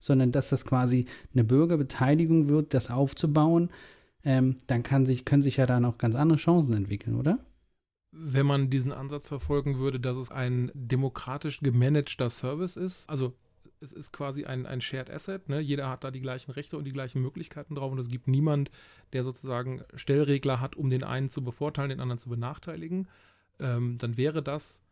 sondern 0.00 0.32
dass 0.32 0.48
das 0.48 0.64
quasi 0.64 1.06
eine 1.32 1.44
Bürgerbeteiligung 1.44 2.48
wird, 2.48 2.74
das 2.74 2.90
aufzubauen, 2.90 3.70
ähm, 4.24 4.56
dann 4.66 4.82
kann 4.82 5.06
sich, 5.06 5.24
können 5.24 5.42
sich 5.42 5.58
ja 5.58 5.66
da 5.66 5.78
noch 5.78 5.98
ganz 5.98 6.16
andere 6.16 6.38
Chancen 6.38 6.72
entwickeln, 6.72 7.16
oder? 7.16 7.38
Wenn 8.12 8.46
man 8.46 8.70
diesen 8.70 8.92
Ansatz 8.92 9.28
verfolgen 9.28 9.78
würde, 9.78 10.00
dass 10.00 10.16
es 10.16 10.32
ein 10.32 10.72
demokratisch 10.74 11.60
gemanagter 11.60 12.28
Service 12.28 12.76
ist, 12.76 13.08
also 13.08 13.34
es 13.80 13.92
ist 13.92 14.12
quasi 14.12 14.44
ein, 14.44 14.66
ein 14.66 14.80
Shared 14.80 15.10
Asset, 15.10 15.48
ne? 15.48 15.60
jeder 15.60 15.88
hat 15.88 16.04
da 16.04 16.10
die 16.10 16.20
gleichen 16.20 16.50
Rechte 16.50 16.76
und 16.76 16.84
die 16.84 16.92
gleichen 16.92 17.22
Möglichkeiten 17.22 17.74
drauf 17.74 17.92
und 17.92 17.98
es 17.98 18.08
gibt 18.08 18.28
niemand, 18.28 18.70
der 19.12 19.24
sozusagen 19.24 19.82
Stellregler 19.94 20.60
hat, 20.60 20.76
um 20.76 20.90
den 20.90 21.04
einen 21.04 21.30
zu 21.30 21.42
bevorteilen, 21.42 21.90
den 21.90 22.00
anderen 22.00 22.18
zu 22.18 22.28
benachteiligen, 22.28 23.08
ähm, 23.58 23.96
dann 23.98 24.16
wäre 24.16 24.42
das 24.42 24.82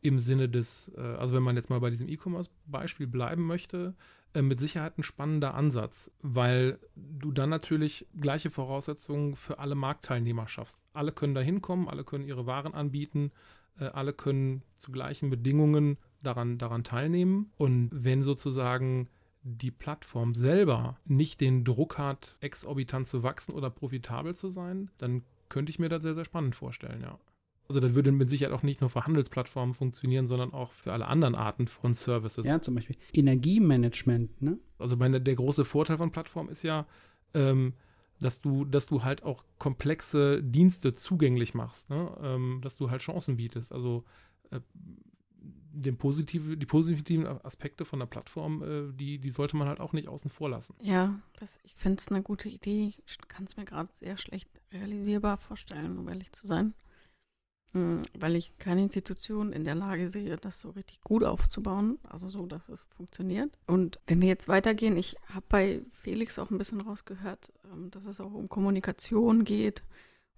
im 0.00 0.20
Sinne 0.20 0.48
des, 0.48 0.92
äh, 0.96 1.00
also 1.00 1.34
wenn 1.34 1.42
man 1.42 1.56
jetzt 1.56 1.70
mal 1.70 1.80
bei 1.80 1.90
diesem 1.90 2.08
E-Commerce-Beispiel 2.08 3.08
bleiben 3.08 3.44
möchte, 3.44 3.94
äh, 4.34 4.42
mit 4.42 4.60
Sicherheit 4.60 4.98
ein 4.98 5.02
spannender 5.02 5.54
Ansatz, 5.54 6.10
weil 6.22 6.78
du 6.94 7.32
dann 7.32 7.50
natürlich 7.50 8.06
gleiche 8.18 8.50
Voraussetzungen 8.50 9.36
für 9.36 9.58
alle 9.58 9.74
Marktteilnehmer 9.74 10.48
schaffst. 10.48 10.78
Alle 10.92 11.12
können 11.12 11.34
da 11.34 11.40
hinkommen, 11.40 11.88
alle 11.88 12.04
können 12.04 12.24
ihre 12.24 12.46
Waren 12.46 12.74
anbieten, 12.74 13.32
äh, 13.78 13.84
alle 13.84 14.12
können 14.12 14.62
zu 14.76 14.92
gleichen 14.92 15.30
Bedingungen 15.30 15.98
daran, 16.22 16.58
daran 16.58 16.84
teilnehmen. 16.84 17.52
Und 17.56 17.90
wenn 17.92 18.22
sozusagen 18.22 19.08
die 19.42 19.70
Plattform 19.70 20.34
selber 20.34 20.98
nicht 21.04 21.40
den 21.40 21.64
Druck 21.64 21.96
hat, 21.96 22.36
exorbitant 22.40 23.06
zu 23.06 23.22
wachsen 23.22 23.52
oder 23.54 23.70
profitabel 23.70 24.34
zu 24.34 24.48
sein, 24.48 24.90
dann 24.98 25.22
könnte 25.48 25.70
ich 25.70 25.78
mir 25.78 25.88
das 25.88 26.02
sehr, 26.02 26.14
sehr 26.14 26.24
spannend 26.24 26.54
vorstellen, 26.54 27.00
ja. 27.00 27.18
Also 27.68 27.80
das 27.80 27.94
würde 27.94 28.12
mit 28.12 28.30
Sicherheit 28.30 28.54
auch 28.54 28.62
nicht 28.62 28.80
nur 28.80 28.88
für 28.88 29.04
Handelsplattformen 29.04 29.74
funktionieren, 29.74 30.26
sondern 30.26 30.54
auch 30.54 30.72
für 30.72 30.92
alle 30.92 31.06
anderen 31.06 31.34
Arten 31.34 31.68
von 31.68 31.92
Services. 31.92 32.46
Ja, 32.46 32.62
zum 32.62 32.74
Beispiel 32.74 32.96
Energiemanagement, 33.12 34.40
ne? 34.40 34.58
Also 34.78 34.96
meine, 34.96 35.20
der 35.20 35.34
große 35.34 35.66
Vorteil 35.66 35.98
von 35.98 36.10
Plattformen 36.10 36.48
ist 36.48 36.62
ja, 36.62 36.86
ähm, 37.34 37.74
dass 38.20 38.40
du, 38.40 38.64
dass 38.64 38.86
du 38.86 39.04
halt 39.04 39.22
auch 39.22 39.44
komplexe 39.58 40.42
Dienste 40.42 40.94
zugänglich 40.94 41.54
machst, 41.54 41.90
ne? 41.90 42.16
ähm, 42.22 42.60
dass 42.62 42.76
du 42.76 42.90
halt 42.90 43.02
Chancen 43.02 43.36
bietest. 43.36 43.72
Also 43.72 44.04
äh, 44.50 44.60
den 45.70 45.96
positive, 45.96 46.56
die 46.56 46.66
positiven 46.66 47.26
Aspekte 47.26 47.84
von 47.84 48.00
der 48.00 48.06
Plattform, 48.06 48.62
äh, 48.62 48.92
die, 48.92 49.18
die 49.18 49.30
sollte 49.30 49.56
man 49.56 49.68
halt 49.68 49.80
auch 49.80 49.92
nicht 49.92 50.08
außen 50.08 50.30
vor 50.30 50.50
lassen. 50.50 50.74
Ja, 50.80 51.20
das, 51.38 51.58
ich 51.62 51.74
finde 51.74 52.00
es 52.00 52.08
eine 52.08 52.22
gute 52.22 52.48
Idee. 52.48 52.92
Ich 53.06 53.18
kann 53.28 53.44
es 53.44 53.56
mir 53.56 53.64
gerade 53.64 53.90
sehr 53.92 54.16
schlecht 54.16 54.50
realisierbar 54.72 55.36
vorstellen, 55.36 55.98
um 55.98 56.08
ehrlich 56.08 56.32
zu 56.32 56.46
sein. 56.46 56.74
Hm, 57.74 58.02
weil 58.18 58.34
ich 58.36 58.56
keine 58.58 58.82
Institution 58.82 59.52
in 59.52 59.64
der 59.64 59.74
Lage 59.74 60.08
sehe, 60.08 60.36
das 60.36 60.60
so 60.60 60.70
richtig 60.70 61.02
gut 61.02 61.22
aufzubauen, 61.22 61.98
also 62.02 62.28
so, 62.28 62.46
dass 62.46 62.68
es 62.68 62.88
funktioniert. 62.96 63.58
Und 63.66 64.00
wenn 64.06 64.22
wir 64.22 64.28
jetzt 64.28 64.48
weitergehen, 64.48 64.96
ich 64.96 65.16
habe 65.34 65.44
bei 65.48 65.82
Felix 65.92 66.38
auch 66.38 66.50
ein 66.50 66.58
bisschen 66.58 66.80
rausgehört, 66.80 67.52
ähm, 67.70 67.90
dass 67.90 68.06
es 68.06 68.20
auch 68.20 68.32
um 68.32 68.48
Kommunikation 68.48 69.44
geht 69.44 69.82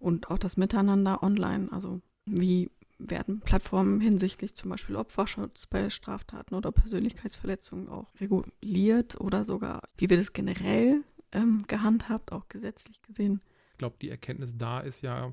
und 0.00 0.28
auch 0.30 0.38
das 0.38 0.56
Miteinander 0.56 1.22
online. 1.22 1.68
Also 1.70 2.00
wie 2.26 2.70
werden 2.98 3.40
Plattformen 3.40 4.00
hinsichtlich 4.00 4.54
zum 4.54 4.70
Beispiel 4.70 4.96
Opferschutz 4.96 5.66
bei 5.66 5.88
Straftaten 5.88 6.54
oder 6.54 6.72
Persönlichkeitsverletzungen 6.72 7.88
auch 7.88 8.08
reguliert 8.20 9.20
oder 9.20 9.44
sogar, 9.44 9.82
wie 9.96 10.10
wird 10.10 10.20
es 10.20 10.32
generell 10.32 11.04
ähm, 11.32 11.64
gehandhabt, 11.66 12.32
auch 12.32 12.48
gesetzlich 12.48 13.00
gesehen? 13.02 13.40
Ich 13.72 13.78
glaube, 13.78 13.96
die 14.02 14.10
Erkenntnis 14.10 14.56
da 14.56 14.80
ist 14.80 15.02
ja, 15.02 15.32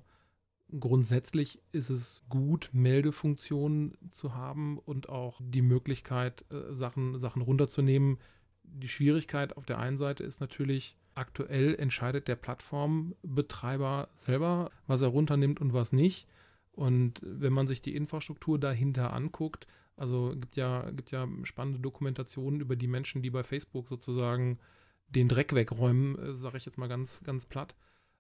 Grundsätzlich 0.80 1.62
ist 1.72 1.90
es 1.90 2.22
gut, 2.28 2.70
Meldefunktionen 2.74 3.98
zu 4.12 4.36
haben 4.36 4.78
und 4.80 5.08
auch 5.08 5.40
die 5.42 5.62
Möglichkeit, 5.62 6.44
äh, 6.52 6.74
Sachen, 6.74 7.18
Sachen 7.18 7.42
runterzunehmen. 7.42 8.18
Die 8.64 8.90
Schwierigkeit 8.90 9.56
auf 9.56 9.66
der 9.66 9.80
einen 9.80 9.96
Seite 9.96 10.24
ist 10.24 10.42
natürlich, 10.42 10.98
aktuell 11.16 11.74
entscheidet 11.76 12.28
der 12.28 12.36
Plattformbetreiber 12.36 14.10
selber, 14.16 14.70
was 14.88 15.02
er 15.02 15.08
runternimmt 15.08 15.62
und 15.62 15.74
was 15.74 15.94
nicht. 15.94 16.28
Und 16.74 17.22
wenn 17.24 17.54
man 17.54 17.66
sich 17.66 17.82
die 17.82 17.96
Infrastruktur 17.96 18.60
dahinter 18.60 19.14
anguckt, 19.14 19.68
also 19.96 20.36
gibt 20.38 20.58
ja, 20.58 20.92
gibt 20.92 21.12
ja 21.12 21.28
spannende 21.44 21.80
Dokumentationen 21.80 22.60
über 22.60 22.76
die 22.76 22.88
Menschen, 22.88 23.22
die 23.22 23.32
bei 23.32 23.44
Facebook 23.44 23.88
sozusagen 23.88 24.60
den 25.08 25.30
Dreck 25.30 25.56
wegräumen, 25.56 26.20
äh, 26.20 26.34
sage 26.34 26.58
ich 26.58 26.66
jetzt 26.66 26.78
mal 26.78 26.88
ganz, 26.88 27.24
ganz 27.24 27.46
platt 27.46 27.74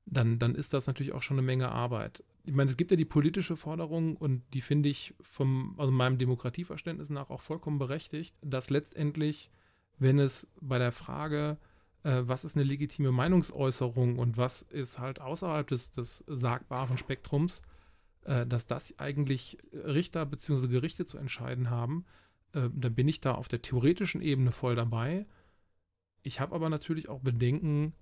dann, 0.09 0.39
dann 0.39 0.55
ist 0.55 0.73
das 0.73 0.87
natürlich 0.87 1.13
auch 1.13 1.21
schon 1.21 1.37
eine 1.37 1.45
Menge 1.45 1.69
Arbeit. 1.69 2.23
Ich 2.45 2.53
meine, 2.53 2.69
es 2.69 2.77
gibt 2.77 2.91
ja 2.91 2.97
die 2.97 3.05
politische 3.05 3.57
Forderung 3.57 4.15
und 4.15 4.41
die 4.53 4.61
finde 4.61 4.89
ich 4.89 5.13
vom, 5.21 5.75
also 5.77 5.91
meinem 5.91 6.17
Demokratieverständnis 6.17 7.09
nach 7.09 7.29
auch 7.29 7.41
vollkommen 7.41 7.77
berechtigt, 7.77 8.33
dass 8.41 8.69
letztendlich, 8.69 9.51
wenn 9.99 10.17
es 10.17 10.47
bei 10.61 10.79
der 10.79 10.93
Frage 10.93 11.57
äh, 12.03 12.27
was 12.27 12.45
ist 12.45 12.55
eine 12.55 12.63
legitime 12.63 13.11
Meinungsäußerung 13.11 14.17
und 14.17 14.37
was 14.37 14.61
ist 14.61 14.97
halt 14.97 15.19
außerhalb 15.19 15.67
des, 15.67 15.91
des 15.91 16.23
sagbaren 16.27 16.97
Spektrums, 16.97 17.61
äh, 18.23 18.45
dass 18.45 18.65
das 18.65 18.97
eigentlich 18.97 19.57
Richter 19.73 20.25
bzw. 20.25 20.67
Gerichte 20.67 21.05
zu 21.05 21.17
entscheiden 21.17 21.69
haben, 21.69 22.05
äh, 22.53 22.69
dann 22.73 22.95
bin 22.95 23.09
ich 23.09 23.19
da 23.19 23.33
auf 23.33 23.49
der 23.49 23.61
theoretischen 23.61 24.21
Ebene 24.21 24.53
voll 24.53 24.75
dabei. 24.75 25.25
Ich 26.23 26.39
habe 26.39 26.55
aber 26.55 26.69
natürlich 26.69 27.09
auch 27.09 27.19
Bedenken 27.19 27.93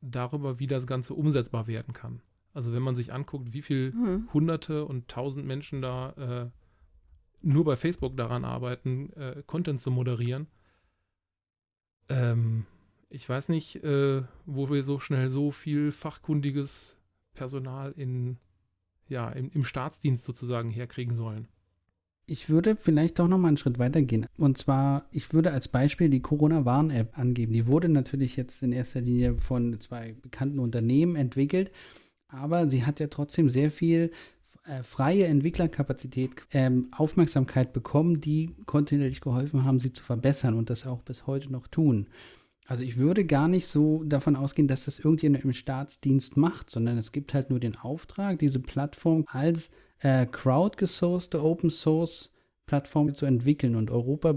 darüber, 0.00 0.58
wie 0.58 0.66
das 0.66 0.86
Ganze 0.86 1.14
umsetzbar 1.14 1.66
werden 1.66 1.92
kann. 1.92 2.22
Also 2.52 2.72
wenn 2.72 2.82
man 2.82 2.96
sich 2.96 3.12
anguckt, 3.12 3.52
wie 3.52 3.62
viele 3.62 3.92
mhm. 3.92 4.28
Hunderte 4.32 4.84
und 4.84 5.08
Tausend 5.08 5.46
Menschen 5.46 5.82
da 5.82 6.10
äh, 6.12 6.50
nur 7.42 7.64
bei 7.64 7.76
Facebook 7.76 8.16
daran 8.16 8.44
arbeiten, 8.44 9.12
äh, 9.12 9.42
Content 9.46 9.80
zu 9.80 9.90
moderieren. 9.90 10.46
Ähm, 12.08 12.66
ich 13.08 13.28
weiß 13.28 13.48
nicht, 13.50 13.76
äh, 13.84 14.22
wo 14.46 14.70
wir 14.70 14.82
so 14.84 14.98
schnell 14.98 15.30
so 15.30 15.50
viel 15.50 15.92
fachkundiges 15.92 16.96
Personal 17.34 17.92
in, 17.92 18.38
ja, 19.08 19.28
im, 19.30 19.50
im 19.52 19.64
Staatsdienst 19.64 20.24
sozusagen 20.24 20.70
herkriegen 20.70 21.14
sollen. 21.14 21.48
Ich 22.28 22.50
würde 22.50 22.74
vielleicht 22.74 23.20
doch 23.20 23.28
noch 23.28 23.38
mal 23.38 23.48
einen 23.48 23.56
Schritt 23.56 23.78
weiter 23.78 24.02
gehen. 24.02 24.26
Und 24.36 24.58
zwar, 24.58 25.06
ich 25.12 25.32
würde 25.32 25.52
als 25.52 25.68
Beispiel 25.68 26.08
die 26.08 26.20
Corona-Warn-App 26.20 27.16
angeben. 27.16 27.52
Die 27.52 27.68
wurde 27.68 27.88
natürlich 27.88 28.34
jetzt 28.34 28.64
in 28.64 28.72
erster 28.72 29.00
Linie 29.00 29.38
von 29.38 29.80
zwei 29.80 30.16
bekannten 30.20 30.58
Unternehmen 30.58 31.14
entwickelt, 31.14 31.70
aber 32.26 32.66
sie 32.66 32.84
hat 32.84 32.98
ja 32.98 33.06
trotzdem 33.06 33.48
sehr 33.48 33.70
viel 33.70 34.10
äh, 34.66 34.82
freie 34.82 35.26
Entwicklerkapazität, 35.26 36.30
ähm, 36.50 36.88
Aufmerksamkeit 36.90 37.72
bekommen, 37.72 38.20
die 38.20 38.56
kontinuierlich 38.66 39.20
geholfen 39.20 39.64
haben, 39.64 39.78
sie 39.78 39.92
zu 39.92 40.02
verbessern 40.02 40.54
und 40.54 40.68
das 40.68 40.84
auch 40.84 41.02
bis 41.02 41.28
heute 41.28 41.52
noch 41.52 41.68
tun. 41.68 42.08
Also 42.66 42.82
ich 42.82 42.96
würde 42.96 43.24
gar 43.24 43.48
nicht 43.48 43.68
so 43.68 44.02
davon 44.04 44.36
ausgehen, 44.36 44.68
dass 44.68 44.86
das 44.86 44.98
irgendjemand 44.98 45.44
im 45.44 45.52
Staatsdienst 45.52 46.36
macht, 46.36 46.70
sondern 46.70 46.98
es 46.98 47.12
gibt 47.12 47.32
halt 47.32 47.50
nur 47.50 47.60
den 47.60 47.76
Auftrag, 47.76 48.38
diese 48.38 48.58
Plattform 48.58 49.24
als 49.28 49.70
äh, 50.00 50.26
crowdgesourcete 50.26 51.42
Open 51.42 51.70
Source 51.70 52.30
Plattform 52.66 53.14
zu 53.14 53.26
entwickeln. 53.26 53.76
Und 53.76 53.90
Europa 53.90 54.34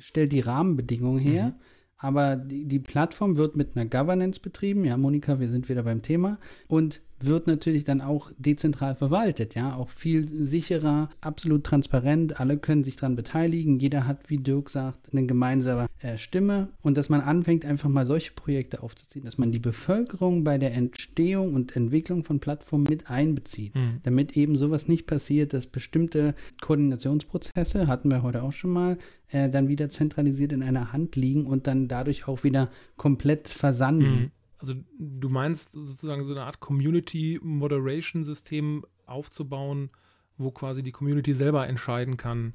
stellt 0.00 0.32
die 0.32 0.40
Rahmenbedingungen 0.40 1.20
her. 1.20 1.46
Mhm. 1.46 1.54
Aber 1.96 2.36
die, 2.36 2.66
die 2.66 2.78
Plattform 2.78 3.36
wird 3.36 3.56
mit 3.56 3.76
einer 3.76 3.86
Governance 3.86 4.40
betrieben. 4.40 4.84
Ja, 4.84 4.96
Monika, 4.96 5.38
wir 5.38 5.48
sind 5.48 5.68
wieder 5.68 5.84
beim 5.84 6.02
Thema. 6.02 6.38
Und 6.66 7.02
wird 7.24 7.46
natürlich 7.46 7.84
dann 7.84 8.00
auch 8.00 8.30
dezentral 8.38 8.94
verwaltet, 8.94 9.54
ja, 9.54 9.74
auch 9.74 9.88
viel 9.88 10.28
sicherer, 10.28 11.10
absolut 11.20 11.64
transparent, 11.64 12.40
alle 12.40 12.56
können 12.58 12.84
sich 12.84 12.96
daran 12.96 13.16
beteiligen, 13.16 13.78
jeder 13.78 14.06
hat, 14.06 14.30
wie 14.30 14.38
Dirk 14.38 14.70
sagt, 14.70 15.12
eine 15.12 15.26
gemeinsame 15.26 15.86
äh, 16.00 16.18
Stimme 16.18 16.68
und 16.82 16.96
dass 16.96 17.08
man 17.08 17.20
anfängt, 17.20 17.64
einfach 17.64 17.88
mal 17.88 18.06
solche 18.06 18.32
Projekte 18.32 18.82
aufzuziehen, 18.82 19.24
dass 19.24 19.38
man 19.38 19.52
die 19.52 19.58
Bevölkerung 19.58 20.44
bei 20.44 20.58
der 20.58 20.74
Entstehung 20.74 21.54
und 21.54 21.76
Entwicklung 21.76 22.24
von 22.24 22.40
Plattformen 22.40 22.86
mit 22.88 23.10
einbezieht, 23.10 23.74
mhm. 23.74 24.00
damit 24.02 24.36
eben 24.36 24.56
sowas 24.56 24.88
nicht 24.88 25.06
passiert, 25.06 25.52
dass 25.52 25.66
bestimmte 25.66 26.34
Koordinationsprozesse, 26.60 27.86
hatten 27.86 28.10
wir 28.10 28.22
heute 28.22 28.42
auch 28.42 28.52
schon 28.52 28.70
mal, 28.70 28.98
äh, 29.30 29.48
dann 29.48 29.68
wieder 29.68 29.88
zentralisiert 29.90 30.52
in 30.52 30.62
einer 30.62 30.92
Hand 30.92 31.16
liegen 31.16 31.46
und 31.46 31.66
dann 31.66 31.88
dadurch 31.88 32.28
auch 32.28 32.44
wieder 32.44 32.70
komplett 32.96 33.48
versanden. 33.48 34.10
Mhm 34.10 34.30
also 34.60 34.74
du 34.98 35.28
meinst 35.28 35.72
sozusagen 35.72 36.24
so 36.24 36.32
eine 36.32 36.44
Art 36.44 36.60
Community 36.60 37.40
Moderation 37.42 38.24
System 38.24 38.84
aufzubauen, 39.06 39.90
wo 40.36 40.50
quasi 40.50 40.82
die 40.82 40.92
Community 40.92 41.34
selber 41.34 41.66
entscheiden 41.66 42.16
kann, 42.16 42.54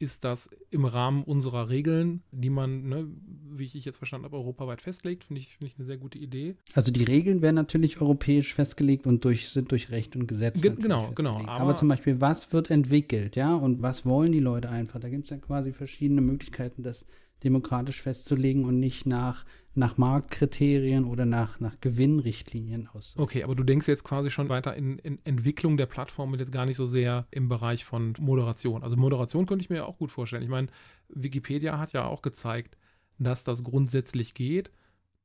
ist 0.00 0.22
das 0.24 0.48
im 0.70 0.84
Rahmen 0.84 1.24
unserer 1.24 1.70
Regeln, 1.70 2.22
die 2.30 2.50
man, 2.50 2.88
ne, 2.88 3.08
wie 3.50 3.64
ich 3.64 3.84
jetzt 3.84 3.98
verstanden 3.98 4.26
habe, 4.26 4.36
europaweit 4.36 4.80
festlegt, 4.80 5.24
finde 5.24 5.40
ich, 5.40 5.56
find 5.56 5.70
ich 5.70 5.76
eine 5.76 5.86
sehr 5.86 5.96
gute 5.96 6.18
Idee. 6.18 6.56
Also 6.74 6.92
die 6.92 7.02
Regeln 7.02 7.42
werden 7.42 7.56
natürlich 7.56 8.00
europäisch 8.00 8.54
festgelegt 8.54 9.06
und 9.06 9.24
durch, 9.24 9.48
sind 9.48 9.72
durch 9.72 9.90
Recht 9.90 10.14
und 10.14 10.28
Gesetz. 10.28 10.60
Ge 10.60 10.74
genau, 10.76 11.10
genau. 11.14 11.38
Aber, 11.38 11.50
aber, 11.50 11.76
zum 11.76 11.88
Beispiel, 11.88 12.20
was 12.20 12.52
wird 12.52 12.70
entwickelt, 12.70 13.34
ja, 13.34 13.54
und 13.54 13.82
was 13.82 14.06
wollen 14.06 14.30
die 14.30 14.40
Leute 14.40 14.68
einfach? 14.68 15.00
Da 15.00 15.08
gibt 15.08 15.24
es 15.24 15.30
ja 15.30 15.38
quasi 15.38 15.72
verschiedene 15.72 16.20
Möglichkeiten, 16.20 16.84
das 16.84 17.04
demokratisch 17.42 18.02
festzulegen 18.02 18.64
und 18.64 18.78
nicht 18.78 19.06
nach 19.06 19.44
nach 19.78 19.96
Marktkriterien 19.96 21.04
oder 21.04 21.24
nach, 21.24 21.60
nach 21.60 21.80
Gewinnrichtlinien 21.80 22.88
aus. 22.88 23.14
Okay, 23.16 23.44
aber 23.44 23.54
du 23.54 23.62
denkst 23.62 23.86
jetzt 23.86 24.04
quasi 24.04 24.30
schon 24.30 24.48
weiter 24.48 24.74
in, 24.74 24.98
in 24.98 25.18
Entwicklung 25.24 25.76
der 25.76 25.86
Plattform 25.86 26.32
und 26.32 26.40
jetzt 26.40 26.52
gar 26.52 26.66
nicht 26.66 26.76
so 26.76 26.86
sehr 26.86 27.26
im 27.30 27.48
Bereich 27.48 27.84
von 27.84 28.14
Moderation. 28.18 28.82
Also 28.82 28.96
Moderation 28.96 29.46
könnte 29.46 29.62
ich 29.62 29.70
mir 29.70 29.76
ja 29.76 29.84
auch 29.84 29.98
gut 29.98 30.10
vorstellen. 30.10 30.42
Ich 30.42 30.48
meine, 30.48 30.68
Wikipedia 31.08 31.78
hat 31.78 31.92
ja 31.92 32.04
auch 32.04 32.22
gezeigt, 32.22 32.76
dass 33.18 33.44
das 33.44 33.62
grundsätzlich 33.62 34.34
geht, 34.34 34.72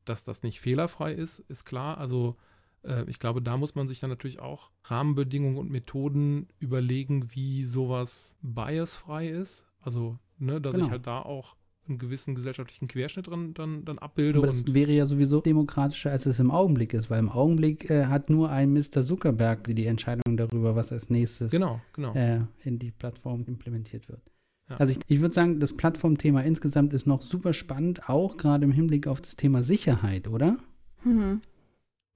dass 0.06 0.24
das 0.24 0.44
nicht 0.44 0.60
fehlerfrei 0.60 1.14
ist, 1.14 1.40
ist 1.40 1.66
klar. 1.66 1.98
Also 1.98 2.38
äh, 2.84 3.06
ich 3.08 3.20
glaube, 3.20 3.42
da 3.42 3.58
muss 3.58 3.76
man 3.76 3.88
sich 3.88 4.00
dann 4.00 4.10
natürlich 4.10 4.40
auch 4.40 4.70
Rahmenbedingungen 4.84 5.58
und 5.58 5.72
Methoden 5.72 6.48
überlegen, 6.60 7.34
wie 7.34 7.66
sowas 7.66 8.36
biasfrei 8.42 9.30
ist. 9.30 9.66
Also, 9.82 10.20
ne, 10.38 10.62
dass 10.62 10.76
genau. 10.76 10.86
ich 10.86 10.92
halt 10.92 11.08
da 11.08 11.22
auch 11.22 11.56
einen 11.88 11.98
gewissen 11.98 12.36
gesellschaftlichen 12.36 12.88
Querschnitt 12.88 13.28
dran, 13.28 13.54
dann, 13.54 13.84
dann 13.86 14.00
abbilde. 14.00 14.38
Aber 14.38 14.48
das 14.48 14.74
wäre 14.74 14.92
ja 14.92 15.06
sowieso 15.06 15.42
demokratischer, 15.42 16.12
als 16.12 16.26
es 16.26 16.40
im 16.40 16.52
Augenblick 16.52 16.94
ist, 16.94 17.10
weil 17.10 17.20
im 17.20 17.30
Augenblick 17.30 17.90
äh, 17.90 18.06
hat 18.06 18.30
nur 18.30 18.50
ein 18.50 18.74
Mr. 18.74 19.04
Zuckerberg 19.04 19.66
die 19.66 19.86
Entscheidung 19.86 20.38
darüber, 20.38 20.76
was 20.76 20.92
als 20.92 21.10
nächstes 21.10 21.52
genau, 21.52 21.82
genau. 21.94 22.14
Äh, 22.14 22.42
in 22.64 22.80
die 22.80 22.92
Plattform 22.92 23.44
implementiert 23.48 24.08
wird. 24.08 24.22
Ja. 24.70 24.78
Also 24.78 24.92
ich, 24.94 25.00
ich 25.08 25.22
würde 25.22 25.36
sagen, 25.36 25.60
das 25.60 25.76
Plattformthema 25.76 26.42
insgesamt 26.42 26.94
ist 26.94 27.06
noch 27.06 27.22
super 27.22 27.54
spannend, 27.54 28.08
auch 28.08 28.38
gerade 28.38 28.64
im 28.64 28.72
Hinblick 28.72 29.08
auf 29.08 29.22
das 29.22 29.36
Thema 29.36 29.64
Sicherheit, 29.64 30.28
oder? 30.28 30.58
Mhm. 31.04 31.42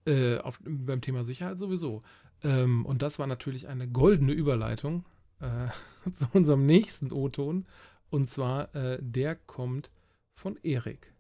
Äh, 0.06 0.38
auf, 0.38 0.60
beim 0.64 1.02
Thema 1.02 1.26
Sicherheit 1.26 1.60
sowieso. 1.60 2.04
Ähm, 2.44 2.86
und 2.86 3.02
das 3.02 3.20
war 3.20 3.28
natürlich 3.28 3.68
eine 3.68 3.88
goldene 3.88 4.32
Überleitung 4.32 5.04
äh, 5.42 5.68
zu 6.14 6.26
unserem 6.32 6.66
nächsten 6.66 7.12
O-Ton. 7.12 7.66
Und 8.10 8.30
zwar, 8.30 8.74
äh, 8.76 8.98
der 9.02 9.36
kommt 9.36 9.90
von 10.36 10.58
Erik. 10.64 11.14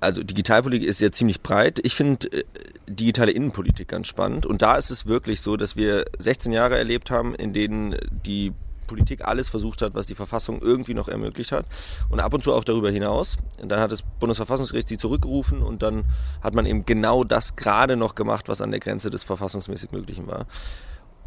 Also 0.00 0.22
Digitalpolitik 0.22 0.86
ist 0.86 1.00
ja 1.00 1.10
ziemlich 1.10 1.40
breit. 1.40 1.80
Ich 1.82 1.94
finde 1.94 2.30
äh, 2.30 2.44
digitale 2.86 3.32
Innenpolitik 3.32 3.88
ganz 3.88 4.06
spannend. 4.06 4.46
Und 4.46 4.62
da 4.62 4.76
ist 4.76 4.90
es 4.90 5.06
wirklich 5.06 5.40
so, 5.40 5.56
dass 5.56 5.76
wir 5.76 6.04
16 6.18 6.52
Jahre 6.52 6.76
erlebt 6.76 7.10
haben, 7.10 7.34
in 7.34 7.52
denen 7.52 7.96
die 8.10 8.52
Politik 8.86 9.24
alles 9.24 9.48
versucht 9.48 9.82
hat, 9.82 9.94
was 9.94 10.06
die 10.06 10.14
Verfassung 10.14 10.60
irgendwie 10.60 10.94
noch 10.94 11.08
ermöglicht 11.08 11.52
hat. 11.52 11.66
Und 12.10 12.20
ab 12.20 12.34
und 12.34 12.44
zu 12.44 12.52
auch 12.52 12.64
darüber 12.64 12.90
hinaus. 12.90 13.38
Und 13.60 13.70
dann 13.70 13.80
hat 13.80 13.92
das 13.92 14.02
Bundesverfassungsgericht 14.02 14.88
sie 14.88 14.98
zurückgerufen 14.98 15.62
und 15.62 15.82
dann 15.82 16.04
hat 16.42 16.54
man 16.54 16.66
eben 16.66 16.84
genau 16.84 17.24
das 17.24 17.56
gerade 17.56 17.96
noch 17.96 18.14
gemacht, 18.14 18.48
was 18.48 18.60
an 18.60 18.70
der 18.70 18.80
Grenze 18.80 19.10
des 19.10 19.24
verfassungsmäßig 19.24 19.92
Möglichen 19.92 20.26
war. 20.26 20.46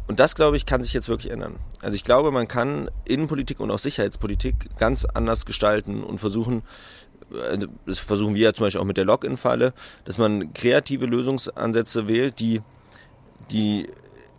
Und 0.08 0.20
das, 0.20 0.34
glaube 0.34 0.56
ich, 0.56 0.66
kann 0.66 0.82
sich 0.82 0.94
jetzt 0.94 1.08
wirklich 1.08 1.30
ändern. 1.30 1.56
Also 1.82 1.94
ich 1.94 2.02
glaube, 2.02 2.30
man 2.32 2.48
kann 2.48 2.90
Innenpolitik 3.04 3.60
und 3.60 3.70
auch 3.70 3.78
Sicherheitspolitik 3.78 4.54
ganz 4.78 5.04
anders 5.04 5.44
gestalten 5.44 6.02
und 6.02 6.18
versuchen, 6.18 6.62
äh, 7.32 7.58
das 7.86 7.98
versuchen 7.98 8.34
wir 8.34 8.44
ja 8.44 8.54
zum 8.54 8.64
Beispiel 8.66 8.80
auch 8.80 8.86
mit 8.86 8.96
der 8.96 9.04
Login-Falle, 9.04 9.74
dass 10.06 10.16
man 10.16 10.54
kreative 10.54 11.04
Lösungsansätze 11.04 12.08
wählt, 12.08 12.40
die, 12.40 12.62
die 13.50 13.88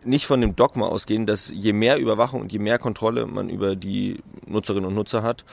nicht 0.04 0.26
von 0.26 0.42
dem 0.42 0.56
Dogma 0.56 0.88
ausgehen, 0.88 1.28
dass 1.28 1.52
je 1.54 1.74
mehr 1.74 2.00
Überwachung 2.00 2.42
und 2.42 2.52
je 2.52 2.60
mehr 2.60 2.80
Kontrolle 2.80 3.28
man 3.28 3.50
über 3.50 3.76
die 3.76 4.24
Nutzerinnen 4.48 4.88
und 4.88 4.96
Nutzer 4.96 5.22
hat, 5.22 5.46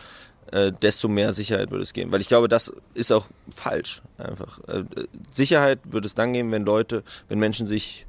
äh, 0.51 0.73
desto 0.73 1.09
mehr 1.09 1.35
Sicherheit 1.35 1.71
würde 1.71 1.83
es 1.83 1.93
geben. 1.93 2.11
Weil 2.11 2.23
ich 2.23 2.29
glaube, 2.29 2.49
das 2.49 2.73
ist 2.95 3.13
auch 3.13 3.27
falsch 3.55 4.01
einfach. 4.17 4.61
Äh, 4.67 4.85
Sicherheit 5.31 5.81
würde 5.85 6.07
es 6.07 6.15
dann 6.15 6.33
geben, 6.33 6.53
wenn 6.53 6.65
Leute, 6.65 7.03
wenn 7.29 7.39
Menschen 7.39 7.67
sich 7.67 8.06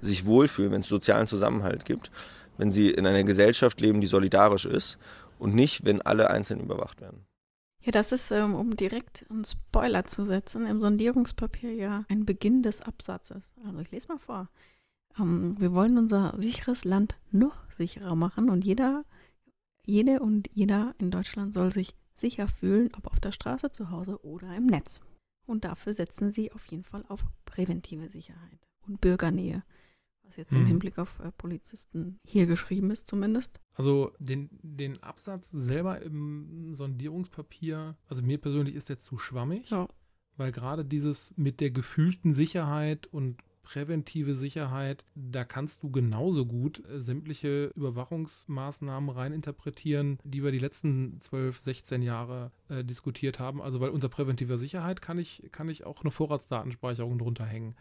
sich 0.00 0.26
wohlfühlen, 0.26 0.72
wenn 0.72 0.80
es 0.80 0.88
sozialen 0.88 1.26
Zusammenhalt 1.26 1.84
gibt, 1.84 2.10
wenn 2.58 2.70
sie 2.70 2.90
in 2.90 3.06
einer 3.06 3.24
Gesellschaft 3.24 3.80
leben, 3.80 4.00
die 4.00 4.06
solidarisch 4.06 4.66
ist 4.66 4.98
und 5.38 5.54
nicht, 5.54 5.84
wenn 5.84 6.02
alle 6.02 6.30
einzeln 6.30 6.60
überwacht 6.60 7.00
werden. 7.00 7.26
Ja, 7.82 7.92
das 7.92 8.12
ist, 8.12 8.30
ähm, 8.30 8.54
um 8.54 8.76
direkt 8.76 9.24
einen 9.30 9.44
Spoiler 9.44 10.04
zu 10.04 10.26
setzen, 10.26 10.66
im 10.66 10.80
Sondierungspapier 10.80 11.72
ja 11.72 12.04
ein 12.08 12.26
Beginn 12.26 12.62
des 12.62 12.82
Absatzes. 12.82 13.54
Also 13.64 13.78
ich 13.78 13.90
lese 13.90 14.08
mal 14.08 14.18
vor. 14.18 14.50
Ähm, 15.18 15.56
wir 15.58 15.72
wollen 15.72 15.96
unser 15.96 16.34
sicheres 16.36 16.84
Land 16.84 17.18
noch 17.30 17.70
sicherer 17.70 18.14
machen 18.14 18.50
und 18.50 18.64
jeder, 18.64 19.04
jede 19.86 20.20
und 20.20 20.50
jeder 20.52 20.94
in 20.98 21.10
Deutschland 21.10 21.54
soll 21.54 21.72
sich 21.72 21.94
sicher 22.14 22.48
fühlen, 22.48 22.90
ob 22.98 23.06
auf 23.06 23.18
der 23.18 23.32
Straße, 23.32 23.72
zu 23.72 23.90
Hause 23.90 24.22
oder 24.22 24.54
im 24.54 24.66
Netz. 24.66 25.00
Und 25.46 25.64
dafür 25.64 25.94
setzen 25.94 26.30
sie 26.30 26.52
auf 26.52 26.66
jeden 26.66 26.84
Fall 26.84 27.04
auf 27.08 27.24
präventive 27.46 28.10
Sicherheit 28.10 28.60
und 28.86 29.00
Bürgernähe 29.00 29.64
was 30.30 30.36
jetzt 30.36 30.52
im 30.52 30.62
mhm. 30.62 30.66
Hinblick 30.66 30.98
auf 30.98 31.18
äh, 31.20 31.32
Polizisten 31.32 32.18
hier 32.24 32.46
geschrieben 32.46 32.90
ist 32.90 33.08
zumindest. 33.08 33.60
Also 33.74 34.12
den, 34.18 34.48
den 34.62 35.02
Absatz 35.02 35.50
selber 35.50 36.00
im 36.00 36.74
Sondierungspapier, 36.74 37.96
also 38.06 38.22
mir 38.22 38.38
persönlich 38.38 38.74
ist 38.74 38.88
der 38.88 38.98
zu 38.98 39.18
schwammig, 39.18 39.70
ja. 39.70 39.88
weil 40.36 40.52
gerade 40.52 40.84
dieses 40.84 41.34
mit 41.36 41.60
der 41.60 41.70
gefühlten 41.70 42.32
Sicherheit 42.32 43.06
und 43.08 43.42
präventive 43.62 44.34
Sicherheit, 44.34 45.04
da 45.14 45.44
kannst 45.44 45.82
du 45.82 45.90
genauso 45.90 46.46
gut 46.46 46.82
äh, 46.88 47.00
sämtliche 47.00 47.72
Überwachungsmaßnahmen 47.74 49.10
reininterpretieren, 49.10 50.18
die 50.24 50.42
wir 50.42 50.50
die 50.50 50.58
letzten 50.58 51.20
12, 51.20 51.58
16 51.58 52.02
Jahre 52.02 52.52
äh, 52.68 52.84
diskutiert 52.84 53.38
haben. 53.38 53.60
Also 53.60 53.80
weil 53.80 53.90
unter 53.90 54.08
präventiver 54.08 54.58
Sicherheit 54.58 55.02
kann 55.02 55.18
ich, 55.18 55.48
kann 55.52 55.68
ich 55.68 55.84
auch 55.84 56.02
eine 56.02 56.10
Vorratsdatenspeicherung 56.10 57.18
drunter 57.18 57.44
hängen. 57.44 57.74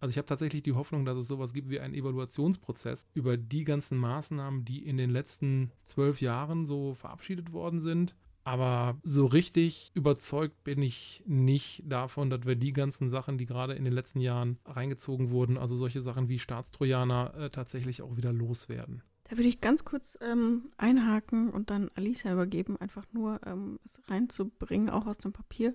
Also 0.00 0.10
ich 0.10 0.18
habe 0.18 0.26
tatsächlich 0.26 0.62
die 0.62 0.74
Hoffnung, 0.74 1.04
dass 1.04 1.16
es 1.16 1.26
sowas 1.26 1.52
gibt 1.52 1.70
wie 1.70 1.80
einen 1.80 1.94
Evaluationsprozess 1.94 3.06
über 3.14 3.36
die 3.36 3.64
ganzen 3.64 3.98
Maßnahmen, 3.98 4.64
die 4.64 4.86
in 4.86 4.98
den 4.98 5.10
letzten 5.10 5.72
zwölf 5.84 6.20
Jahren 6.20 6.66
so 6.66 6.94
verabschiedet 6.94 7.52
worden 7.52 7.80
sind. 7.80 8.14
Aber 8.44 8.96
so 9.02 9.26
richtig 9.26 9.90
überzeugt 9.94 10.62
bin 10.62 10.80
ich 10.80 11.20
nicht 11.26 11.82
davon, 11.84 12.30
dass 12.30 12.44
wir 12.44 12.54
die 12.54 12.72
ganzen 12.72 13.08
Sachen, 13.08 13.38
die 13.38 13.46
gerade 13.46 13.74
in 13.74 13.84
den 13.84 13.92
letzten 13.92 14.20
Jahren 14.20 14.58
reingezogen 14.64 15.32
wurden, 15.32 15.58
also 15.58 15.74
solche 15.74 16.00
Sachen 16.00 16.28
wie 16.28 16.38
Staatstrojaner, 16.38 17.34
äh, 17.34 17.50
tatsächlich 17.50 18.02
auch 18.02 18.16
wieder 18.16 18.32
loswerden. 18.32 19.02
Da 19.24 19.36
würde 19.36 19.48
ich 19.48 19.60
ganz 19.60 19.84
kurz 19.84 20.16
ähm, 20.20 20.70
einhaken 20.76 21.50
und 21.50 21.70
dann 21.70 21.90
Alicia 21.96 22.32
übergeben, 22.32 22.76
einfach 22.76 23.04
nur 23.10 23.40
ähm, 23.44 23.80
es 23.84 24.00
reinzubringen, 24.08 24.90
auch 24.90 25.06
aus 25.06 25.18
dem 25.18 25.32
Papier. 25.32 25.74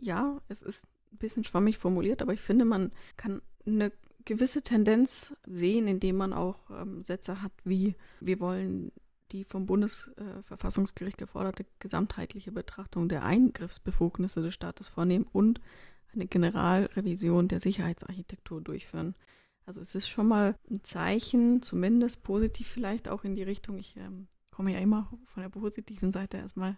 Ja, 0.00 0.40
es 0.48 0.62
ist 0.62 0.88
ein 1.12 1.18
bisschen 1.18 1.44
schwammig 1.44 1.78
formuliert, 1.78 2.22
aber 2.22 2.32
ich 2.32 2.40
finde, 2.40 2.64
man 2.64 2.90
kann 3.16 3.40
eine 3.74 3.92
gewisse 4.24 4.62
Tendenz 4.62 5.34
sehen, 5.46 5.88
indem 5.88 6.16
man 6.16 6.32
auch 6.32 6.70
ähm, 6.70 7.02
Sätze 7.02 7.42
hat 7.42 7.52
wie 7.64 7.94
wir 8.20 8.40
wollen 8.40 8.92
die 9.32 9.44
vom 9.44 9.66
Bundesverfassungsgericht 9.66 11.18
geforderte 11.18 11.64
gesamtheitliche 11.78 12.52
Betrachtung 12.52 13.08
der 13.08 13.24
Eingriffsbefugnisse 13.24 14.42
des 14.42 14.54
Staates 14.54 14.88
vornehmen 14.88 15.26
und 15.32 15.60
eine 16.12 16.26
Generalrevision 16.26 17.48
der 17.48 17.60
Sicherheitsarchitektur 17.60 18.60
durchführen. 18.60 19.14
Also 19.66 19.80
es 19.80 19.94
ist 19.94 20.08
schon 20.08 20.26
mal 20.26 20.56
ein 20.68 20.82
Zeichen, 20.82 21.62
zumindest 21.62 22.24
positiv 22.24 22.66
vielleicht 22.66 23.08
auch 23.08 23.22
in 23.22 23.36
die 23.36 23.44
Richtung, 23.44 23.78
ich 23.78 23.96
ähm, 23.96 24.26
komme 24.50 24.72
ja 24.72 24.80
immer 24.80 25.08
von 25.26 25.42
der 25.42 25.50
positiven 25.50 26.12
Seite 26.12 26.38
erstmal, 26.38 26.76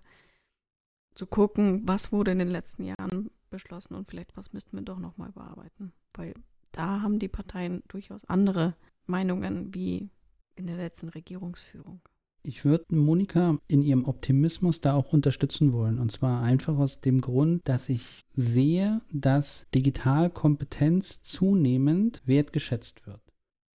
zu 1.14 1.26
gucken, 1.26 1.82
was 1.86 2.12
wurde 2.12 2.32
in 2.32 2.38
den 2.38 2.50
letzten 2.50 2.84
Jahren 2.84 3.30
beschlossen 3.50 3.94
und 3.94 4.08
vielleicht 4.08 4.36
was 4.36 4.52
müssten 4.52 4.76
wir 4.76 4.82
doch 4.82 4.98
nochmal 4.98 5.30
bearbeiten. 5.32 5.92
Weil 6.14 6.34
da 6.72 7.02
haben 7.02 7.18
die 7.18 7.28
Parteien 7.28 7.82
durchaus 7.88 8.24
andere 8.24 8.74
Meinungen 9.06 9.74
wie 9.74 10.10
in 10.56 10.66
der 10.66 10.76
letzten 10.76 11.08
Regierungsführung. 11.08 12.00
Ich 12.44 12.64
würde 12.64 12.96
Monika 12.96 13.58
in 13.68 13.82
ihrem 13.82 14.04
Optimismus 14.04 14.80
da 14.80 14.94
auch 14.94 15.12
unterstützen 15.12 15.72
wollen. 15.72 16.00
Und 16.00 16.10
zwar 16.10 16.42
einfach 16.42 16.76
aus 16.76 17.00
dem 17.00 17.20
Grund, 17.20 17.60
dass 17.68 17.88
ich 17.88 18.24
sehe, 18.34 19.00
dass 19.12 19.66
Digitalkompetenz 19.74 21.22
zunehmend 21.22 22.20
wertgeschätzt 22.24 23.06
wird. 23.06 23.20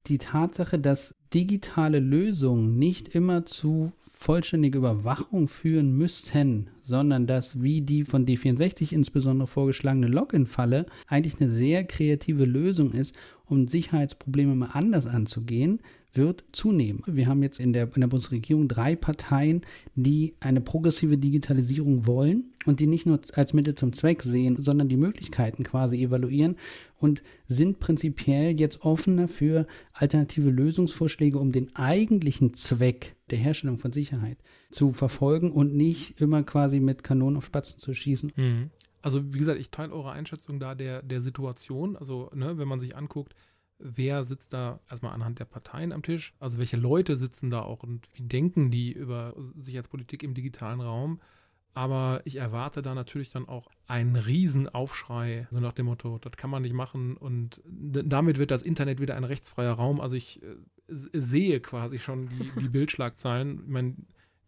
Die 0.08 0.18
Tatsache, 0.18 0.80
dass 0.80 1.16
digitale 1.34 2.00
Lösungen 2.00 2.78
nicht 2.78 3.10
immer 3.10 3.46
zu 3.46 3.94
vollständige 4.18 4.80
Überwachung 4.80 5.48
führen 5.48 5.96
müssten, 5.96 6.72
sondern 6.82 7.28
dass 7.28 7.62
wie 7.62 7.82
die 7.82 8.04
von 8.04 8.26
D64 8.26 8.92
insbesondere 8.92 9.48
vorgeschlagene 9.48 10.08
Login-Falle 10.08 10.88
eigentlich 11.08 11.40
eine 11.40 11.52
sehr 11.52 11.84
kreative 11.84 12.44
Lösung 12.44 12.94
ist, 12.94 13.14
um 13.46 13.68
Sicherheitsprobleme 13.68 14.56
mal 14.56 14.72
anders 14.74 15.06
anzugehen, 15.06 15.80
wird 16.14 16.44
zunehmen. 16.52 17.04
Wir 17.06 17.28
haben 17.28 17.44
jetzt 17.44 17.60
in 17.60 17.74
der, 17.74 17.90
in 17.94 18.02
der 18.02 18.08
Bundesregierung 18.08 18.68
drei 18.68 18.96
Parteien, 18.96 19.62
die 19.94 20.34
eine 20.40 20.62
progressive 20.62 21.20
Digitalisierung 21.20 22.08
wollen 22.08 22.46
und 22.66 22.80
die 22.80 22.88
nicht 22.88 23.06
nur 23.06 23.22
als 23.34 23.54
Mittel 23.54 23.76
zum 23.76 23.94
Zweck 23.94 24.24
sehen, 24.24 24.62
sondern 24.62 24.90
die 24.90 24.98
Möglichkeiten 24.98 25.64
quasi 25.64 26.04
evaluieren 26.04 26.56
und 27.00 27.22
sind 27.48 27.80
prinzipiell 27.80 28.60
jetzt 28.60 28.82
offener 28.82 29.28
für 29.28 29.68
alternative 29.94 30.50
Lösungsvorschläge, 30.50 31.38
um 31.38 31.52
den 31.52 31.76
eigentlichen 31.76 32.56
Zweck 32.56 33.17
der 33.30 33.38
Herstellung 33.38 33.78
von 33.78 33.92
Sicherheit 33.92 34.38
zu 34.72 34.92
verfolgen 34.92 35.52
und 35.52 35.76
nicht 35.76 36.20
immer 36.22 36.44
quasi 36.44 36.80
mit 36.80 37.04
Kanonen 37.04 37.38
auf 37.38 37.46
Spatzen 37.46 37.80
zu 37.80 37.94
schießen. 37.94 38.32
Mhm. 38.36 38.72
Also 39.02 39.34
wie 39.34 39.40
gesagt, 39.40 39.60
ich 39.60 39.72
teile 39.72 39.94
eure 39.94 40.12
Einschätzung 40.12 40.60
da 40.60 40.76
der, 40.76 41.02
der 41.02 41.22
Situation. 41.22 41.96
Also 41.96 42.30
ne, 42.34 42.58
wenn 42.58 42.68
man 42.68 42.80
sich 42.80 42.96
anguckt, 42.96 43.36
wer 43.80 44.24
sitzt 44.24 44.54
da 44.54 44.80
erstmal 44.90 45.14
anhand 45.14 45.40
der 45.40 45.46
Parteien 45.46 45.92
am 45.92 46.02
Tisch, 46.04 46.34
also 46.40 46.58
welche 46.58 46.78
Leute 46.78 47.16
sitzen 47.16 47.50
da 47.50 47.62
auch 47.62 47.84
und 47.84 48.08
wie 48.14 48.24
denken 48.24 48.72
die 48.72 48.92
über 48.92 49.36
Sicherheitspolitik 49.56 50.24
im 50.24 50.34
digitalen 50.34 50.82
Raum. 50.82 51.20
Aber 51.74 52.22
ich 52.26 52.38
erwarte 52.38 52.82
da 52.82 52.96
natürlich 52.96 53.30
dann 53.30 53.48
auch 53.48 53.70
einen 53.86 54.16
Riesenaufschrei, 54.16 55.48
so 55.52 55.60
nach 55.60 55.74
dem 55.74 55.86
Motto, 55.86 56.18
das 56.18 56.32
kann 56.36 56.50
man 56.50 56.64
nicht 56.64 56.74
machen. 56.74 57.16
Und 57.16 57.62
damit 57.66 58.40
wird 58.40 58.50
das 58.50 58.64
Internet 58.64 59.00
wieder 59.00 59.16
ein 59.16 59.24
rechtsfreier 59.24 59.74
Raum. 59.74 60.02
Also 60.02 60.16
ich 60.16 60.42
äh, 60.42 60.56
sehe 60.88 61.60
quasi 61.60 62.00
schon 62.00 62.30
die, 62.30 62.52
die 62.60 62.70
Bildschlagzeilen. 62.70 63.62
Ich 63.64 63.68
meine, 63.68 63.96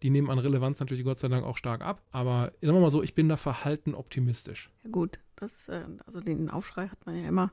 die 0.02 0.10
nehmen 0.10 0.30
an 0.30 0.40
Relevanz 0.40 0.80
natürlich 0.80 1.04
Gott 1.04 1.20
sei 1.20 1.28
Dank 1.28 1.46
auch 1.46 1.58
stark 1.58 1.82
ab. 1.82 2.02
Aber 2.12 2.54
sagen 2.62 2.76
wir 2.76 2.82
mal 2.82 2.92
so, 2.92 3.04
ich 3.04 3.16
bin 3.16 3.30
da 3.30 3.38
verhalten 3.38 3.94
optimistisch. 3.94 4.72
Ja 4.84 4.90
gut, 4.90 5.20
das, 5.36 5.68
äh, 5.68 5.84
also 6.06 6.22
den 6.22 6.50
Aufschrei 6.50 6.88
hat 6.88 7.06
man 7.06 7.22
ja 7.22 7.28
immer 7.28 7.52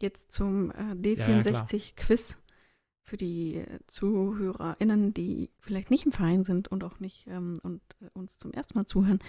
jetzt 0.00 0.32
zum 0.32 0.70
äh, 0.70 0.94
D64-Quiz 0.94 2.30
ja, 2.30 2.36
ja, 2.36 2.54
für 3.02 3.16
die 3.16 3.56
äh, 3.56 3.78
ZuhörerInnen, 3.86 5.14
die 5.14 5.50
vielleicht 5.58 5.90
nicht 5.90 6.06
im 6.06 6.12
Verein 6.12 6.44
sind 6.44 6.68
und 6.68 6.84
auch 6.84 7.00
nicht 7.00 7.26
ähm, 7.28 7.54
und 7.62 7.82
uns 8.14 8.38
zum 8.38 8.52
ersten 8.52 8.78
Mal 8.78 8.86
zuhören. 8.86 9.20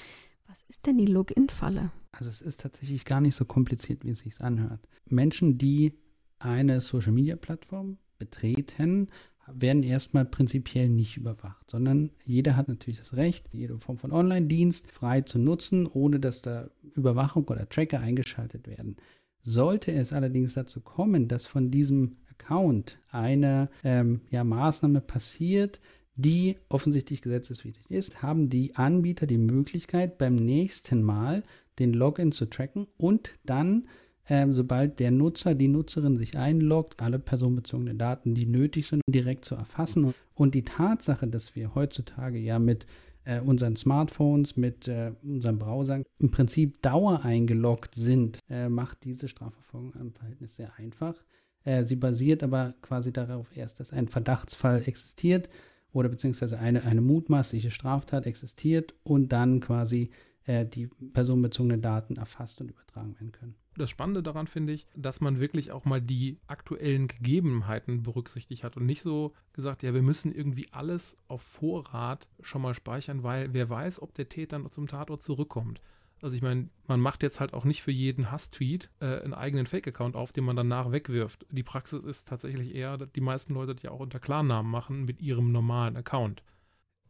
Was 0.47 0.63
ist 0.69 0.85
denn 0.85 0.97
die 0.97 1.05
Login-Falle? 1.05 1.91
Also 2.13 2.29
es 2.29 2.41
ist 2.41 2.61
tatsächlich 2.61 3.03
gar 3.03 3.19
nicht 3.19 3.35
so 3.35 3.43
kompliziert, 3.43 4.05
wie 4.05 4.11
es 4.11 4.19
sich 4.19 4.39
anhört. 4.39 4.79
Menschen, 5.09 5.57
die 5.57 5.93
eine 6.39 6.79
Social-Media-Plattform 6.79 7.97
betreten, 8.17 9.09
werden 9.47 9.83
erstmal 9.83 10.25
prinzipiell 10.25 10.89
nicht 10.89 11.17
überwacht, 11.17 11.69
sondern 11.69 12.11
jeder 12.25 12.57
hat 12.57 12.67
natürlich 12.67 12.99
das 12.99 13.15
Recht, 13.15 13.47
jede 13.51 13.79
Form 13.79 13.97
von 13.97 14.11
Online-Dienst 14.11 14.91
frei 14.91 15.21
zu 15.21 15.39
nutzen, 15.39 15.87
ohne 15.87 16.19
dass 16.19 16.41
da 16.41 16.69
Überwachung 16.95 17.45
oder 17.45 17.67
Tracker 17.69 17.99
eingeschaltet 17.99 18.67
werden. 18.67 18.97
Sollte 19.41 19.93
es 19.93 20.11
allerdings 20.11 20.55
dazu 20.55 20.81
kommen, 20.81 21.29
dass 21.29 21.45
von 21.45 21.71
diesem 21.71 22.17
Account 22.29 22.99
eine 23.09 23.69
ähm, 23.83 24.21
ja, 24.29 24.43
Maßnahme 24.43 24.99
passiert, 24.99 25.79
die 26.15 26.57
offensichtlich 26.67 27.21
gesetzeswidrig 27.21 27.89
ist, 27.89 28.21
haben 28.21 28.49
die 28.49 28.75
Anbieter 28.75 29.27
die 29.27 29.37
Möglichkeit, 29.37 30.17
beim 30.17 30.35
nächsten 30.35 31.03
Mal 31.03 31.43
den 31.79 31.93
Login 31.93 32.31
zu 32.31 32.47
tracken 32.47 32.87
und 32.97 33.31
dann, 33.45 33.87
ähm, 34.29 34.53
sobald 34.53 34.99
der 34.99 35.11
Nutzer, 35.11 35.55
die 35.55 35.67
Nutzerin 35.67 36.17
sich 36.17 36.37
einloggt, 36.37 37.01
alle 37.01 37.19
personenbezogenen 37.19 37.97
Daten, 37.97 38.35
die 38.35 38.45
nötig 38.45 38.87
sind, 38.87 39.01
direkt 39.09 39.45
zu 39.45 39.55
erfassen. 39.55 40.13
Und 40.33 40.53
die 40.53 40.63
Tatsache, 40.63 41.27
dass 41.27 41.55
wir 41.55 41.75
heutzutage 41.75 42.37
ja 42.37 42.59
mit 42.59 42.85
äh, 43.23 43.39
unseren 43.39 43.75
Smartphones, 43.75 44.57
mit 44.57 44.87
äh, 44.87 45.11
unseren 45.23 45.59
Browsern 45.59 46.03
im 46.19 46.31
Prinzip 46.31 46.81
Dauer 46.81 47.23
eingeloggt 47.23 47.95
sind, 47.95 48.39
äh, 48.49 48.69
macht 48.69 49.03
diese 49.03 49.27
Strafverfolgung 49.27 49.93
im 49.99 50.11
Verhältnis 50.11 50.55
sehr 50.55 50.73
einfach. 50.77 51.15
Äh, 51.63 51.85
sie 51.85 51.95
basiert 51.95 52.43
aber 52.43 52.73
quasi 52.81 53.11
darauf 53.11 53.55
erst, 53.55 53.79
dass 53.79 53.91
ein 53.91 54.07
Verdachtsfall 54.07 54.83
existiert 54.85 55.49
oder 55.91 56.09
beziehungsweise 56.09 56.59
eine, 56.59 56.83
eine 56.83 57.01
mutmaßliche 57.01 57.71
Straftat 57.71 58.25
existiert 58.25 58.93
und 59.03 59.31
dann 59.31 59.59
quasi 59.59 60.09
äh, 60.47 60.65
die 60.65 60.87
personenbezogenen 61.13 61.81
Daten 61.81 62.15
erfasst 62.15 62.59
und 62.59 62.69
übertragen 62.69 63.13
werden 63.15 63.31
können 63.31 63.55
das 63.77 63.89
Spannende 63.89 64.23
daran 64.23 64.47
finde 64.47 64.73
ich, 64.73 64.87
dass 64.95 65.21
man 65.21 65.39
wirklich 65.39 65.71
auch 65.71 65.85
mal 65.85 66.01
die 66.01 66.39
aktuellen 66.47 67.07
Gegebenheiten 67.07 68.03
berücksichtigt 68.03 68.63
hat 68.63 68.75
und 68.75 68.85
nicht 68.85 69.01
so 69.01 69.33
gesagt, 69.53 69.83
ja, 69.83 69.93
wir 69.93 70.01
müssen 70.01 70.33
irgendwie 70.33 70.67
alles 70.71 71.17
auf 71.27 71.41
Vorrat 71.41 72.27
schon 72.41 72.61
mal 72.61 72.73
speichern, 72.73 73.23
weil 73.23 73.53
wer 73.53 73.69
weiß, 73.69 74.01
ob 74.01 74.13
der 74.13 74.29
Täter 74.29 74.69
zum 74.69 74.87
Tatort 74.87 75.21
zurückkommt. 75.21 75.79
Also 76.21 76.35
ich 76.35 76.41
meine, 76.41 76.69
man 76.87 76.99
macht 76.99 77.21
jetzt 77.21 77.39
halt 77.39 77.53
auch 77.53 77.63
nicht 77.63 77.83
für 77.83 77.91
jeden 77.91 78.31
Hass-Tweet 78.31 78.89
äh, 78.99 79.21
einen 79.21 79.35
eigenen 79.35 79.67
Fake-Account 79.67 80.15
auf, 80.15 80.31
den 80.31 80.45
man 80.45 80.55
danach 80.55 80.91
wegwirft. 80.91 81.45
Die 81.51 81.61
Praxis 81.61 82.03
ist 82.03 82.27
tatsächlich 82.27 82.73
eher, 82.73 82.97
dass 82.97 83.11
die 83.11 83.21
meisten 83.21 83.53
Leute 83.53 83.75
das 83.75 83.83
ja 83.83 83.91
auch 83.91 83.99
unter 83.99 84.19
Klarnamen 84.19 84.71
machen 84.71 85.05
mit 85.05 85.21
ihrem 85.21 85.51
normalen 85.51 85.95
Account 85.95 86.41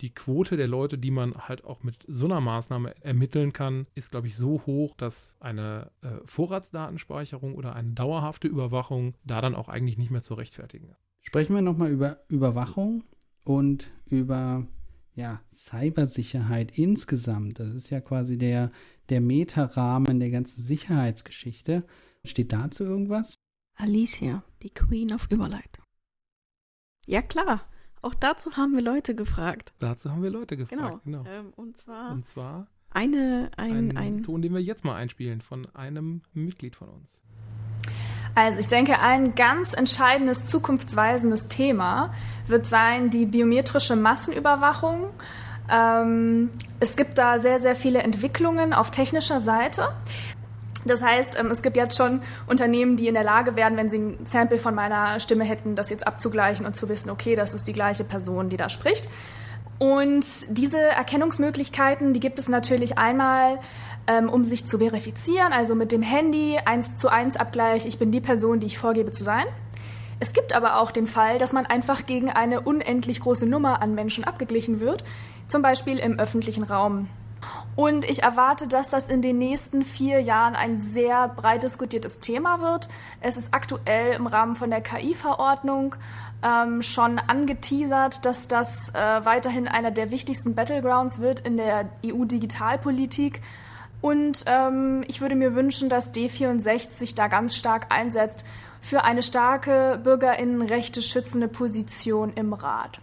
die 0.02 0.14
Quote 0.14 0.58
der 0.58 0.68
Leute, 0.68 0.98
die 0.98 1.12
man 1.12 1.34
halt 1.36 1.64
auch 1.64 1.84
mit 1.84 2.04
so 2.08 2.26
einer 2.26 2.42
Maßnahme 2.42 2.94
ermitteln 3.04 3.54
kann, 3.54 3.88
ist, 3.96 4.12
glaube 4.12 4.28
ich, 4.28 4.36
so 4.36 4.62
hoch, 4.66 4.96
dass 4.96 5.36
eine 5.40 5.92
äh, 6.02 6.10
Vorratsdatenspeicherung 6.26 7.56
oder 7.56 7.76
eine 7.76 7.92
dauerhafte 7.92 8.48
Überwachung 8.48 9.16
da 9.24 9.42
dann 9.42 9.56
auch 9.56 9.70
eigentlich 9.70 9.98
nicht 9.98 10.12
mehr 10.12 10.22
zu 10.22 10.34
rechtfertigen 10.34 10.90
ist. 10.90 11.08
Sprechen 11.22 11.56
wir 11.56 11.62
nochmal 11.62 11.92
über 11.92 12.22
Überwachung 12.30 13.04
und 13.44 13.92
über 14.06 14.68
ja, 15.16 15.42
Cybersicherheit 15.56 16.78
insgesamt. 16.78 17.60
Das 17.60 17.74
ist 17.74 17.90
ja 17.90 18.00
quasi 18.02 18.38
der, 18.38 18.72
der 19.10 19.20
Metarahmen 19.20 20.20
der 20.20 20.30
ganzen 20.30 20.62
Sicherheitsgeschichte. 20.62 21.84
Steht 22.24 22.54
dazu 22.54 22.84
irgendwas? 22.84 23.36
Alicia, 23.76 24.44
die 24.62 24.70
Queen 24.70 25.12
of 25.14 25.28
Überleitung. 25.32 25.84
Ja, 27.08 27.22
klar. 27.22 27.68
Auch 28.08 28.14
dazu 28.14 28.56
haben 28.56 28.74
wir 28.74 28.82
Leute 28.82 29.16
gefragt. 29.16 29.74
Dazu 29.80 30.10
haben 30.10 30.24
wir 30.24 30.30
Leute 30.30 30.56
gefragt, 30.56 31.04
genau. 31.04 31.24
genau. 31.24 31.30
Ähm, 31.30 31.52
und 31.58 31.76
zwar, 31.76 32.12
und 32.12 32.26
zwar 32.26 32.68
eine, 32.90 33.52
ein, 33.58 33.92
ein, 33.92 33.98
ein 33.98 34.24
Ton, 34.24 34.42
den 34.42 34.54
wir 34.54 34.62
jetzt 34.62 34.86
mal 34.86 34.96
einspielen 34.96 35.42
von 35.42 35.68
einem 35.74 36.22
Mitglied 36.34 36.78
von 36.78 36.88
uns. 36.88 37.10
Also 38.34 38.62
ich 38.62 38.68
denke, 38.68 39.00
ein 39.00 39.36
ganz 39.36 39.74
entscheidendes 39.74 40.46
zukunftsweisendes 40.46 41.50
Thema 41.50 42.14
wird 42.48 42.66
sein 42.66 43.10
die 43.10 43.26
biometrische 43.26 43.98
Massenüberwachung. 43.98 45.10
Ähm, 45.70 46.50
es 46.80 46.96
gibt 46.96 47.18
da 47.18 47.40
sehr, 47.40 47.60
sehr 47.60 47.76
viele 47.76 48.04
Entwicklungen 48.04 48.72
auf 48.72 48.90
technischer 48.90 49.42
Seite. 49.42 49.90
Das 50.88 51.02
heißt, 51.02 51.38
ähm, 51.40 51.52
es 51.52 51.62
gibt 51.62 51.78
jetzt 51.78 51.96
schon 51.96 52.22
Unternehmen, 52.48 52.98
die 52.98 53.08
in 53.08 53.14
der 53.14 53.24
Lage 53.24 53.56
wären, 53.56 53.78
wenn 53.78 53.90
sie 53.90 53.98
ein 53.98 54.26
Sample 54.26 54.60
von 54.60 54.74
meiner 54.74 55.20
Stimme 55.20 55.44
hätten, 55.44 55.76
das 55.76 55.90
jetzt 55.90 56.08
abzugleichen 56.08 56.66
und 56.66 56.76
zu 56.76 56.90
wissen, 56.90 57.10
okay, 57.10 57.36
das 57.36 57.54
ist 57.54 57.68
die 57.68 57.74
gleiche 57.74 58.04
Person, 58.04 58.50
die 58.50 58.58
da 58.58 58.70
spricht. 58.70 59.08
Und 59.80 60.26
diese 60.50 60.80
Erkennungsmöglichkeiten, 60.80 62.14
die 62.14 62.20
gibt 62.20 62.40
es 62.40 62.48
natürlich 62.48 62.98
einmal, 62.98 63.60
ähm, 64.08 64.30
um 64.30 64.44
sich 64.44 64.66
zu 64.66 64.80
verifizieren, 64.80 65.54
also 65.54 65.76
mit 65.76 65.92
dem 65.92 66.02
Handy 66.02 66.58
eins 66.66 66.96
zu 66.96 67.10
eins 67.10 67.38
Abgleich, 67.38 67.86
ich 67.86 68.00
bin 68.00 68.12
die 68.12 68.22
Person, 68.22 68.60
die 68.60 68.68
ich 68.68 68.80
vorgebe 68.80 69.12
zu 69.12 69.24
sein. 69.24 69.46
Es 70.20 70.34
gibt 70.34 70.54
aber 70.54 70.80
auch 70.80 70.90
den 70.90 71.06
Fall, 71.06 71.38
dass 71.38 71.54
man 71.54 71.68
einfach 71.68 72.06
gegen 72.08 72.32
eine 72.32 72.62
unendlich 72.62 73.20
große 73.20 73.46
Nummer 73.46 73.82
an 73.82 73.94
Menschen 73.94 74.24
abgeglichen 74.24 74.80
wird, 74.80 75.04
zum 75.48 75.62
Beispiel 75.62 76.00
im 76.00 76.18
öffentlichen 76.18 76.64
Raum. 76.64 77.08
Und 77.76 78.06
ich 78.06 78.24
erwarte, 78.24 78.68
dass 78.68 78.90
das 78.90 79.06
in 79.06 79.22
den 79.22 79.38
nächsten 79.38 79.84
vier 79.84 80.20
Jahren 80.20 80.56
ein 80.56 80.82
sehr 80.82 81.28
breit 81.28 81.64
diskutiertes 81.64 82.20
Thema 82.20 82.60
wird. 82.62 82.90
Es 83.22 83.38
ist 83.38 83.54
aktuell 83.54 84.14
im 84.16 84.28
Rahmen 84.28 84.56
von 84.56 84.70
der 84.70 84.82
KI-Verordnung 84.82 85.96
ähm, 86.44 86.82
schon 86.82 87.20
angeteasert, 87.20 88.26
dass 88.26 88.48
das 88.48 88.90
äh, 88.90 88.94
weiterhin 88.96 89.68
einer 89.68 89.92
der 89.92 90.12
wichtigsten 90.12 90.56
Battlegrounds 90.56 91.20
wird 91.20 91.40
in 91.42 91.58
der 91.58 91.90
EU-Digitalpolitik. 92.06 93.42
Und 94.02 94.44
ähm, 94.46 95.04
ich 95.08 95.22
würde 95.22 95.36
mir 95.36 95.56
wünschen, 95.56 95.90
dass 95.90 96.14
D64 96.14 96.92
sich 96.92 97.16
da 97.16 97.28
ganz 97.28 97.56
stark 97.56 97.92
einsetzt 97.92 98.46
für 98.80 99.04
eine 99.04 99.24
starke 99.24 100.00
Bürgerinnenrechte 100.04 101.02
schützende 101.02 101.48
Position 101.48 102.34
im 102.34 102.54
Rat. 102.54 103.02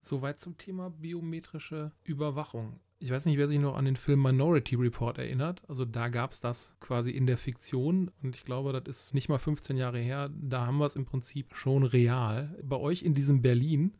Soweit 0.00 0.38
zum 0.38 0.56
Thema 0.56 0.90
biometrische 0.90 1.92
Überwachung. 2.04 2.78
Ich 3.04 3.10
weiß 3.10 3.26
nicht, 3.26 3.36
wer 3.36 3.46
sich 3.46 3.58
noch 3.58 3.76
an 3.76 3.84
den 3.84 3.96
Film 3.96 4.22
Minority 4.22 4.76
Report 4.76 5.18
erinnert. 5.18 5.60
Also 5.68 5.84
da 5.84 6.08
gab 6.08 6.32
es 6.32 6.40
das 6.40 6.74
quasi 6.80 7.10
in 7.10 7.26
der 7.26 7.36
Fiktion 7.36 8.10
und 8.22 8.34
ich 8.34 8.46
glaube, 8.46 8.72
das 8.80 9.08
ist 9.08 9.14
nicht 9.14 9.28
mal 9.28 9.38
15 9.38 9.76
Jahre 9.76 9.98
her. 9.98 10.30
Da 10.32 10.64
haben 10.64 10.78
wir 10.78 10.86
es 10.86 10.96
im 10.96 11.04
Prinzip 11.04 11.54
schon 11.54 11.82
real. 11.82 12.58
Bei 12.62 12.76
euch 12.76 13.02
in 13.02 13.12
diesem 13.12 13.42
Berlin 13.42 13.92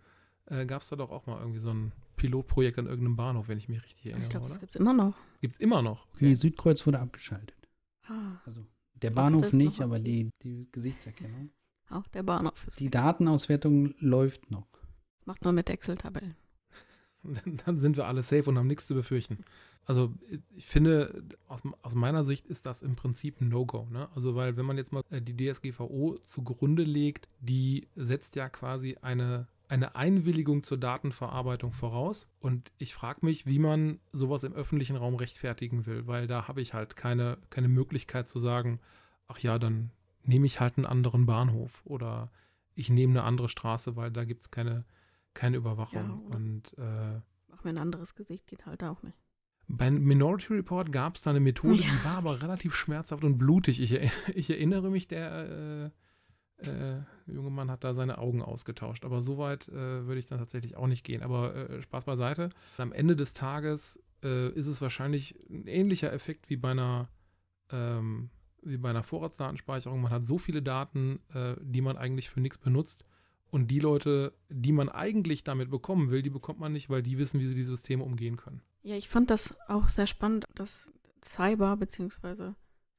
äh, 0.46 0.64
gab 0.64 0.80
es 0.80 0.88
da 0.88 0.96
doch 0.96 1.10
auch 1.10 1.26
mal 1.26 1.38
irgendwie 1.38 1.58
so 1.58 1.68
ein 1.68 1.92
Pilotprojekt 2.16 2.78
an 2.78 2.86
irgendeinem 2.86 3.16
Bahnhof, 3.16 3.48
wenn 3.48 3.58
ich 3.58 3.68
mich 3.68 3.84
richtig 3.84 4.06
erinnere. 4.06 4.22
Ich 4.22 4.30
glaube, 4.30 4.48
das 4.48 4.58
gibt 4.58 4.70
es 4.70 4.76
immer 4.76 4.94
noch. 4.94 5.18
Gibt 5.42 5.52
es 5.52 5.60
immer 5.60 5.82
noch? 5.82 6.06
Okay. 6.14 6.28
Nee, 6.28 6.34
Südkreuz 6.34 6.86
wurde 6.86 7.00
abgeschaltet. 7.00 7.68
Ah. 8.08 8.40
Also 8.46 8.64
der 8.94 9.10
Bahnhof 9.10 9.52
nicht, 9.52 9.82
aber 9.82 9.98
die, 9.98 10.30
die 10.42 10.66
Gesichtserkennung. 10.72 11.50
Auch 11.90 12.06
der 12.08 12.22
Bahnhof 12.22 12.66
ist. 12.66 12.80
Die 12.80 12.88
Datenauswertung 12.88 13.92
läuft 13.98 14.50
noch. 14.50 14.66
Das 15.18 15.26
macht 15.26 15.44
man 15.44 15.56
mit 15.56 15.68
Excel-Tabellen. 15.68 16.36
Dann 17.66 17.78
sind 17.78 17.96
wir 17.96 18.06
alle 18.06 18.22
safe 18.22 18.48
und 18.48 18.58
haben 18.58 18.66
nichts 18.66 18.86
zu 18.86 18.94
befürchten. 18.94 19.38
Also 19.84 20.12
ich 20.54 20.66
finde, 20.66 21.24
aus, 21.48 21.62
aus 21.82 21.94
meiner 21.94 22.24
Sicht 22.24 22.46
ist 22.46 22.66
das 22.66 22.82
im 22.82 22.96
Prinzip 22.96 23.40
ein 23.40 23.48
No-Go. 23.48 23.88
Ne? 23.90 24.08
Also 24.14 24.34
weil 24.34 24.56
wenn 24.56 24.66
man 24.66 24.76
jetzt 24.76 24.92
mal 24.92 25.02
äh, 25.10 25.20
die 25.20 25.36
DSGVO 25.36 26.18
zugrunde 26.22 26.84
legt, 26.84 27.28
die 27.40 27.88
setzt 27.96 28.36
ja 28.36 28.48
quasi 28.48 28.96
eine 29.02 29.46
eine 29.68 29.96
Einwilligung 29.96 30.62
zur 30.62 30.78
Datenverarbeitung 30.78 31.72
voraus. 31.72 32.28
Und 32.38 32.70
ich 32.78 32.94
frage 32.94 33.24
mich, 33.24 33.46
wie 33.46 33.58
man 33.58 33.98
sowas 34.12 34.44
im 34.44 34.52
öffentlichen 34.52 34.96
Raum 34.96 35.14
rechtfertigen 35.14 35.86
will, 35.86 36.06
weil 36.06 36.26
da 36.26 36.48
habe 36.48 36.60
ich 36.60 36.74
halt 36.74 36.96
keine, 36.96 37.38
keine 37.50 37.68
Möglichkeit 37.68 38.28
zu 38.28 38.38
sagen, 38.38 38.78
ach 39.26 39.38
ja, 39.38 39.58
dann 39.58 39.90
nehme 40.22 40.46
ich 40.46 40.60
halt 40.60 40.76
einen 40.76 40.86
anderen 40.86 41.26
Bahnhof 41.26 41.82
oder 41.84 42.30
ich 42.74 42.90
nehme 42.90 43.12
eine 43.12 43.22
andere 43.22 43.48
Straße, 43.48 43.96
weil 43.96 44.10
da 44.10 44.24
gibt 44.24 44.42
es 44.42 44.50
keine, 44.50 44.84
keine 45.34 45.56
Überwachung. 45.56 46.22
Ja, 46.30 46.36
und 46.36 46.78
äh, 46.78 47.20
mach 47.48 47.64
mir 47.64 47.70
ein 47.70 47.78
anderes 47.78 48.14
Gesicht, 48.14 48.46
geht 48.46 48.66
halt 48.66 48.82
auch 48.82 49.02
nicht. 49.02 49.18
Beim 49.66 50.02
Minority 50.02 50.52
Report 50.52 50.92
gab 50.92 51.16
es 51.16 51.22
da 51.22 51.30
eine 51.30 51.40
Methode, 51.40 51.76
ja. 51.76 51.90
die 51.90 52.04
war 52.04 52.18
aber 52.18 52.42
relativ 52.42 52.74
schmerzhaft 52.74 53.24
und 53.24 53.38
blutig. 53.38 53.80
Ich, 53.80 53.92
ich 54.34 54.50
erinnere 54.50 54.90
mich, 54.90 55.08
der 55.08 55.90
äh, 56.60 56.68
äh, 56.68 57.02
junge 57.26 57.50
Mann 57.50 57.70
hat 57.70 57.84
da 57.84 57.94
seine 57.94 58.18
Augen 58.18 58.42
ausgetauscht. 58.42 59.04
Aber 59.04 59.22
so 59.22 59.38
weit 59.38 59.68
äh, 59.68 60.06
würde 60.06 60.18
ich 60.18 60.26
dann 60.26 60.38
tatsächlich 60.38 60.76
auch 60.76 60.86
nicht 60.86 61.04
gehen. 61.04 61.22
Aber 61.22 61.54
äh, 61.54 61.82
Spaß 61.82 62.04
beiseite. 62.04 62.50
Am 62.78 62.92
Ende 62.92 63.16
des 63.16 63.34
Tages 63.34 64.02
äh, 64.22 64.50
ist 64.50 64.66
es 64.66 64.80
wahrscheinlich 64.80 65.38
ein 65.48 65.66
ähnlicher 65.66 66.12
Effekt 66.12 66.50
wie 66.50 66.56
bei 66.56 66.70
einer, 66.70 67.08
ähm, 67.70 68.30
wie 68.62 68.76
bei 68.76 68.90
einer 68.90 69.02
Vorratsdatenspeicherung. 69.02 70.00
Man 70.00 70.12
hat 70.12 70.26
so 70.26 70.38
viele 70.38 70.62
Daten, 70.62 71.20
äh, 71.32 71.54
die 71.60 71.80
man 71.80 71.96
eigentlich 71.96 72.30
für 72.30 72.40
nichts 72.40 72.58
benutzt. 72.58 73.04
Und 73.50 73.68
die 73.68 73.78
Leute, 73.78 74.32
die 74.48 74.72
man 74.72 74.88
eigentlich 74.88 75.44
damit 75.44 75.70
bekommen 75.70 76.10
will, 76.10 76.22
die 76.22 76.30
bekommt 76.30 76.58
man 76.58 76.72
nicht, 76.72 76.90
weil 76.90 77.02
die 77.02 77.18
wissen, 77.18 77.40
wie 77.40 77.46
sie 77.46 77.54
die 77.54 77.64
Systeme 77.64 78.02
umgehen 78.02 78.36
können. 78.36 78.62
Ja, 78.82 78.96
ich 78.96 79.08
fand 79.08 79.30
das 79.30 79.56
auch 79.68 79.88
sehr 79.88 80.06
spannend, 80.06 80.44
dass 80.54 80.92
Cyber 81.22 81.76
bzw. 81.76 82.52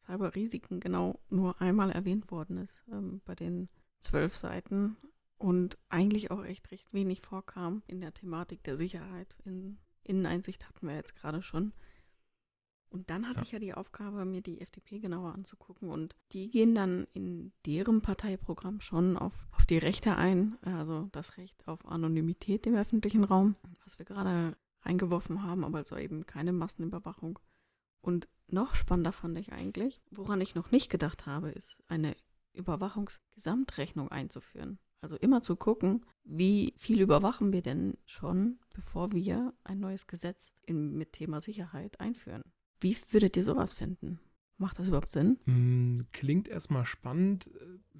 Cyberrisiken 0.06 0.80
genau 0.80 1.20
nur 1.30 1.62
einmal 1.62 1.91
erwähnt 1.91 2.32
worden 2.32 2.58
ist 2.58 2.84
ähm, 2.91 3.22
bei 3.26 3.36
den 3.36 3.70
zwölf 4.00 4.36
Seiten 4.36 4.98
und 5.38 5.78
eigentlich 5.89 6.32
auch 6.32 6.43
echt 6.46 6.72
recht 6.72 6.93
wenig 6.93 7.22
vorkam 7.22 7.84
in 7.88 8.02
der 8.02 8.14
Thematik 8.14 8.64
der 8.64 8.78
Sicherheit. 8.78 9.38
In 9.46 9.78
Inneneinsicht 10.04 10.68
hatten 10.68 10.88
wir 10.88 10.96
jetzt 10.96 11.16
gerade 11.16 11.41
schon. 11.41 11.74
Und 12.90 13.10
dann 13.10 13.28
hatte 13.28 13.40
ja. 13.40 13.44
ich 13.44 13.52
ja 13.52 13.60
die 13.60 13.74
Aufgabe, 13.74 14.26
mir 14.26 14.42
die 14.42 14.62
FDP 14.62 15.00
genauer 15.00 15.34
anzugucken. 15.34 15.90
Und 15.90 16.16
die 16.32 16.50
gehen 16.50 16.76
dann 16.76 17.08
in 17.14 17.52
deren 17.66 18.02
Parteiprogramm 18.02 18.80
schon 18.80 19.18
auf, 19.18 19.48
auf 19.52 19.66
die 19.66 19.78
Rechte 19.78 20.16
ein, 20.16 20.58
also 20.62 21.10
das 21.12 21.38
Recht 21.38 21.68
auf 21.68 21.86
Anonymität 21.86 22.66
im 22.68 22.76
öffentlichen 22.76 23.24
Raum, 23.24 23.56
was 23.84 24.00
wir 24.00 24.06
gerade 24.06 24.56
reingeworfen 24.84 25.44
haben, 25.44 25.64
aber 25.64 25.80
also 25.80 25.98
eben 25.98 26.26
keine 26.26 26.54
Massenüberwachung. 26.54 27.40
Und 28.02 28.28
noch 28.48 28.76
spannender 28.76 29.12
fand 29.12 29.38
ich 29.38 29.52
eigentlich, 29.52 30.02
woran 30.12 30.40
ich 30.40 30.56
noch 30.56 30.72
nicht 30.72 30.90
gedacht 30.90 31.26
habe, 31.26 31.50
ist 31.50 31.78
eine 31.88 32.16
Überwachungsgesamtrechnung 32.54 34.10
einzuführen. 34.10 34.80
Also 35.02 35.18
immer 35.18 35.42
zu 35.42 35.56
gucken, 35.56 36.06
wie 36.24 36.74
viel 36.78 37.02
überwachen 37.02 37.54
wir 37.54 37.62
denn 37.62 37.98
schon, 38.06 38.60
bevor 38.74 39.12
wir 39.12 39.54
ein 39.64 39.80
neues 39.80 40.08
Gesetz 40.08 40.56
in, 40.64 40.98
mit 40.98 41.14
Thema 41.14 41.42
Sicherheit 41.42 42.00
einführen. 42.00 42.44
Wie 42.80 42.97
würdet 43.11 43.38
ihr 43.38 43.43
sowas 43.43 43.73
finden? 43.73 44.19
Macht 44.57 44.80
das 44.80 44.88
überhaupt 44.88 45.09
Sinn? 45.09 45.38
Hm, 45.45 46.05
klingt 46.13 46.47
erstmal 46.47 46.86
spannend. 46.86 47.49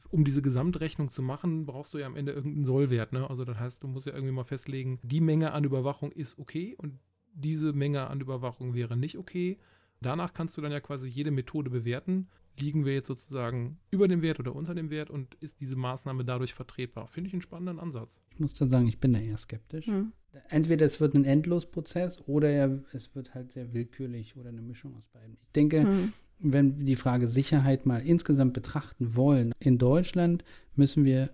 Um 0.10 0.24
diese 0.24 0.42
Gesamtrechnung 0.42 1.10
zu 1.10 1.22
machen, 1.22 1.66
brauchst 1.66 1.94
du 1.94 1.98
ja 1.98 2.06
am 2.06 2.16
Ende 2.16 2.32
irgendeinen 2.32 2.66
Sollwert. 2.66 3.12
Ne? 3.12 3.30
Also 3.30 3.44
das 3.44 3.60
heißt, 3.60 3.84
du 3.84 3.88
musst 3.88 4.08
ja 4.08 4.14
irgendwie 4.14 4.34
mal 4.34 4.44
festlegen, 4.46 5.00
die 5.04 5.20
Menge 5.20 5.52
an 5.52 5.66
Überwachung 5.66 6.12
ist 6.12 6.38
okay 6.40 6.76
und 6.78 7.00
diese 7.34 7.74
Menge 7.74 8.08
an 8.08 8.22
Überwachung 8.22 8.74
wäre 8.74 8.96
nicht 8.96 9.18
okay. 9.18 9.58
Danach 10.02 10.34
kannst 10.34 10.56
du 10.56 10.62
dann 10.62 10.72
ja 10.72 10.80
quasi 10.80 11.10
jede 11.10 11.32
Methode 11.32 11.70
bewerten. 11.70 12.28
Liegen 12.58 12.86
wir 12.86 12.94
jetzt 12.94 13.08
sozusagen 13.08 13.80
über 13.92 14.08
dem 14.08 14.22
Wert 14.22 14.40
oder 14.40 14.56
unter 14.56 14.74
dem 14.74 14.90
Wert 14.90 15.10
und 15.10 15.36
ist 15.36 15.60
diese 15.60 15.76
Maßnahme 15.76 16.24
dadurch 16.24 16.54
vertretbar? 16.54 17.08
Finde 17.08 17.28
ich 17.28 17.34
einen 17.34 17.42
spannenden 17.42 17.80
Ansatz. 17.80 18.22
Ich 18.30 18.40
muss 18.40 18.54
dann 18.54 18.70
sagen, 18.70 18.88
ich 18.88 19.00
bin 19.00 19.12
da 19.12 19.20
eher 19.20 19.38
skeptisch. 19.38 19.88
Hm. 19.88 20.14
Entweder 20.50 20.86
es 20.86 21.00
wird 21.00 21.14
ein 21.14 21.26
Endlosprozess 21.26 22.24
oder 22.28 22.80
es 22.94 23.16
wird 23.16 23.34
halt 23.34 23.52
sehr 23.52 23.74
willkürlich 23.74 24.36
oder 24.38 24.50
eine 24.50 24.62
Mischung 24.62 24.96
aus 24.96 25.06
beiden. 25.08 25.38
Ich 25.42 25.52
denke, 25.52 25.84
hm. 25.84 26.14
wenn 26.40 26.80
wir 26.80 26.86
die 26.86 26.96
Frage 26.96 27.28
Sicherheit 27.28 27.86
mal 27.86 28.06
insgesamt 28.06 28.54
betrachten 28.54 29.16
wollen, 29.16 29.54
in 29.60 29.78
Deutschland 29.78 30.44
müssen 30.76 31.06
wir 31.06 31.32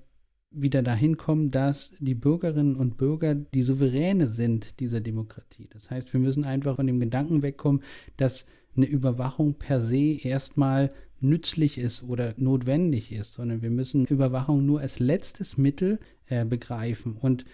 wieder 0.52 0.82
dahin 0.84 1.16
kommen, 1.16 1.50
dass 1.50 1.94
die 2.00 2.14
Bürgerinnen 2.14 2.76
und 2.76 2.98
Bürger 2.98 3.36
die 3.36 3.64
Souveräne 3.64 4.28
sind 4.28 4.80
dieser 4.80 5.00
Demokratie. 5.00 5.70
Das 5.72 5.90
heißt, 5.90 6.12
wir 6.12 6.20
müssen 6.20 6.46
einfach 6.46 6.76
von 6.76 6.88
dem 6.88 7.00
Gedanken 7.00 7.42
wegkommen, 7.42 7.82
dass 8.18 8.46
eine 8.76 8.86
Überwachung 8.86 9.56
per 9.56 9.82
se 9.82 10.18
erstmal 10.22 10.90
nützlich 11.22 11.78
ist 11.78 12.04
oder 12.04 12.34
notwendig 12.38 13.12
ist, 13.12 13.34
sondern 13.34 13.62
wir 13.62 13.70
müssen 13.70 14.06
Überwachung 14.06 14.66
nur 14.66 14.82
als 14.82 15.00
letztes 15.00 15.58
Mittel 15.58 16.00
äh, 16.26 16.46
begreifen. 16.46 17.16
Und 17.16 17.46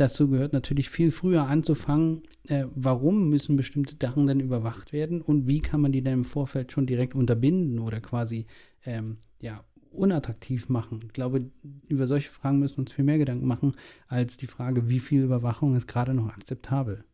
dazu 0.00 0.28
gehört 0.28 0.52
natürlich 0.52 0.90
viel 0.90 1.10
früher 1.10 1.42
anzufangen, 1.42 2.22
äh, 2.44 2.64
warum 2.74 3.28
müssen 3.28 3.56
bestimmte 3.56 3.96
Sachen 4.00 4.26
dann 4.26 4.40
überwacht 4.40 4.92
werden 4.92 5.20
und 5.20 5.46
wie 5.46 5.60
kann 5.60 5.80
man 5.80 5.92
die 5.92 6.02
dann 6.02 6.14
im 6.14 6.24
Vorfeld 6.24 6.72
schon 6.72 6.86
direkt 6.86 7.14
unterbinden 7.14 7.78
oder 7.78 8.00
quasi 8.00 8.46
ähm, 8.84 9.18
ja, 9.40 9.64
unattraktiv 9.90 10.68
machen. 10.68 11.02
Ich 11.06 11.12
glaube, 11.12 11.50
über 11.88 12.06
solche 12.06 12.30
Fragen 12.30 12.58
müssen 12.58 12.76
wir 12.76 12.82
uns 12.82 12.92
viel 12.92 13.04
mehr 13.04 13.18
Gedanken 13.18 13.46
machen, 13.46 13.74
als 14.06 14.36
die 14.36 14.46
Frage, 14.46 14.88
wie 14.88 15.00
viel 15.00 15.22
Überwachung 15.22 15.76
ist 15.76 15.88
gerade 15.88 16.14
noch 16.14 16.28
akzeptabel. 16.28 17.04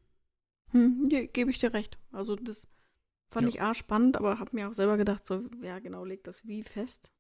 Hm, 0.70 1.08
gebe 1.08 1.50
ich 1.50 1.58
dir 1.58 1.72
recht. 1.72 1.98
Also 2.10 2.36
das 2.36 2.68
fand 3.30 3.48
ja. 3.48 3.54
ich 3.54 3.62
A 3.62 3.74
spannend, 3.74 4.16
aber 4.16 4.38
habe 4.38 4.50
mir 4.54 4.68
auch 4.68 4.74
selber 4.74 4.96
gedacht, 4.96 5.24
so, 5.26 5.42
ja 5.62 5.78
genau, 5.78 6.04
legt 6.04 6.26
das 6.26 6.46
wie 6.46 6.62
fest. 6.62 7.12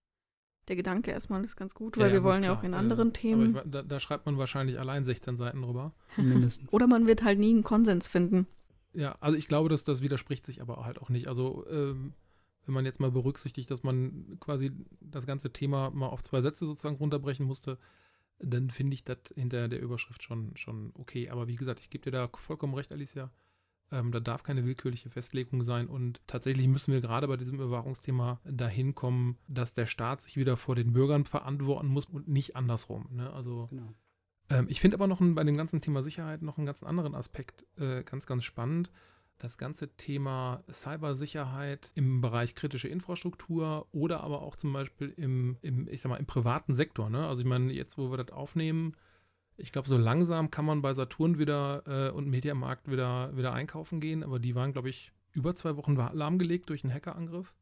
Der 0.68 0.76
Gedanke 0.76 1.10
erstmal 1.10 1.44
ist 1.44 1.56
ganz 1.56 1.74
gut, 1.74 1.98
weil 1.98 2.08
ja, 2.08 2.14
wir 2.14 2.24
wollen 2.24 2.42
klar. 2.42 2.54
ja 2.54 2.58
auch 2.58 2.64
in 2.64 2.74
anderen 2.74 3.12
Themen. 3.12 3.56
Ich, 3.56 3.70
da, 3.70 3.82
da, 3.82 4.00
schreibt 4.00 4.24
man 4.26 4.38
wahrscheinlich 4.38 4.78
allein 4.78 5.04
16 5.04 5.36
Seiten 5.36 5.62
drüber. 5.62 5.92
Mindestens. 6.16 6.68
Oder 6.72 6.86
man 6.86 7.06
wird 7.06 7.22
halt 7.22 7.38
nie 7.38 7.50
einen 7.50 7.64
Konsens 7.64 8.08
finden. 8.08 8.46
Ja, 8.94 9.16
also 9.20 9.36
ich 9.36 9.48
glaube, 9.48 9.68
dass 9.68 9.84
das 9.84 10.00
widerspricht 10.00 10.46
sich 10.46 10.62
aber 10.62 10.84
halt 10.84 11.00
auch 11.00 11.10
nicht. 11.10 11.28
Also 11.28 11.66
ähm, 11.68 12.14
wenn 12.64 12.74
man 12.74 12.84
jetzt 12.84 13.00
mal 13.00 13.10
berücksichtigt, 13.10 13.70
dass 13.70 13.82
man 13.82 14.38
quasi 14.40 14.72
das 15.00 15.26
ganze 15.26 15.52
Thema 15.52 15.90
mal 15.90 16.08
auf 16.08 16.22
zwei 16.22 16.40
Sätze 16.40 16.64
sozusagen 16.64 16.96
runterbrechen 16.96 17.44
musste, 17.44 17.78
dann 18.38 18.70
finde 18.70 18.94
ich 18.94 19.04
das 19.04 19.18
hinter 19.34 19.68
der 19.68 19.80
Überschrift 19.80 20.22
schon, 20.22 20.56
schon 20.56 20.92
okay. 20.94 21.30
Aber 21.30 21.48
wie 21.48 21.56
gesagt, 21.56 21.80
ich 21.80 21.90
gebe 21.90 22.04
dir 22.04 22.10
da 22.10 22.28
vollkommen 22.28 22.74
recht, 22.74 22.92
Alicia. 22.92 23.30
Ähm, 23.94 24.10
da 24.10 24.18
darf 24.18 24.42
keine 24.42 24.64
willkürliche 24.64 25.08
Festlegung 25.08 25.62
sein. 25.62 25.86
Und 25.86 26.20
tatsächlich 26.26 26.66
müssen 26.66 26.92
wir 26.92 27.00
gerade 27.00 27.28
bei 27.28 27.36
diesem 27.36 27.54
Überwachungsthema 27.54 28.40
dahin 28.44 28.94
kommen, 28.94 29.38
dass 29.46 29.72
der 29.72 29.86
Staat 29.86 30.20
sich 30.20 30.36
wieder 30.36 30.56
vor 30.56 30.74
den 30.74 30.92
Bürgern 30.92 31.24
verantworten 31.24 31.86
muss 31.86 32.06
und 32.06 32.26
nicht 32.26 32.56
andersrum. 32.56 33.06
Ne? 33.12 33.32
Also 33.32 33.68
genau. 33.70 33.94
ähm, 34.50 34.66
ich 34.68 34.80
finde 34.80 34.96
aber 34.96 35.06
noch 35.06 35.20
ein, 35.20 35.36
bei 35.36 35.44
dem 35.44 35.56
ganzen 35.56 35.80
Thema 35.80 36.02
Sicherheit 36.02 36.42
noch 36.42 36.58
einen 36.58 36.66
ganz 36.66 36.82
anderen 36.82 37.14
Aspekt 37.14 37.64
äh, 37.78 38.02
ganz, 38.02 38.26
ganz 38.26 38.42
spannend 38.42 38.90
das 39.38 39.58
ganze 39.58 39.88
Thema 39.96 40.62
Cybersicherheit 40.72 41.90
im 41.94 42.20
Bereich 42.20 42.54
kritische 42.54 42.88
Infrastruktur 42.88 43.86
oder 43.92 44.22
aber 44.22 44.42
auch 44.42 44.56
zum 44.56 44.72
Beispiel 44.72 45.12
im, 45.16 45.56
im 45.60 45.88
ich 45.88 46.00
sag 46.00 46.10
mal, 46.10 46.16
im 46.16 46.26
privaten 46.26 46.72
Sektor. 46.72 47.10
Ne? 47.10 47.26
Also 47.26 47.42
ich 47.42 47.48
meine, 47.48 47.72
jetzt, 47.72 47.98
wo 47.98 48.10
wir 48.10 48.16
das 48.16 48.30
aufnehmen, 48.30 48.94
ich 49.56 49.72
glaube, 49.72 49.88
so 49.88 49.96
langsam 49.96 50.50
kann 50.50 50.64
man 50.64 50.82
bei 50.82 50.92
Saturn 50.92 51.38
wieder 51.38 51.82
äh, 51.86 52.10
und 52.10 52.28
Mediamarkt 52.28 52.90
wieder, 52.90 53.36
wieder 53.36 53.52
einkaufen 53.52 54.00
gehen, 54.00 54.22
aber 54.22 54.38
die 54.38 54.54
waren, 54.54 54.72
glaube 54.72 54.88
ich, 54.88 55.12
über 55.32 55.54
zwei 55.54 55.76
Wochen 55.76 55.96
lahmgelegt 55.96 56.70
durch 56.70 56.84
einen 56.84 56.92
Hackerangriff. 56.92 57.54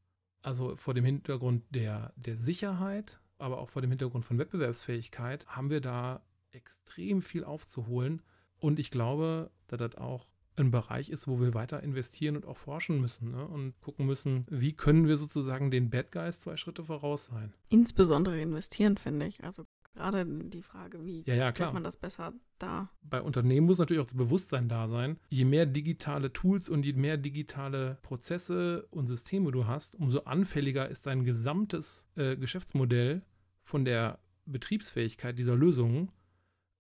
Also 0.43 0.76
vor 0.76 0.95
dem 0.95 1.05
Hintergrund 1.05 1.64
der, 1.70 2.12
der 2.16 2.36
Sicherheit, 2.36 3.20
aber 3.38 3.59
auch 3.59 3.70
vor 3.70 3.82
dem 3.82 3.90
Hintergrund 3.90 4.24
von 4.24 4.38
Wettbewerbsfähigkeit 4.38 5.47
haben 5.49 5.70
wir 5.70 5.80
da 5.80 6.22
extrem 6.51 7.22
viel 7.22 7.45
aufzuholen. 7.45 8.22
Und 8.59 8.78
ich 8.78 8.90
glaube, 8.90 9.51
dass 9.68 9.78
das 9.78 9.97
auch 9.97 10.26
ein 10.57 10.70
Bereich 10.70 11.09
ist, 11.09 11.28
wo 11.28 11.40
wir 11.40 11.55
weiter 11.55 11.82
investieren 11.82 12.36
und 12.36 12.47
auch 12.47 12.59
forschen 12.59 13.01
müssen 13.01 13.30
ne? 13.30 13.47
und 13.47 13.80
gucken 13.80 14.07
müssen, 14.07 14.45
wie 14.51 14.74
können 14.74 15.09
wir 15.09 15.16
sozusagen 15.16 15.70
den 15.70 15.90
Bad 15.90 16.12
Guys 16.12 16.40
zwei 16.40 16.57
Schritte 16.57 16.84
voraus 16.84 17.26
sein. 17.26 17.55
Insbesondere 17.70 18.40
investieren, 18.40 18.99
finde 18.99 19.26
ich. 19.26 19.43
Also 19.43 19.64
gerade 19.95 20.24
die 20.26 20.62
Frage, 20.62 21.05
wie 21.05 21.22
ja, 21.26 21.34
ja, 21.34 21.43
stellt 21.45 21.57
klar. 21.57 21.72
man 21.72 21.84
das 21.84 21.97
besser 21.97 22.32
dar? 22.59 22.90
Bei 23.03 23.20
Unternehmen 23.20 23.66
muss 23.66 23.78
natürlich 23.78 24.01
auch 24.03 24.07
das 24.07 24.16
Bewusstsein 24.16 24.68
da 24.68 24.88
sein. 24.88 25.18
Je 25.28 25.45
mehr 25.45 25.66
digitale 25.66 26.32
Tools 26.32 26.68
und 26.68 26.84
je 26.84 26.93
mehr 26.95 27.16
digitale 27.16 27.99
Prozesse 28.03 28.86
und 28.90 29.07
Systeme 29.07 29.51
du 29.51 29.66
hast, 29.66 29.95
umso 29.97 30.20
anfälliger 30.20 30.88
ist 30.88 31.07
dein 31.07 31.24
gesamtes 31.24 32.09
äh, 32.16 32.36
Geschäftsmodell 32.36 33.22
von 33.64 33.84
der 33.84 34.18
Betriebsfähigkeit 34.47 35.38
dieser 35.38 35.57
Lösungen 35.57 36.11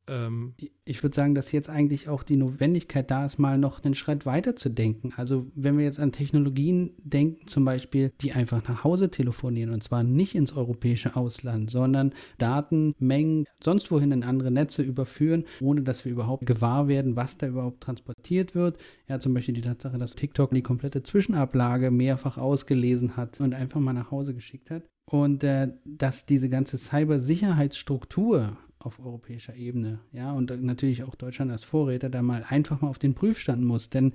ähm, 0.08 0.54
ich 0.84 1.02
würde 1.02 1.14
sagen, 1.14 1.34
dass 1.34 1.52
jetzt 1.52 1.70
eigentlich 1.70 2.08
auch 2.08 2.22
die 2.22 2.36
Notwendigkeit 2.36 3.10
da 3.10 3.24
ist, 3.24 3.38
mal 3.38 3.56
noch 3.56 3.84
einen 3.84 3.94
Schritt 3.94 4.26
weiter 4.26 4.56
zu 4.56 4.68
denken. 4.68 5.12
Also 5.16 5.46
wenn 5.54 5.78
wir 5.78 5.84
jetzt 5.84 6.00
an 6.00 6.12
Technologien 6.12 6.94
denken, 6.98 7.46
zum 7.46 7.64
Beispiel, 7.64 8.12
die 8.20 8.32
einfach 8.32 8.66
nach 8.66 8.82
Hause 8.82 9.10
telefonieren 9.10 9.72
und 9.72 9.82
zwar 9.82 10.02
nicht 10.02 10.34
ins 10.34 10.52
europäische 10.52 11.14
Ausland, 11.14 11.70
sondern 11.70 12.12
Datenmengen 12.38 13.46
sonst 13.62 13.90
wohin 13.90 14.12
in 14.12 14.24
andere 14.24 14.50
Netze 14.50 14.82
überführen, 14.82 15.44
ohne 15.60 15.82
dass 15.82 16.04
wir 16.04 16.12
überhaupt 16.12 16.46
gewahr 16.46 16.88
werden, 16.88 17.14
was 17.16 17.38
da 17.38 17.46
überhaupt 17.46 17.82
transportiert 17.82 18.54
wird. 18.54 18.78
Ja, 19.08 19.20
zum 19.20 19.34
Beispiel 19.34 19.54
die 19.54 19.60
Tatsache, 19.60 19.98
dass 19.98 20.14
TikTok 20.14 20.50
die 20.50 20.62
komplette 20.62 21.02
Zwischenablage 21.02 21.90
mehrfach 21.90 22.38
ausgelesen 22.38 23.16
hat 23.16 23.40
und 23.40 23.54
einfach 23.54 23.80
mal 23.80 23.92
nach 23.92 24.10
Hause 24.10 24.34
geschickt 24.34 24.70
hat. 24.70 24.82
Und 25.04 25.44
äh, 25.44 25.68
dass 25.84 26.26
diese 26.26 26.48
ganze 26.48 26.78
Cybersicherheitsstruktur 26.78 28.56
auf 28.84 29.00
europäischer 29.00 29.54
Ebene, 29.54 30.00
ja, 30.12 30.32
und 30.32 30.50
natürlich 30.62 31.04
auch 31.04 31.14
Deutschland 31.14 31.50
als 31.50 31.64
Vorräter 31.64 32.10
da 32.10 32.22
mal 32.22 32.44
einfach 32.48 32.80
mal 32.80 32.88
auf 32.88 32.98
den 32.98 33.14
Prüfstand 33.14 33.64
muss. 33.64 33.90
Denn 33.90 34.12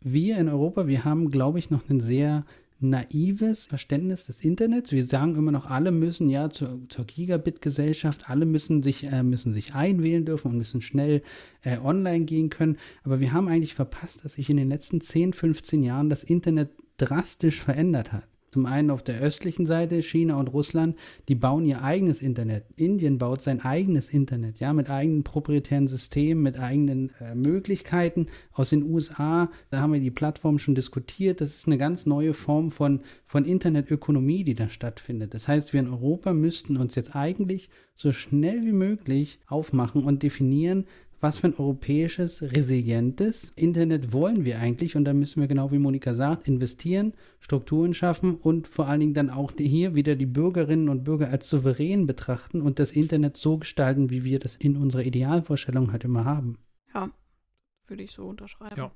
wir 0.00 0.38
in 0.38 0.48
Europa, 0.48 0.86
wir 0.86 1.04
haben, 1.04 1.30
glaube 1.30 1.58
ich, 1.58 1.70
noch 1.70 1.88
ein 1.88 2.00
sehr 2.00 2.44
naives 2.80 3.66
Verständnis 3.66 4.26
des 4.26 4.40
Internets. 4.40 4.92
Wir 4.92 5.04
sagen 5.04 5.36
immer 5.36 5.52
noch, 5.52 5.66
alle 5.66 5.92
müssen 5.92 6.30
ja 6.30 6.48
zur, 6.48 6.80
zur 6.88 7.04
Gigabit-Gesellschaft, 7.04 8.30
alle 8.30 8.46
müssen 8.46 8.82
sich, 8.82 9.04
äh, 9.04 9.22
müssen 9.22 9.52
sich 9.52 9.74
einwählen 9.74 10.24
dürfen 10.24 10.52
und 10.52 10.58
müssen 10.58 10.80
schnell 10.80 11.22
äh, 11.62 11.78
online 11.78 12.24
gehen 12.24 12.48
können. 12.48 12.78
Aber 13.04 13.20
wir 13.20 13.32
haben 13.32 13.48
eigentlich 13.48 13.74
verpasst, 13.74 14.24
dass 14.24 14.34
sich 14.34 14.48
in 14.48 14.56
den 14.56 14.70
letzten 14.70 15.00
10, 15.00 15.34
15 15.34 15.82
Jahren 15.82 16.08
das 16.08 16.22
Internet 16.22 16.70
drastisch 16.96 17.60
verändert 17.60 18.12
hat. 18.12 18.29
Zum 18.52 18.66
einen 18.66 18.90
auf 18.90 19.02
der 19.02 19.20
östlichen 19.20 19.64
Seite, 19.64 20.02
China 20.02 20.38
und 20.38 20.48
Russland, 20.48 20.96
die 21.28 21.36
bauen 21.36 21.64
ihr 21.66 21.82
eigenes 21.82 22.20
Internet. 22.20 22.64
Indien 22.74 23.18
baut 23.18 23.42
sein 23.42 23.60
eigenes 23.60 24.10
Internet, 24.10 24.58
ja, 24.58 24.72
mit 24.72 24.90
eigenen 24.90 25.22
proprietären 25.22 25.86
Systemen, 25.86 26.42
mit 26.42 26.58
eigenen 26.58 27.12
äh, 27.20 27.34
Möglichkeiten. 27.36 28.26
Aus 28.52 28.70
den 28.70 28.82
USA, 28.82 29.50
da 29.70 29.80
haben 29.80 29.92
wir 29.92 30.00
die 30.00 30.10
Plattform 30.10 30.58
schon 30.58 30.74
diskutiert, 30.74 31.40
das 31.40 31.54
ist 31.54 31.66
eine 31.68 31.78
ganz 31.78 32.06
neue 32.06 32.34
Form 32.34 32.72
von, 32.72 33.02
von 33.24 33.44
Internetökonomie, 33.44 34.42
die 34.42 34.56
da 34.56 34.68
stattfindet. 34.68 35.32
Das 35.32 35.46
heißt, 35.46 35.72
wir 35.72 35.80
in 35.80 35.88
Europa 35.88 36.32
müssten 36.32 36.76
uns 36.76 36.96
jetzt 36.96 37.14
eigentlich 37.14 37.70
so 37.94 38.12
schnell 38.12 38.64
wie 38.64 38.72
möglich 38.72 39.38
aufmachen 39.46 40.02
und 40.02 40.22
definieren, 40.22 40.86
was 41.20 41.38
für 41.38 41.48
ein 41.48 41.58
europäisches, 41.58 42.42
resilientes 42.42 43.52
Internet 43.56 44.12
wollen 44.12 44.44
wir 44.44 44.58
eigentlich? 44.58 44.96
Und 44.96 45.04
da 45.04 45.12
müssen 45.12 45.40
wir 45.40 45.48
genau 45.48 45.70
wie 45.70 45.78
Monika 45.78 46.14
sagt, 46.14 46.48
investieren, 46.48 47.12
Strukturen 47.40 47.94
schaffen 47.94 48.36
und 48.36 48.66
vor 48.66 48.88
allen 48.88 49.00
Dingen 49.00 49.14
dann 49.14 49.30
auch 49.30 49.52
hier 49.58 49.94
wieder 49.94 50.16
die 50.16 50.26
Bürgerinnen 50.26 50.88
und 50.88 51.04
Bürger 51.04 51.28
als 51.28 51.48
souverän 51.48 52.06
betrachten 52.06 52.62
und 52.62 52.78
das 52.78 52.92
Internet 52.92 53.36
so 53.36 53.58
gestalten, 53.58 54.10
wie 54.10 54.24
wir 54.24 54.38
das 54.38 54.56
in 54.56 54.76
unserer 54.76 55.04
Idealvorstellung 55.04 55.92
halt 55.92 56.04
immer 56.04 56.24
haben. 56.24 56.58
Ja, 56.94 57.10
würde 57.86 58.02
ich 58.02 58.12
so 58.12 58.26
unterschreiben. 58.26 58.76
Ja, 58.76 58.90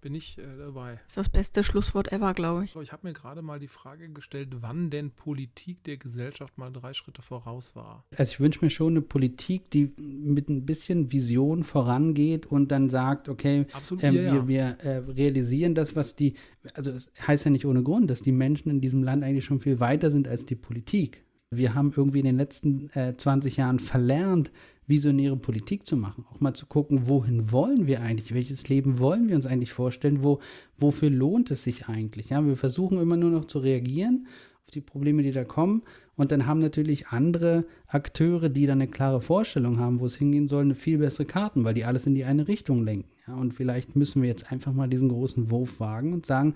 bin 0.00 0.14
ich 0.14 0.38
äh, 0.38 0.42
dabei. 0.58 0.94
Das 1.04 1.08
ist 1.08 1.16
das 1.16 1.28
beste 1.28 1.64
Schlusswort 1.64 2.12
ever, 2.12 2.34
glaube 2.34 2.64
ich. 2.64 2.76
Ich 2.76 2.92
habe 2.92 3.06
mir 3.06 3.12
gerade 3.12 3.42
mal 3.42 3.58
die 3.58 3.68
Frage 3.68 4.08
gestellt, 4.08 4.48
wann 4.60 4.90
denn 4.90 5.10
Politik 5.10 5.82
der 5.84 5.96
Gesellschaft 5.96 6.56
mal 6.58 6.72
drei 6.72 6.92
Schritte 6.92 7.22
voraus 7.22 7.74
war. 7.74 8.04
Also 8.16 8.30
ich 8.30 8.40
wünsche 8.40 8.64
mir 8.64 8.70
schon 8.70 8.92
eine 8.94 9.02
Politik, 9.02 9.70
die 9.70 9.92
mit 9.98 10.48
ein 10.48 10.66
bisschen 10.66 11.12
Vision 11.12 11.64
vorangeht 11.64 12.46
und 12.46 12.70
dann 12.70 12.90
sagt, 12.90 13.28
okay, 13.28 13.66
Absolut, 13.72 14.04
ähm, 14.04 14.14
ja, 14.14 14.32
wir, 14.32 14.48
wir 14.48 14.64
äh, 14.80 14.96
realisieren 14.98 15.74
das, 15.74 15.96
was 15.96 16.14
die, 16.14 16.34
also 16.74 16.92
es 16.92 17.10
heißt 17.26 17.44
ja 17.44 17.50
nicht 17.50 17.66
ohne 17.66 17.82
Grund, 17.82 18.10
dass 18.10 18.22
die 18.22 18.32
Menschen 18.32 18.70
in 18.70 18.80
diesem 18.80 19.02
Land 19.02 19.24
eigentlich 19.24 19.44
schon 19.44 19.60
viel 19.60 19.80
weiter 19.80 20.10
sind 20.10 20.28
als 20.28 20.46
die 20.46 20.56
Politik. 20.56 21.22
Wir 21.50 21.74
haben 21.74 21.92
irgendwie 21.96 22.20
in 22.20 22.26
den 22.26 22.36
letzten 22.36 22.90
äh, 22.90 23.16
20 23.16 23.56
Jahren 23.56 23.78
verlernt, 23.78 24.52
visionäre 24.86 25.36
Politik 25.36 25.86
zu 25.86 25.96
machen. 25.96 26.26
Auch 26.30 26.40
mal 26.40 26.54
zu 26.54 26.66
gucken, 26.66 27.08
wohin 27.08 27.50
wollen 27.52 27.86
wir 27.86 28.02
eigentlich? 28.02 28.34
Welches 28.34 28.68
Leben 28.68 28.98
wollen 28.98 29.28
wir 29.28 29.36
uns 29.36 29.46
eigentlich 29.46 29.72
vorstellen? 29.72 30.22
Wo, 30.22 30.40
wofür 30.78 31.10
lohnt 31.10 31.50
es 31.50 31.62
sich 31.62 31.88
eigentlich? 31.88 32.30
Ja, 32.30 32.44
wir 32.44 32.56
versuchen 32.56 32.98
immer 32.98 33.16
nur 33.16 33.30
noch 33.30 33.46
zu 33.46 33.60
reagieren 33.60 34.26
auf 34.64 34.72
die 34.72 34.80
Probleme, 34.82 35.22
die 35.22 35.32
da 35.32 35.44
kommen. 35.44 35.82
Und 36.16 36.32
dann 36.32 36.46
haben 36.46 36.58
natürlich 36.58 37.08
andere 37.08 37.64
Akteure, 37.86 38.50
die 38.50 38.66
dann 38.66 38.82
eine 38.82 38.90
klare 38.90 39.22
Vorstellung 39.22 39.78
haben, 39.78 40.00
wo 40.00 40.06
es 40.06 40.16
hingehen 40.16 40.48
soll, 40.48 40.64
eine 40.64 40.74
viel 40.74 40.98
bessere 40.98 41.26
Karten, 41.26 41.64
weil 41.64 41.74
die 41.74 41.84
alles 41.84 42.06
in 42.06 42.14
die 42.14 42.24
eine 42.24 42.48
Richtung 42.48 42.84
lenken. 42.84 43.08
Ja, 43.26 43.36
und 43.36 43.54
vielleicht 43.54 43.96
müssen 43.96 44.20
wir 44.20 44.28
jetzt 44.28 44.52
einfach 44.52 44.74
mal 44.74 44.88
diesen 44.88 45.08
großen 45.08 45.50
Wurf 45.50 45.80
wagen 45.80 46.12
und 46.12 46.26
sagen, 46.26 46.54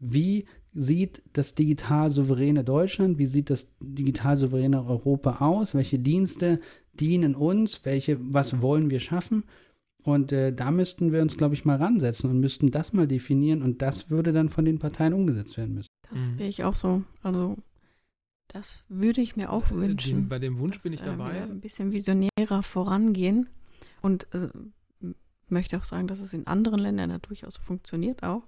wie 0.00 0.46
sieht 0.74 1.22
das 1.32 1.54
digital 1.54 2.10
souveräne 2.10 2.64
Deutschland, 2.64 3.18
wie 3.18 3.26
sieht 3.26 3.48
das 3.48 3.66
digital 3.80 4.36
souveräne 4.36 4.84
Europa 4.84 5.38
aus, 5.38 5.74
welche 5.74 5.98
Dienste 5.98 6.60
dienen 6.92 7.34
uns, 7.34 7.84
welche, 7.84 8.18
was 8.20 8.60
wollen 8.60 8.90
wir 8.90 9.00
schaffen. 9.00 9.44
Und 10.02 10.32
äh, 10.32 10.52
da 10.52 10.70
müssten 10.70 11.12
wir 11.12 11.22
uns, 11.22 11.36
glaube 11.36 11.54
ich, 11.54 11.64
mal 11.64 11.76
ransetzen 11.76 12.28
und 12.28 12.40
müssten 12.40 12.70
das 12.70 12.92
mal 12.92 13.06
definieren 13.06 13.62
und 13.62 13.80
das 13.80 14.10
würde 14.10 14.32
dann 14.32 14.50
von 14.50 14.64
den 14.64 14.78
Parteien 14.78 15.14
umgesetzt 15.14 15.56
werden 15.56 15.76
müssen. 15.76 15.88
Das 16.10 16.28
mhm. 16.28 16.38
sehe 16.38 16.48
ich 16.48 16.64
auch 16.64 16.74
so. 16.74 17.02
Also 17.22 17.56
das 18.48 18.84
würde 18.88 19.22
ich 19.22 19.36
mir 19.36 19.50
auch 19.50 19.70
wünschen. 19.70 20.28
Bei 20.28 20.38
dem 20.38 20.58
Wunsch 20.58 20.80
bin 20.82 20.92
ich 20.92 21.02
äh, 21.02 21.06
dabei. 21.06 21.42
ein 21.42 21.60
bisschen 21.60 21.92
visionärer 21.92 22.62
vorangehen 22.62 23.48
und 24.02 24.26
also, 24.32 24.48
möchte 25.48 25.78
auch 25.78 25.84
sagen, 25.84 26.06
dass 26.06 26.20
es 26.20 26.34
in 26.34 26.46
anderen 26.46 26.80
Ländern 26.80 27.10
ja 27.10 27.18
durchaus 27.18 27.56
funktioniert 27.56 28.22
auch. 28.22 28.42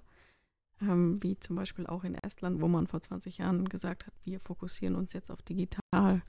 Ähm, 0.83 1.23
wie 1.23 1.39
zum 1.39 1.57
Beispiel 1.57 1.87
auch 1.87 2.05
in 2.05 2.15
Estland, 2.15 2.61
wo 2.61 2.69
man 2.69 2.87
vor 2.87 3.01
20 3.01 3.39
Jahren 3.39 3.67
gesagt 3.67 4.07
hat, 4.07 4.13
wir 4.25 4.41
fokussieren 4.41 4.95
uns 4.95 5.15
jetzt 5.15 5.31
auf 5.31 5.41
digital 5.43 6.23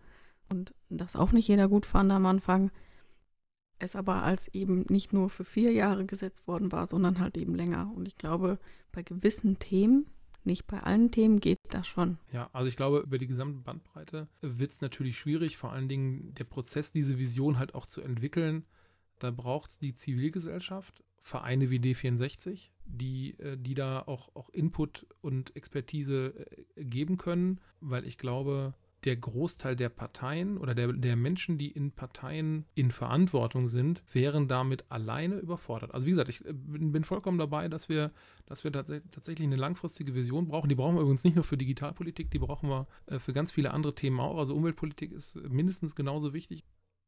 und 0.50 0.74
das 0.90 1.16
auch 1.16 1.32
nicht 1.34 1.48
jeder 1.48 1.68
gut 1.68 1.86
fand 1.86 2.12
am 2.12 2.26
Anfang, 2.26 2.72
es 3.80 3.96
aber 3.96 4.24
als 4.24 4.48
eben 4.54 4.86
nicht 4.90 5.14
nur 5.14 5.30
für 5.30 5.44
vier 5.44 5.72
Jahre 5.72 6.06
gesetzt 6.06 6.48
worden 6.48 6.72
war, 6.72 6.88
sondern 6.88 7.20
halt 7.20 7.38
eben 7.38 7.56
länger. 7.56 7.92
Und 7.96 8.08
ich 8.08 8.18
glaube, 8.18 8.60
bei 8.92 9.04
gewissen 9.04 9.60
Themen, 9.60 10.08
nicht 10.44 10.66
bei 10.66 10.82
allen 10.82 11.12
Themen, 11.12 11.40
geht 11.40 11.60
das 11.70 11.88
schon. 11.88 12.18
Ja, 12.32 12.50
also 12.54 12.70
ich 12.70 12.76
glaube, 12.76 13.00
über 13.00 13.18
die 13.18 13.28
gesamte 13.28 13.60
Bandbreite 13.60 14.28
wird 14.42 14.72
es 14.72 14.82
natürlich 14.82 15.18
schwierig, 15.18 15.58
vor 15.58 15.74
allen 15.74 15.90
Dingen 15.90 16.34
der 16.36 16.46
Prozess, 16.46 16.92
diese 16.92 17.20
Vision 17.20 17.60
halt 17.60 17.76
auch 17.76 17.86
zu 17.86 18.02
entwickeln. 18.02 18.66
Da 19.20 19.32
braucht 19.32 19.70
es 19.70 19.78
die 19.78 19.94
Zivilgesellschaft, 19.94 21.04
Vereine 21.22 21.70
wie 21.70 21.80
D64, 21.80 22.70
die, 22.86 23.38
äh, 23.40 23.58
die 23.58 23.74
da 23.74 24.02
auch, 24.02 24.36
auch 24.36 24.50
Input 24.50 25.06
und 25.22 25.56
Expertise 25.56 26.34
äh, 26.76 26.84
geben 26.84 27.18
können, 27.18 27.60
weil 27.80 28.06
ich 28.08 28.18
glaube, 28.18 28.74
der 29.04 29.16
Großteil 29.16 29.76
der 29.76 29.90
Parteien 29.90 30.58
oder 30.58 30.74
der, 30.74 30.92
der 30.92 31.16
Menschen, 31.16 31.58
die 31.58 31.70
in 31.70 31.92
Parteien 31.92 32.66
in 32.74 32.92
Verantwortung 32.92 33.70
sind, 33.70 34.04
wären 34.12 34.48
damit 34.48 34.86
alleine 34.90 35.36
überfordert. 35.36 35.94
Also 35.94 36.08
wie 36.08 36.12
gesagt, 36.12 36.30
ich 36.30 36.46
äh, 36.46 36.54
bin, 36.54 36.92
bin 36.92 37.04
vollkommen 37.04 37.38
dabei, 37.38 37.68
dass 37.68 37.90
wir, 37.90 38.12
dass 38.46 38.64
wir 38.64 38.72
tats 38.72 38.92
tatsächlich 39.12 39.48
eine 39.48 39.56
langfristige 39.56 40.16
Vision 40.16 40.48
brauchen. 40.48 40.70
Die 40.70 40.76
brauchen 40.76 40.96
wir 40.96 41.02
übrigens 41.02 41.24
nicht 41.24 41.36
nur 41.36 41.44
für 41.44 41.58
Digitalpolitik, 41.58 42.32
die 42.32 42.40
brauchen 42.40 42.70
wir 42.70 42.88
äh, 43.06 43.20
für 43.20 43.34
ganz 43.34 43.52
viele 43.52 43.72
andere 43.72 43.96
Themen 43.96 44.20
auch. 44.20 44.38
Also 44.38 44.56
Umweltpolitik 44.56 45.12
ist 45.12 45.36
mindestens 45.36 45.96
genauso 45.96 46.34
wichtig. 46.34 46.66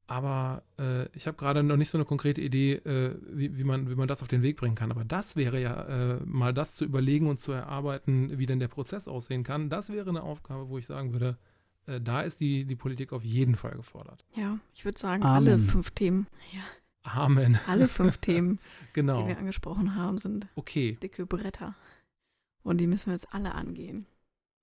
Aber 0.09 0.63
äh, 0.79 1.05
ich 1.15 1.27
habe 1.27 1.37
gerade 1.37 1.61
noch 1.61 1.77
nicht 1.77 1.91
so 1.91 1.97
eine 1.99 2.03
konkrete 2.03 2.41
Idee, 2.41 2.73
äh, 2.73 3.15
wie, 3.29 3.55
wie, 3.55 3.63
man, 3.63 3.91
wie 3.91 3.95
man 3.95 4.07
das 4.07 4.23
auf 4.23 4.27
den 4.27 4.41
Weg 4.41 4.57
bringen 4.57 4.73
kann. 4.73 4.89
Aber 4.89 5.03
das 5.03 5.35
wäre 5.35 5.61
ja 5.61 5.83
äh, 5.83 6.19
mal 6.25 6.51
das 6.51 6.75
zu 6.75 6.83
überlegen 6.83 7.27
und 7.27 7.39
zu 7.39 7.51
erarbeiten, 7.51 8.39
wie 8.39 8.47
denn 8.47 8.57
der 8.57 8.69
Prozess 8.69 9.07
aussehen 9.07 9.43
kann. 9.43 9.69
Das 9.69 9.91
wäre 9.91 10.09
eine 10.09 10.23
Aufgabe, 10.23 10.67
wo 10.67 10.79
ich 10.79 10.87
sagen 10.87 11.13
würde, 11.13 11.37
äh, 11.85 12.01
da 12.01 12.21
ist 12.21 12.39
die, 12.39 12.65
die 12.65 12.75
Politik 12.75 13.13
auf 13.13 13.23
jeden 13.23 13.53
Fall 13.53 13.73
gefordert. 13.73 14.25
Ja, 14.33 14.57
ich 14.73 14.83
würde 14.83 14.97
sagen, 14.97 15.21
Amen. 15.21 15.47
alle 15.47 15.59
fünf 15.59 15.91
Themen. 15.91 16.25
Ja. 16.53 16.61
Amen. 17.03 17.59
Alle 17.67 17.87
fünf 17.87 18.17
Themen, 18.21 18.57
genau. 18.93 19.21
die 19.21 19.27
wir 19.27 19.37
angesprochen 19.37 19.93
haben, 19.93 20.17
sind 20.17 20.47
okay. 20.55 20.97
dicke 21.03 21.27
Bretter. 21.27 21.75
Und 22.63 22.81
die 22.81 22.87
müssen 22.87 23.11
wir 23.11 23.13
jetzt 23.13 23.31
alle 23.31 23.53
angehen. 23.53 24.07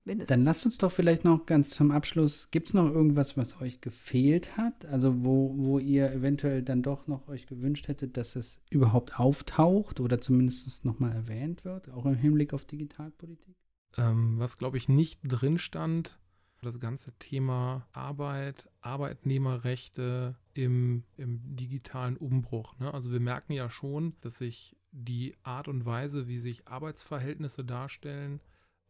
Mindestens. 0.06 0.28
Dann 0.28 0.44
lasst 0.44 0.64
uns 0.64 0.78
doch 0.78 0.92
vielleicht 0.92 1.24
noch 1.24 1.46
ganz 1.46 1.70
zum 1.70 1.90
Abschluss, 1.90 2.52
gibt 2.52 2.68
es 2.68 2.74
noch 2.74 2.86
irgendwas, 2.86 3.36
was 3.36 3.60
euch 3.60 3.80
gefehlt 3.80 4.56
hat? 4.56 4.86
Also 4.86 5.24
wo, 5.24 5.52
wo 5.56 5.78
ihr 5.80 6.12
eventuell 6.12 6.62
dann 6.62 6.82
doch 6.82 7.08
noch 7.08 7.26
euch 7.26 7.46
gewünscht 7.46 7.88
hättet, 7.88 8.16
dass 8.16 8.36
es 8.36 8.60
überhaupt 8.70 9.18
auftaucht 9.18 9.98
oder 9.98 10.20
zumindest 10.20 10.84
nochmal 10.84 11.12
erwähnt 11.12 11.64
wird, 11.64 11.90
auch 11.90 12.06
im 12.06 12.14
Hinblick 12.14 12.54
auf 12.54 12.64
Digitalpolitik? 12.64 13.56
Ähm, 13.96 14.38
was, 14.38 14.58
glaube 14.58 14.76
ich, 14.76 14.88
nicht 14.88 15.18
drin 15.24 15.58
stand, 15.58 16.20
das 16.62 16.78
ganze 16.78 17.12
Thema 17.18 17.88
Arbeit, 17.92 18.68
Arbeitnehmerrechte 18.82 20.36
im, 20.54 21.02
im 21.16 21.40
digitalen 21.56 22.16
Umbruch. 22.16 22.78
Ne? 22.78 22.94
Also 22.94 23.10
wir 23.10 23.20
merken 23.20 23.52
ja 23.52 23.68
schon, 23.68 24.14
dass 24.20 24.38
sich 24.38 24.76
die 24.92 25.34
Art 25.42 25.66
und 25.66 25.84
Weise, 25.84 26.28
wie 26.28 26.38
sich 26.38 26.68
Arbeitsverhältnisse 26.68 27.64
darstellen, 27.64 28.40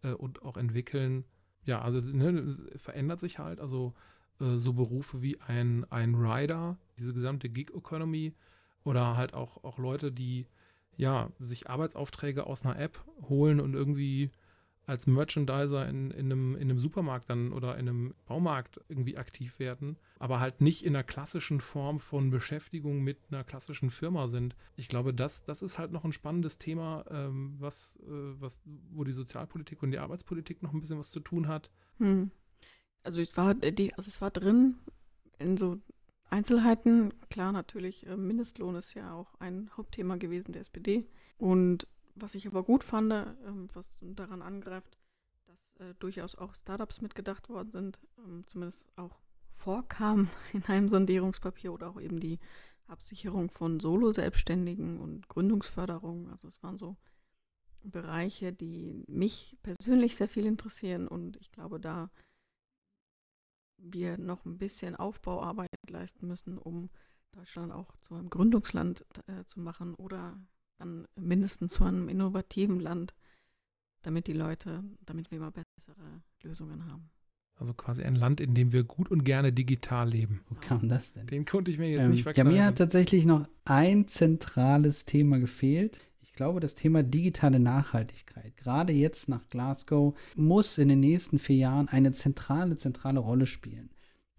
äh, 0.03 0.12
und 0.12 0.42
auch 0.42 0.57
entwickeln. 0.57 1.24
Ja, 1.64 1.82
also 1.82 2.01
ne, 2.01 2.57
verändert 2.76 3.20
sich 3.20 3.38
halt. 3.38 3.61
Also 3.61 3.94
äh, 4.40 4.57
so 4.57 4.72
Berufe 4.72 5.22
wie 5.22 5.40
ein, 5.40 5.84
ein 5.90 6.14
Rider, 6.14 6.78
diese 6.99 7.12
gesamte 7.12 7.49
Gig-Economy 7.49 8.34
oder 8.84 9.16
halt 9.16 9.34
auch, 9.34 9.64
auch 9.64 9.78
Leute, 9.78 10.12
die 10.12 10.47
ja 10.97 11.30
sich 11.38 11.68
Arbeitsaufträge 11.68 12.47
aus 12.47 12.64
einer 12.64 12.78
App 12.78 13.05
holen 13.28 13.61
und 13.61 13.74
irgendwie 13.74 14.30
als 14.87 15.07
Merchandiser 15.09 15.89
in, 15.89 16.12
in, 16.12 16.26
einem, 16.26 16.55
in 16.55 16.62
einem 16.62 16.78
Supermarkt 16.78 17.28
dann 17.28 17.53
oder 17.53 17.76
in 17.76 17.89
einem 17.89 18.14
Baumarkt 18.26 18.80
irgendwie 18.89 19.18
aktiv 19.18 19.59
werden, 19.59 19.97
aber 20.20 20.39
halt 20.39 20.61
nicht 20.61 20.84
in 20.84 20.95
einer 20.95 21.03
klassischen 21.03 21.61
Form 21.61 21.99
von 21.99 22.30
Beschäftigung 22.30 23.03
mit 23.03 23.18
einer 23.30 23.43
klassischen 23.43 23.91
Firma 23.91 24.28
sind. 24.28 24.55
Ich 24.76 24.89
glaube, 24.89 25.12
das, 25.12 25.45
das 25.45 25.62
ist 25.62 25.78
halt 25.78 25.91
noch 25.91 26.05
ein 26.05 26.12
spannendes 26.12 26.59
Thema, 26.59 27.05
ähm, 27.11 27.57
was, 27.59 27.99
äh, 28.03 28.41
was, 28.41 28.61
wo 28.64 29.03
die 29.03 29.12
Sozialpolitik 29.12 29.82
und 29.82 29.91
die 29.91 29.99
Arbeitspolitik 29.99 30.62
noch 30.62 30.72
ein 30.72 30.80
bisschen 30.80 30.99
was 30.99 31.11
zu 31.11 31.20
tun 31.20 31.49
hat. 31.49 31.70
Hm. 31.99 32.30
Also 33.03 33.20
es 33.20 33.37
war 33.37 33.55
die, 33.55 33.93
also 33.95 34.09
es 34.09 34.20
war 34.20 34.30
drin 34.30 34.76
in 35.39 35.57
so 35.57 35.80
Einzelheiten. 36.30 37.12
Klar, 37.28 37.53
natürlich, 37.53 38.07
äh, 38.07 38.16
Mindestlohn 38.16 38.76
ist 38.76 38.95
ja 38.95 39.12
auch 39.12 39.34
ein 39.41 39.70
Hauptthema 39.76 40.16
gewesen 40.16 40.53
der 40.53 40.62
SPD. 40.62 41.07
Und 41.39 41.87
was 42.17 42.35
ich 42.35 42.47
aber 42.47 42.62
gut 42.62 42.83
fand, 42.83 43.12
ähm, 43.12 43.69
was 43.75 43.89
daran 44.01 44.43
angreift, 44.43 44.99
dass 45.47 45.77
äh, 45.77 45.95
durchaus 45.99 46.35
auch 46.35 46.55
Startups 46.55 47.01
mitgedacht 47.01 47.49
worden 47.49 47.71
sind, 47.71 48.01
ähm, 48.19 48.45
zumindest 48.47 48.87
auch 48.97 49.19
vorkam 49.53 50.29
in 50.53 50.64
einem 50.64 50.89
Sondierungspapier 50.89 51.73
oder 51.73 51.89
auch 51.91 52.01
eben 52.01 52.21
die 52.21 52.39
Absicherung 52.89 53.51
von 53.51 53.81
Solo-Selbstständigen 53.81 54.99
und 54.99 55.29
Gründungsförderung. 55.29 56.31
Also 56.31 56.49
es 56.49 56.62
waren 56.62 56.79
so 56.79 56.97
Bereiche, 57.83 58.53
die 58.53 59.05
mich 59.07 59.57
persönlich 59.62 60.17
sehr 60.17 60.29
viel 60.29 60.47
interessieren 60.47 61.07
und 61.07 61.37
ich 61.37 61.53
glaube, 61.53 61.79
da 61.79 62.11
wir 63.79 64.19
noch 64.19 64.45
ein 64.45 64.59
bisschen 64.59 64.97
Aufbauarbeit 64.97 65.69
leisten 65.89 66.27
müssen, 66.27 66.59
um 66.59 66.91
Deutschland 67.33 67.73
auch 67.73 67.95
zu 67.99 68.14
einem 68.14 68.31
Gründungsland 68.31 69.05
äh, 69.27 69.45
zu 69.45 69.61
machen 69.61 69.95
oder 69.95 70.39
dann 70.79 71.07
mindestens 71.16 71.72
zu 71.74 71.85
einem 71.85 72.09
innovativen 72.09 72.81
Land, 72.81 73.14
damit 74.03 74.27
die 74.27 74.33
Leute, 74.33 74.85
damit 75.05 75.31
wir 75.31 75.39
immer 75.39 75.51
bessere 75.51 76.22
Lösungen 76.43 76.87
haben. 76.91 77.11
Also 77.59 77.72
quasi 77.72 78.03
ein 78.03 78.16
Land, 78.16 78.41
in 78.41 78.55
dem 78.55 78.72
wir 78.72 78.85
gut 78.85 79.11
und 79.11 79.24
gerne 79.24 79.51
digital 79.53 80.11
leben. 80.11 80.43
Wo 80.51 80.57
kam 80.57 80.89
das 80.91 81.12
denn? 81.14 81.27
Den 81.27 81.47
konnte 81.47 81.70
ich 81.70 81.79
mir 81.79 81.89
jetzt 81.89 82.03
Ähm, 82.03 82.11
nicht 82.11 82.18
ja, 82.20 82.24
verkneifen. 82.24 82.53
mir 82.53 82.64
hat 82.66 82.77
tatsächlich 82.77 83.24
noch 83.24 83.49
ein 83.64 84.09
zentrales 84.09 85.07
Thema 85.07 85.39
gefehlt. 85.39 86.01
Ich 86.20 86.35
glaube, 86.35 86.61
das 86.61 86.74
Thema 86.74 87.03
digitale 87.03 87.59
Nachhaltigkeit, 87.59 88.55
gerade 88.59 88.93
jetzt 88.93 89.31
nach 89.31 89.49
Glasgow, 89.49 90.14
muss 90.37 90.77
in 90.77 90.89
den 90.91 91.01
nächsten 91.01 91.39
vier 91.39 91.57
Jahren 91.57 91.89
eine 91.89 92.12
zentrale, 92.12 92.77
zentrale 92.77 93.20
Rolle 93.20 93.47
spielen. 93.47 93.89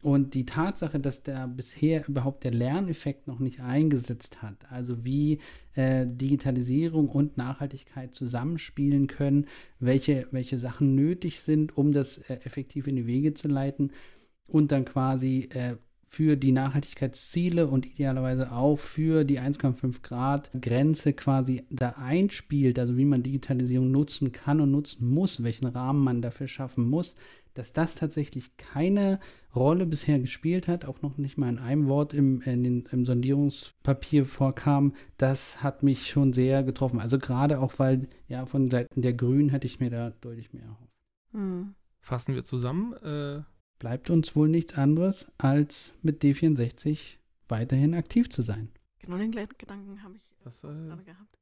Und 0.01 0.35
die 0.35 0.45
Tatsache, 0.45 0.99
dass 0.99 1.23
da 1.23 1.47
bisher 1.47 2.07
überhaupt 2.07 2.43
der 2.43 2.51
Lerneffekt 2.51 3.25
noch 3.27 3.39
nicht 3.39 3.61
eingesetzt 3.61 4.43
hat, 4.43 4.71
also 4.71 5.03
wie 5.03 5.39
äh, 5.73 6.05
Digitalisierung 6.05 7.09
und 7.09 7.35
Nachhaltigkeit 7.35 8.13
zusammenspielen 8.13 9.07
können, 9.07 9.47
welche, 9.79 10.27
welche 10.31 10.59
Sachen 10.59 10.93
nötig 10.93 11.41
sind, 11.41 11.75
um 11.75 11.93
das 11.93 12.19
äh, 12.19 12.35
effektiv 12.43 12.85
in 12.85 12.95
die 12.95 13.07
Wege 13.07 13.33
zu 13.33 13.47
leiten 13.47 13.91
und 14.45 14.71
dann 14.71 14.85
quasi 14.85 15.49
äh, 15.51 15.77
für 16.09 16.37
die 16.37 16.51
Nachhaltigkeitsziele 16.51 17.67
und 17.67 17.85
idealerweise 17.85 18.51
auch 18.51 18.79
für 18.79 19.25
die 19.25 19.39
1,5 19.39 20.01
Grad 20.03 20.49
Grenze 20.59 21.13
quasi 21.13 21.65
da 21.69 21.95
einspielt, 21.97 22.79
also 22.79 22.97
wie 22.97 23.05
man 23.05 23.23
Digitalisierung 23.23 23.91
nutzen 23.91 24.31
kann 24.31 24.61
und 24.61 24.71
nutzen 24.71 25.07
muss, 25.07 25.43
welchen 25.43 25.67
Rahmen 25.67 26.03
man 26.03 26.21
dafür 26.21 26.47
schaffen 26.47 26.89
muss, 26.89 27.15
dass 27.57 27.73
das 27.73 27.95
tatsächlich 27.95 28.55
keine 28.57 29.19
Rolle 29.55 29.85
bisher 29.85 30.19
gespielt 30.19 30.67
hat, 30.67 30.85
auch 30.85 31.01
noch 31.01 31.17
nicht 31.17 31.37
mal 31.37 31.49
in 31.49 31.59
einem 31.59 31.87
Wort 31.87 32.13
im, 32.13 32.41
in 32.41 32.63
den, 32.63 32.85
im 32.91 33.05
Sondierungspapier 33.05 34.25
vorkam, 34.25 34.93
das 35.17 35.63
hat 35.63 35.83
mich 35.83 36.07
schon 36.07 36.33
sehr 36.33 36.63
getroffen. 36.63 36.99
Also 36.99 37.17
gerade 37.19 37.59
auch, 37.59 37.79
weil 37.79 38.07
ja 38.27 38.45
von 38.45 38.69
Seiten 38.69 39.01
der 39.01 39.13
Grünen 39.13 39.49
hätte 39.49 39.67
ich 39.67 39.79
mir 39.79 39.89
da 39.89 40.11
deutlich 40.21 40.53
mehr 40.53 40.63
erhofft. 40.63 40.93
Hm. 41.31 41.75
Fassen 41.99 42.35
wir 42.35 42.43
zusammen. 42.43 42.93
Äh, 43.03 43.41
Bleibt 43.79 44.09
uns 44.09 44.35
wohl 44.35 44.49
nichts 44.49 44.73
anderes, 44.73 45.27
als 45.37 45.93
mit 46.01 46.23
D64 46.23 47.17
weiterhin 47.47 47.93
aktiv 47.93 48.27
zu 48.29 48.41
sein. 48.41 48.69
Genau 48.99 49.17
den 49.17 49.31
gleichen 49.31 49.53
Gedanken 49.57 50.01
habe 50.01 50.15
ich 50.15 50.31
das, 50.43 50.63
äh, 50.63 50.67
gerade 50.67 51.03
gehabt. 51.03 51.37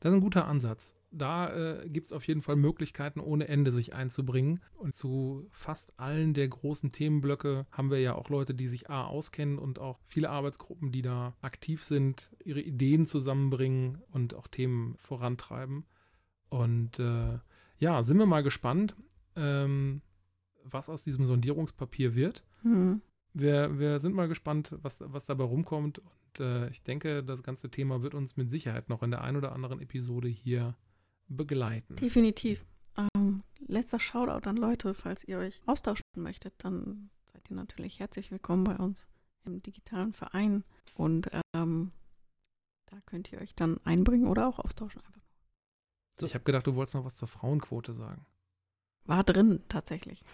Das 0.00 0.12
ist 0.12 0.18
ein 0.18 0.20
guter 0.20 0.46
Ansatz. 0.46 0.94
Da 1.10 1.80
äh, 1.80 1.88
gibt 1.88 2.06
es 2.06 2.12
auf 2.12 2.26
jeden 2.26 2.42
Fall 2.42 2.56
Möglichkeiten, 2.56 3.20
ohne 3.20 3.48
Ende 3.48 3.72
sich 3.72 3.94
einzubringen. 3.94 4.60
Und 4.74 4.94
zu 4.94 5.46
fast 5.50 5.98
allen 5.98 6.34
der 6.34 6.48
großen 6.48 6.92
Themenblöcke 6.92 7.66
haben 7.70 7.90
wir 7.90 8.00
ja 8.00 8.14
auch 8.14 8.28
Leute, 8.28 8.54
die 8.54 8.66
sich 8.66 8.90
A 8.90 9.06
auskennen 9.06 9.58
und 9.58 9.78
auch 9.78 9.98
viele 10.04 10.28
Arbeitsgruppen, 10.28 10.92
die 10.92 11.02
da 11.02 11.34
aktiv 11.40 11.82
sind, 11.82 12.30
ihre 12.44 12.60
Ideen 12.60 13.06
zusammenbringen 13.06 14.02
und 14.10 14.34
auch 14.34 14.48
Themen 14.48 14.96
vorantreiben. 14.98 15.86
Und 16.50 16.98
äh, 16.98 17.38
ja, 17.78 18.02
sind 18.02 18.18
wir 18.18 18.26
mal 18.26 18.42
gespannt, 18.42 18.94
ähm, 19.34 20.02
was 20.64 20.90
aus 20.90 21.02
diesem 21.02 21.24
Sondierungspapier 21.24 22.14
wird. 22.14 22.44
Hm. 22.62 23.00
Wir, 23.32 23.78
wir 23.78 23.98
sind 24.00 24.14
mal 24.14 24.28
gespannt, 24.28 24.74
was, 24.82 24.98
was 25.00 25.24
dabei 25.24 25.44
rumkommt. 25.44 26.00
Und 26.00 26.40
äh, 26.40 26.68
ich 26.68 26.82
denke, 26.82 27.24
das 27.24 27.42
ganze 27.42 27.70
Thema 27.70 28.02
wird 28.02 28.14
uns 28.14 28.36
mit 28.36 28.50
Sicherheit 28.50 28.90
noch 28.90 29.02
in 29.02 29.10
der 29.10 29.22
einen 29.22 29.38
oder 29.38 29.52
anderen 29.52 29.80
Episode 29.80 30.28
hier 30.28 30.76
begleiten. 31.28 31.96
Definitiv. 31.96 32.64
Ähm, 32.96 33.42
letzter 33.58 34.00
Shoutout 34.00 34.48
an 34.48 34.56
Leute, 34.56 34.94
falls 34.94 35.24
ihr 35.24 35.38
euch 35.38 35.60
austauschen 35.66 36.02
möchtet, 36.16 36.54
dann 36.58 37.10
seid 37.24 37.48
ihr 37.50 37.56
natürlich 37.56 38.00
herzlich 38.00 38.30
willkommen 38.30 38.64
bei 38.64 38.76
uns 38.76 39.08
im 39.44 39.62
digitalen 39.62 40.12
Verein. 40.12 40.64
Und 40.94 41.30
ähm, 41.54 41.92
da 42.86 42.98
könnt 43.06 43.30
ihr 43.32 43.40
euch 43.40 43.54
dann 43.54 43.78
einbringen 43.84 44.26
oder 44.26 44.48
auch 44.48 44.58
austauschen 44.58 45.00
einfach. 45.02 45.18
Ich 46.20 46.34
habe 46.34 46.44
gedacht, 46.44 46.66
du 46.66 46.74
wolltest 46.74 46.94
noch 46.94 47.04
was 47.04 47.16
zur 47.16 47.28
Frauenquote 47.28 47.92
sagen. 47.92 48.26
War 49.04 49.22
drin 49.24 49.62
tatsächlich. 49.68 50.24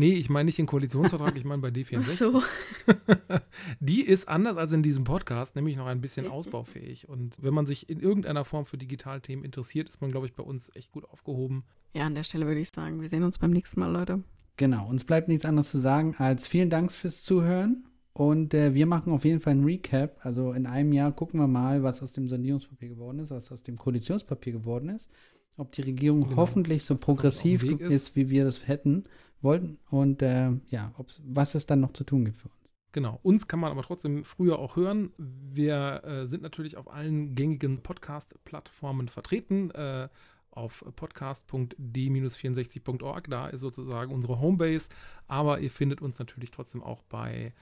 Nee, 0.00 0.14
ich 0.14 0.30
meine 0.30 0.44
nicht 0.44 0.58
den 0.58 0.66
Koalitionsvertrag, 0.66 1.36
ich 1.36 1.44
meine 1.44 1.60
bei 1.60 1.70
D64. 1.70 2.04
Ach 2.06 2.10
so. 2.12 2.42
Die 3.80 4.02
ist 4.02 4.28
anders 4.28 4.56
als 4.56 4.72
in 4.72 4.84
diesem 4.84 5.02
Podcast, 5.02 5.56
nämlich 5.56 5.76
noch 5.76 5.86
ein 5.86 6.00
bisschen 6.00 6.28
ausbaufähig. 6.28 7.08
Und 7.08 7.42
wenn 7.42 7.52
man 7.52 7.66
sich 7.66 7.90
in 7.90 7.98
irgendeiner 7.98 8.44
Form 8.44 8.64
für 8.64 8.78
Digitalthemen 8.78 9.44
interessiert, 9.44 9.88
ist 9.88 10.00
man, 10.00 10.12
glaube 10.12 10.26
ich, 10.26 10.34
bei 10.34 10.44
uns 10.44 10.70
echt 10.76 10.92
gut 10.92 11.04
aufgehoben. 11.04 11.64
Ja, 11.94 12.06
an 12.06 12.14
der 12.14 12.22
Stelle 12.22 12.46
würde 12.46 12.60
ich 12.60 12.68
sagen, 12.72 13.00
wir 13.00 13.08
sehen 13.08 13.24
uns 13.24 13.38
beim 13.38 13.50
nächsten 13.50 13.80
Mal, 13.80 13.90
Leute. 13.90 14.22
Genau, 14.56 14.86
uns 14.88 15.02
bleibt 15.02 15.26
nichts 15.26 15.44
anderes 15.44 15.68
zu 15.68 15.78
sagen 15.78 16.14
als 16.18 16.46
vielen 16.46 16.70
Dank 16.70 16.92
fürs 16.92 17.24
Zuhören 17.24 17.84
Und 18.12 18.54
äh, 18.54 18.74
wir 18.74 18.86
machen 18.86 19.12
auf 19.12 19.24
jeden 19.24 19.40
Fall 19.40 19.54
ein 19.54 19.64
Recap. 19.64 20.24
Also 20.24 20.52
in 20.52 20.66
einem 20.66 20.92
Jahr 20.92 21.10
gucken 21.10 21.40
wir 21.40 21.48
mal, 21.48 21.82
was 21.82 22.04
aus 22.04 22.12
dem 22.12 22.28
Sondierungspapier 22.28 22.90
geworden 22.90 23.18
ist, 23.18 23.32
was 23.32 23.50
aus 23.50 23.64
dem 23.64 23.76
Koalitionspapier 23.76 24.52
geworden 24.52 24.90
ist. 24.90 25.08
Ob 25.56 25.72
die 25.72 25.82
Regierung 25.82 26.22
genau. 26.22 26.36
hoffentlich 26.36 26.84
so 26.84 26.94
progressiv 26.94 27.64
ist. 27.64 27.80
ist. 27.80 28.16
wie 28.16 28.30
wir 28.30 28.44
das 28.44 28.68
hätten 28.68 29.02
wollten. 29.42 29.78
Und 29.90 30.22
äh, 30.22 30.52
ja, 30.68 30.94
was 31.24 31.54
es 31.54 31.66
dann 31.66 31.80
noch 31.80 31.92
zu 31.92 32.04
tun 32.04 32.24
gibt 32.24 32.38
für 32.38 32.48
uns. 32.48 32.56
Genau, 32.92 33.20
uns 33.22 33.46
kann 33.46 33.60
man 33.60 33.70
aber 33.70 33.82
trotzdem 33.82 34.24
früher 34.24 34.58
auch 34.58 34.76
hören. 34.76 35.12
Wir 35.18 36.02
äh, 36.04 36.24
sind 36.26 36.42
natürlich 36.42 36.78
auf 36.78 36.90
allen 36.90 37.34
gängigen 37.34 37.82
Podcast-Plattformen 37.82 39.08
vertreten. 39.08 39.70
Äh, 39.72 40.08
auf 40.50 40.82
podcast.d-64.org, 40.96 43.28
da 43.28 43.48
ist 43.48 43.60
sozusagen 43.60 44.10
unsere 44.12 44.40
Homebase. 44.40 44.88
Aber 45.28 45.60
ihr 45.60 45.70
findet 45.70 46.02
uns 46.02 46.18
natürlich 46.18 46.50
trotzdem 46.50 46.82
auch 46.82 47.02
bei 47.02 47.52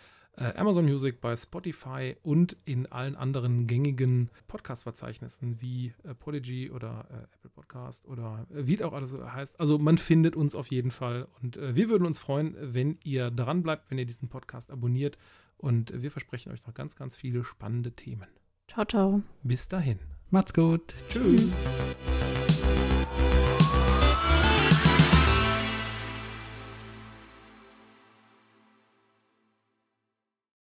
Amazon 0.43 0.85
Music, 0.85 1.21
bei 1.21 1.35
Spotify 1.35 2.17
und 2.23 2.57
in 2.65 2.87
allen 2.87 3.17
anderen 3.17 3.67
gängigen 3.67 4.31
Podcast-Verzeichnissen 4.49 5.61
wie 5.61 5.95
äh, 6.05 6.15
Prodigy 6.15 6.71
oder 6.71 7.07
äh, 7.11 7.35
Apple 7.37 7.51
Podcast 7.51 8.07
oder 8.07 8.47
äh, 8.51 8.67
wie 8.67 8.83
auch 8.83 8.93
alles 8.93 9.15
heißt. 9.15 9.59
Also 9.59 9.79
man 9.79 9.99
findet 9.99 10.37
uns 10.37 10.55
auf 10.55 10.69
jeden 10.69 10.91
Fall 10.91 11.27
und 11.43 11.57
äh, 11.57 11.75
wir 11.75 11.89
würden 11.89 12.07
uns 12.07 12.19
freuen, 12.19 12.57
wenn 12.61 12.99
ihr 13.03 13.31
dran 13.31 13.63
bleibt, 13.63 13.91
wenn 13.91 13.99
ihr 13.99 14.07
diesen 14.07 14.29
Podcast 14.29 14.71
abonniert 14.71 15.19
und 15.59 16.03
wir 16.03 16.11
versprechen 16.11 16.53
euch 16.53 16.67
noch 16.67 16.75
ganz, 16.75 16.97
ganz 16.97 17.17
viele 17.17 17.45
spannende 17.45 17.93
Themen. 17.93 18.29
Ciao, 18.69 18.85
ciao. 18.85 19.23
Bis 19.43 19.69
dahin. 19.69 19.99
Macht's 20.31 20.53
gut. 20.53 20.95
Tschüss. 21.09 21.51